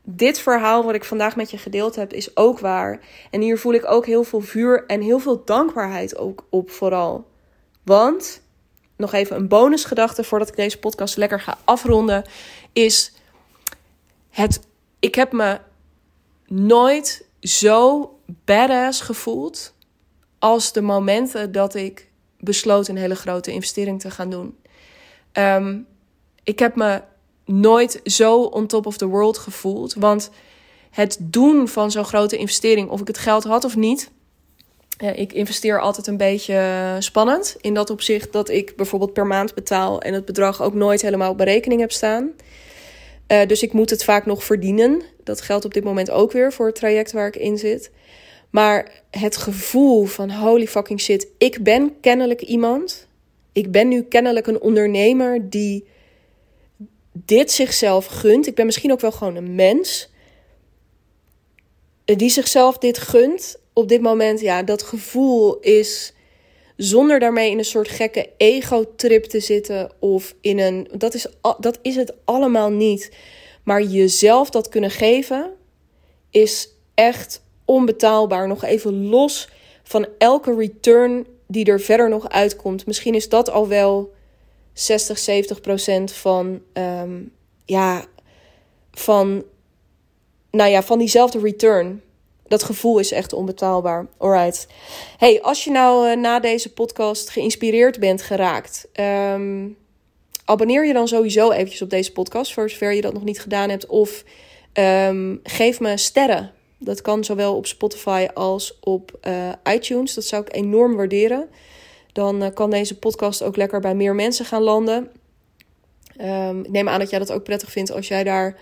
Dit 0.02 0.38
verhaal 0.38 0.84
wat 0.84 0.94
ik 0.94 1.04
vandaag 1.04 1.36
met 1.36 1.50
je 1.50 1.58
gedeeld 1.58 1.96
heb, 1.96 2.12
is 2.12 2.36
ook 2.36 2.58
waar. 2.58 3.00
En 3.30 3.40
hier 3.40 3.58
voel 3.58 3.72
ik 3.72 3.90
ook 3.90 4.06
heel 4.06 4.24
veel 4.24 4.40
vuur 4.40 4.84
en 4.86 5.00
heel 5.00 5.18
veel 5.18 5.44
dankbaarheid 5.44 6.18
ook 6.18 6.44
op 6.50 6.70
vooral. 6.70 7.26
Want, 7.82 8.42
nog 8.96 9.12
even 9.12 9.36
een 9.36 9.48
bonusgedachte 9.48 10.24
voordat 10.24 10.48
ik 10.48 10.56
deze 10.56 10.78
podcast 10.78 11.16
lekker 11.16 11.40
ga 11.40 11.58
afronden, 11.64 12.24
is 12.72 13.12
het. 14.30 14.60
Ik 14.98 15.14
heb 15.14 15.32
me 15.32 15.58
nooit 16.46 17.26
zo 17.40 18.10
badass 18.26 19.00
gevoeld 19.00 19.74
als 20.38 20.72
de 20.72 20.80
momenten 20.80 21.52
dat 21.52 21.74
ik 21.74 22.10
besloot 22.38 22.88
een 22.88 22.96
hele 22.96 23.14
grote 23.14 23.52
investering 23.52 24.00
te 24.00 24.10
gaan 24.10 24.30
doen. 24.30 24.56
Um, 25.32 25.86
ik 26.44 26.58
heb 26.58 26.76
me 26.76 27.02
nooit 27.44 28.00
zo 28.04 28.42
on 28.42 28.66
top 28.66 28.86
of 28.86 28.96
the 28.96 29.06
world 29.06 29.38
gevoeld. 29.38 29.94
Want 29.94 30.30
het 30.90 31.18
doen 31.20 31.68
van 31.68 31.90
zo'n 31.90 32.04
grote 32.04 32.36
investering, 32.36 32.90
of 32.90 33.00
ik 33.00 33.06
het 33.06 33.18
geld 33.18 33.44
had 33.44 33.64
of 33.64 33.76
niet. 33.76 34.10
ik 35.14 35.32
investeer 35.32 35.80
altijd 35.80 36.06
een 36.06 36.16
beetje 36.16 36.96
spannend. 36.98 37.56
In 37.60 37.74
dat 37.74 37.90
opzicht 37.90 38.32
dat 38.32 38.48
ik 38.48 38.76
bijvoorbeeld 38.76 39.12
per 39.12 39.26
maand 39.26 39.54
betaal 39.54 40.00
en 40.00 40.14
het 40.14 40.24
bedrag 40.24 40.62
ook 40.62 40.74
nooit 40.74 41.02
helemaal 41.02 41.30
op 41.30 41.38
berekening 41.38 41.80
heb 41.80 41.92
staan. 41.92 42.32
Uh, 43.32 43.46
dus 43.46 43.62
ik 43.62 43.72
moet 43.72 43.90
het 43.90 44.04
vaak 44.04 44.26
nog 44.26 44.44
verdienen. 44.44 45.02
Dat 45.24 45.40
geldt 45.40 45.64
op 45.64 45.74
dit 45.74 45.84
moment 45.84 46.10
ook 46.10 46.32
weer 46.32 46.52
voor 46.52 46.66
het 46.66 46.74
traject 46.74 47.12
waar 47.12 47.26
ik 47.26 47.36
in 47.36 47.58
zit. 47.58 47.90
Maar 48.56 49.02
het 49.10 49.36
gevoel 49.36 50.04
van 50.04 50.30
holy 50.30 50.66
fucking 50.66 51.00
shit, 51.00 51.28
ik 51.38 51.62
ben 51.62 52.00
kennelijk 52.00 52.42
iemand. 52.42 53.06
Ik 53.52 53.70
ben 53.70 53.88
nu 53.88 54.02
kennelijk 54.02 54.46
een 54.46 54.60
ondernemer 54.60 55.50
die 55.50 55.86
dit 57.12 57.50
zichzelf 57.52 58.06
gunt. 58.06 58.46
Ik 58.46 58.54
ben 58.54 58.66
misschien 58.66 58.92
ook 58.92 59.00
wel 59.00 59.12
gewoon 59.12 59.36
een 59.36 59.54
mens 59.54 60.10
die 62.04 62.30
zichzelf 62.30 62.78
dit 62.78 62.98
gunt 62.98 63.56
op 63.72 63.88
dit 63.88 64.00
moment. 64.00 64.40
Ja, 64.40 64.62
dat 64.62 64.82
gevoel 64.82 65.60
is 65.60 66.14
zonder 66.76 67.20
daarmee 67.20 67.50
in 67.50 67.58
een 67.58 67.64
soort 67.64 67.88
gekke 67.88 68.30
ego-trip 68.36 69.24
te 69.24 69.40
zitten 69.40 69.90
of 69.98 70.34
in 70.40 70.58
een. 70.58 70.88
Dat 70.92 71.14
is, 71.14 71.26
dat 71.60 71.78
is 71.82 71.96
het 71.96 72.14
allemaal 72.24 72.70
niet. 72.70 73.12
Maar 73.62 73.82
jezelf 73.82 74.50
dat 74.50 74.68
kunnen 74.68 74.90
geven 74.90 75.52
is 76.30 76.68
echt 76.94 77.44
onbetaalbaar. 77.66 78.48
Nog 78.48 78.64
even 78.64 79.08
los 79.08 79.48
van 79.82 80.06
elke 80.18 80.54
return 80.54 81.26
die 81.46 81.64
er 81.64 81.80
verder 81.80 82.08
nog 82.08 82.28
uitkomt. 82.28 82.86
Misschien 82.86 83.14
is 83.14 83.28
dat 83.28 83.50
al 83.50 83.68
wel 83.68 84.14
60, 84.72 85.18
70 85.18 85.60
procent 85.60 86.12
van, 86.12 86.60
um, 86.72 87.32
ja, 87.64 88.04
van, 88.92 89.44
nou 90.50 90.70
ja, 90.70 90.82
van 90.82 90.98
diezelfde 90.98 91.38
return. 91.38 92.02
Dat 92.48 92.62
gevoel 92.62 92.98
is 92.98 93.12
echt 93.12 93.32
onbetaalbaar. 93.32 94.06
Alright. 94.16 94.66
Hey, 95.16 95.42
als 95.42 95.64
je 95.64 95.70
nou 95.70 96.08
uh, 96.08 96.16
na 96.16 96.40
deze 96.40 96.72
podcast 96.72 97.30
geïnspireerd 97.30 98.00
bent 98.00 98.22
geraakt, 98.22 98.88
um, 99.32 99.76
abonneer 100.44 100.86
je 100.86 100.92
dan 100.92 101.08
sowieso 101.08 101.50
eventjes 101.50 101.82
op 101.82 101.90
deze 101.90 102.12
podcast, 102.12 102.52
voor 102.52 102.70
zover 102.70 102.92
je 102.92 103.00
dat 103.00 103.12
nog 103.12 103.24
niet 103.24 103.40
gedaan 103.40 103.68
hebt. 103.68 103.86
Of 103.86 104.24
um, 104.74 105.40
geef 105.42 105.80
me 105.80 105.96
sterren. 105.96 106.52
Dat 106.78 107.00
kan 107.00 107.24
zowel 107.24 107.56
op 107.56 107.66
Spotify 107.66 108.26
als 108.34 108.78
op 108.80 109.18
uh, 109.28 109.52
iTunes. 109.74 110.14
Dat 110.14 110.24
zou 110.24 110.42
ik 110.42 110.54
enorm 110.54 110.96
waarderen. 110.96 111.48
Dan 112.12 112.42
uh, 112.42 112.48
kan 112.54 112.70
deze 112.70 112.98
podcast 112.98 113.42
ook 113.42 113.56
lekker 113.56 113.80
bij 113.80 113.94
meer 113.94 114.14
mensen 114.14 114.44
gaan 114.44 114.62
landen. 114.62 115.10
Um, 116.20 116.60
ik 116.64 116.70
neem 116.70 116.88
aan 116.88 116.98
dat 116.98 117.10
jij 117.10 117.18
dat 117.18 117.32
ook 117.32 117.44
prettig 117.44 117.70
vindt 117.70 117.92
als 117.92 118.08
jij 118.08 118.24
daar 118.24 118.56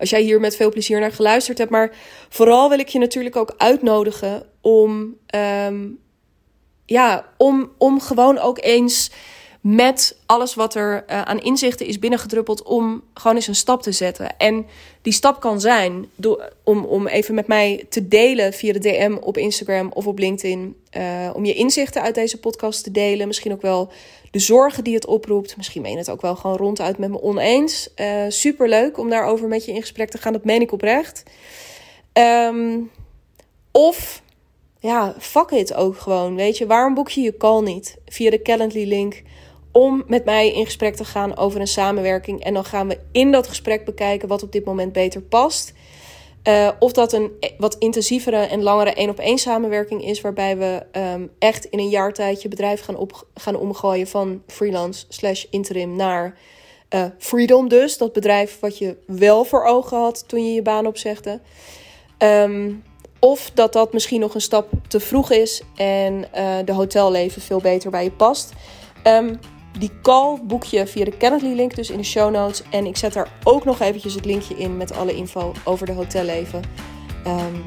als 0.00 0.10
jij 0.10 0.22
hier 0.22 0.40
met 0.40 0.56
veel 0.56 0.70
plezier 0.70 1.00
naar 1.00 1.12
geluisterd 1.12 1.58
hebt. 1.58 1.70
Maar 1.70 1.96
vooral 2.28 2.68
wil 2.68 2.78
ik 2.78 2.88
je 2.88 2.98
natuurlijk 2.98 3.36
ook 3.36 3.54
uitnodigen 3.56 4.42
om, 4.60 5.16
um, 5.66 5.98
ja, 6.86 7.32
om, 7.36 7.72
om 7.78 8.00
gewoon 8.00 8.38
ook 8.38 8.58
eens 8.62 9.10
met 9.60 10.16
alles 10.26 10.54
wat 10.54 10.74
er 10.74 11.04
uh, 11.10 11.22
aan 11.22 11.40
inzichten 11.40 11.86
is 11.86 11.98
binnengedruppeld 11.98 12.62
om 12.62 13.02
gewoon 13.14 13.36
eens 13.36 13.46
een 13.46 13.54
stap 13.54 13.82
te 13.82 13.92
zetten. 13.92 14.36
En 14.36 14.66
die 15.02 15.12
stap 15.12 15.40
kan 15.40 15.60
zijn 15.60 16.10
door, 16.14 16.52
om, 16.64 16.84
om 16.84 17.06
even 17.06 17.34
met 17.34 17.46
mij 17.46 17.86
te 17.88 18.08
delen 18.08 18.52
via 18.52 18.72
de 18.72 18.78
DM 18.78 19.16
op 19.20 19.36
Instagram 19.36 19.90
of 19.94 20.06
op 20.06 20.18
LinkedIn. 20.18 20.76
Uh, 20.96 21.30
om 21.32 21.44
je 21.44 21.54
inzichten 21.54 22.02
uit 22.02 22.14
deze 22.14 22.38
podcast 22.38 22.84
te 22.84 22.90
delen. 22.90 23.26
Misschien 23.26 23.52
ook 23.52 23.62
wel 23.62 23.92
de 24.30 24.38
zorgen 24.38 24.84
die 24.84 24.94
het 24.94 25.06
oproept. 25.06 25.56
Misschien 25.56 25.82
meen 25.82 25.98
het 25.98 26.10
ook 26.10 26.20
wel 26.20 26.36
gewoon 26.36 26.56
ronduit 26.56 26.98
met 26.98 27.10
me 27.10 27.22
oneens. 27.22 27.88
Uh, 27.96 28.24
eh, 28.24 28.30
Super 28.30 28.68
leuk 28.68 28.98
om 28.98 29.10
daarover 29.10 29.48
met 29.48 29.64
je 29.64 29.72
in 29.72 29.80
gesprek 29.80 30.10
te 30.10 30.18
gaan. 30.18 30.32
Dat 30.32 30.44
meen 30.44 30.60
ik 30.60 30.72
oprecht. 30.72 31.22
Um, 32.12 32.90
of 33.70 34.22
ja, 34.78 35.14
fuck 35.18 35.50
it 35.50 35.74
ook 35.74 35.96
gewoon. 35.98 36.34
Weet 36.34 36.58
je, 36.58 36.66
waarom 36.66 36.94
boek 36.94 37.08
je 37.08 37.20
je 37.20 37.36
call 37.36 37.62
niet 37.62 37.96
via 38.06 38.30
de 38.30 38.42
Calendly 38.42 38.88
link? 38.88 39.22
Om 39.72 40.04
met 40.06 40.24
mij 40.24 40.52
in 40.52 40.64
gesprek 40.64 40.96
te 40.96 41.04
gaan 41.04 41.36
over 41.36 41.60
een 41.60 41.66
samenwerking. 41.66 42.44
En 42.44 42.54
dan 42.54 42.64
gaan 42.64 42.88
we 42.88 42.98
in 43.12 43.32
dat 43.32 43.46
gesprek 43.46 43.84
bekijken 43.84 44.28
wat 44.28 44.42
op 44.42 44.52
dit 44.52 44.64
moment 44.64 44.92
beter 44.92 45.22
past. 45.22 45.72
Uh, 46.48 46.70
of 46.78 46.92
dat 46.92 47.12
een 47.12 47.30
wat 47.58 47.76
intensievere 47.78 48.36
en 48.36 48.62
langere 48.62 48.92
één 48.92 49.10
op 49.10 49.18
één 49.18 49.38
samenwerking 49.38 50.04
is, 50.04 50.20
waarbij 50.20 50.58
we 50.58 50.82
um, 50.92 51.30
echt 51.38 51.64
in 51.64 51.78
een 51.78 51.88
jaartijd 51.88 52.42
je 52.42 52.48
bedrijf 52.48 52.80
gaan, 52.80 52.96
op, 52.96 53.26
gaan 53.34 53.56
omgooien 53.56 54.06
van 54.06 54.42
freelance 54.46 55.04
slash 55.08 55.44
interim 55.50 55.96
naar 55.96 56.38
uh, 56.94 57.04
freedom 57.18 57.68
dus. 57.68 57.98
Dat 57.98 58.12
bedrijf 58.12 58.60
wat 58.60 58.78
je 58.78 58.96
wel 59.06 59.44
voor 59.44 59.64
ogen 59.64 59.98
had 59.98 60.28
toen 60.28 60.46
je 60.46 60.52
je 60.52 60.62
baan 60.62 60.86
opzegde. 60.86 61.40
Um, 62.18 62.82
of 63.18 63.50
dat 63.54 63.72
dat 63.72 63.92
misschien 63.92 64.20
nog 64.20 64.34
een 64.34 64.40
stap 64.40 64.68
te 64.88 65.00
vroeg 65.00 65.30
is 65.30 65.62
en 65.74 66.24
uh, 66.36 66.56
de 66.64 66.72
hotelleven 66.72 67.42
veel 67.42 67.60
beter 67.60 67.90
bij 67.90 68.04
je 68.04 68.10
past. 68.10 68.52
Um, 69.04 69.38
die 69.78 69.90
call 70.02 70.38
boek 70.42 70.64
je 70.64 70.86
via 70.86 71.04
de 71.04 71.16
Calendly 71.16 71.54
link 71.54 71.74
dus 71.74 71.90
in 71.90 71.98
de 71.98 72.04
show 72.04 72.30
notes. 72.30 72.62
En 72.70 72.86
ik 72.86 72.96
zet 72.96 73.12
daar 73.12 73.28
ook 73.44 73.64
nog 73.64 73.80
eventjes 73.80 74.14
het 74.14 74.24
linkje 74.24 74.56
in 74.56 74.76
met 74.76 74.96
alle 74.96 75.14
info 75.14 75.52
over 75.64 75.86
de 75.86 75.92
hotelleven. 75.92 76.62
Um, 77.26 77.62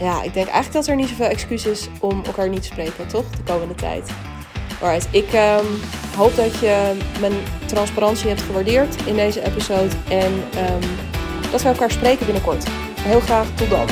ja, 0.00 0.22
ik 0.22 0.34
denk 0.34 0.46
eigenlijk 0.46 0.72
dat 0.72 0.86
er 0.86 0.96
niet 0.96 1.08
zoveel 1.08 1.26
excuus 1.26 1.66
is 1.66 1.88
om 2.00 2.22
elkaar 2.24 2.48
niet 2.48 2.62
te 2.62 2.68
spreken, 2.68 3.08
toch? 3.08 3.30
De 3.30 3.42
komende 3.42 3.74
tijd. 3.74 4.10
Alright, 4.82 5.08
ik 5.10 5.32
um, 5.32 5.66
hoop 6.16 6.36
dat 6.36 6.58
je 6.58 6.96
mijn 7.20 7.32
transparantie 7.66 8.28
hebt 8.28 8.42
gewaardeerd 8.42 9.06
in 9.06 9.14
deze 9.14 9.44
episode. 9.44 9.90
En 10.08 10.32
um, 10.32 10.80
dat 11.50 11.62
we 11.62 11.68
elkaar 11.68 11.90
spreken 11.90 12.24
binnenkort. 12.24 12.68
Heel 13.00 13.20
graag 13.20 13.46
tot 13.54 13.70
dan. 13.70 13.86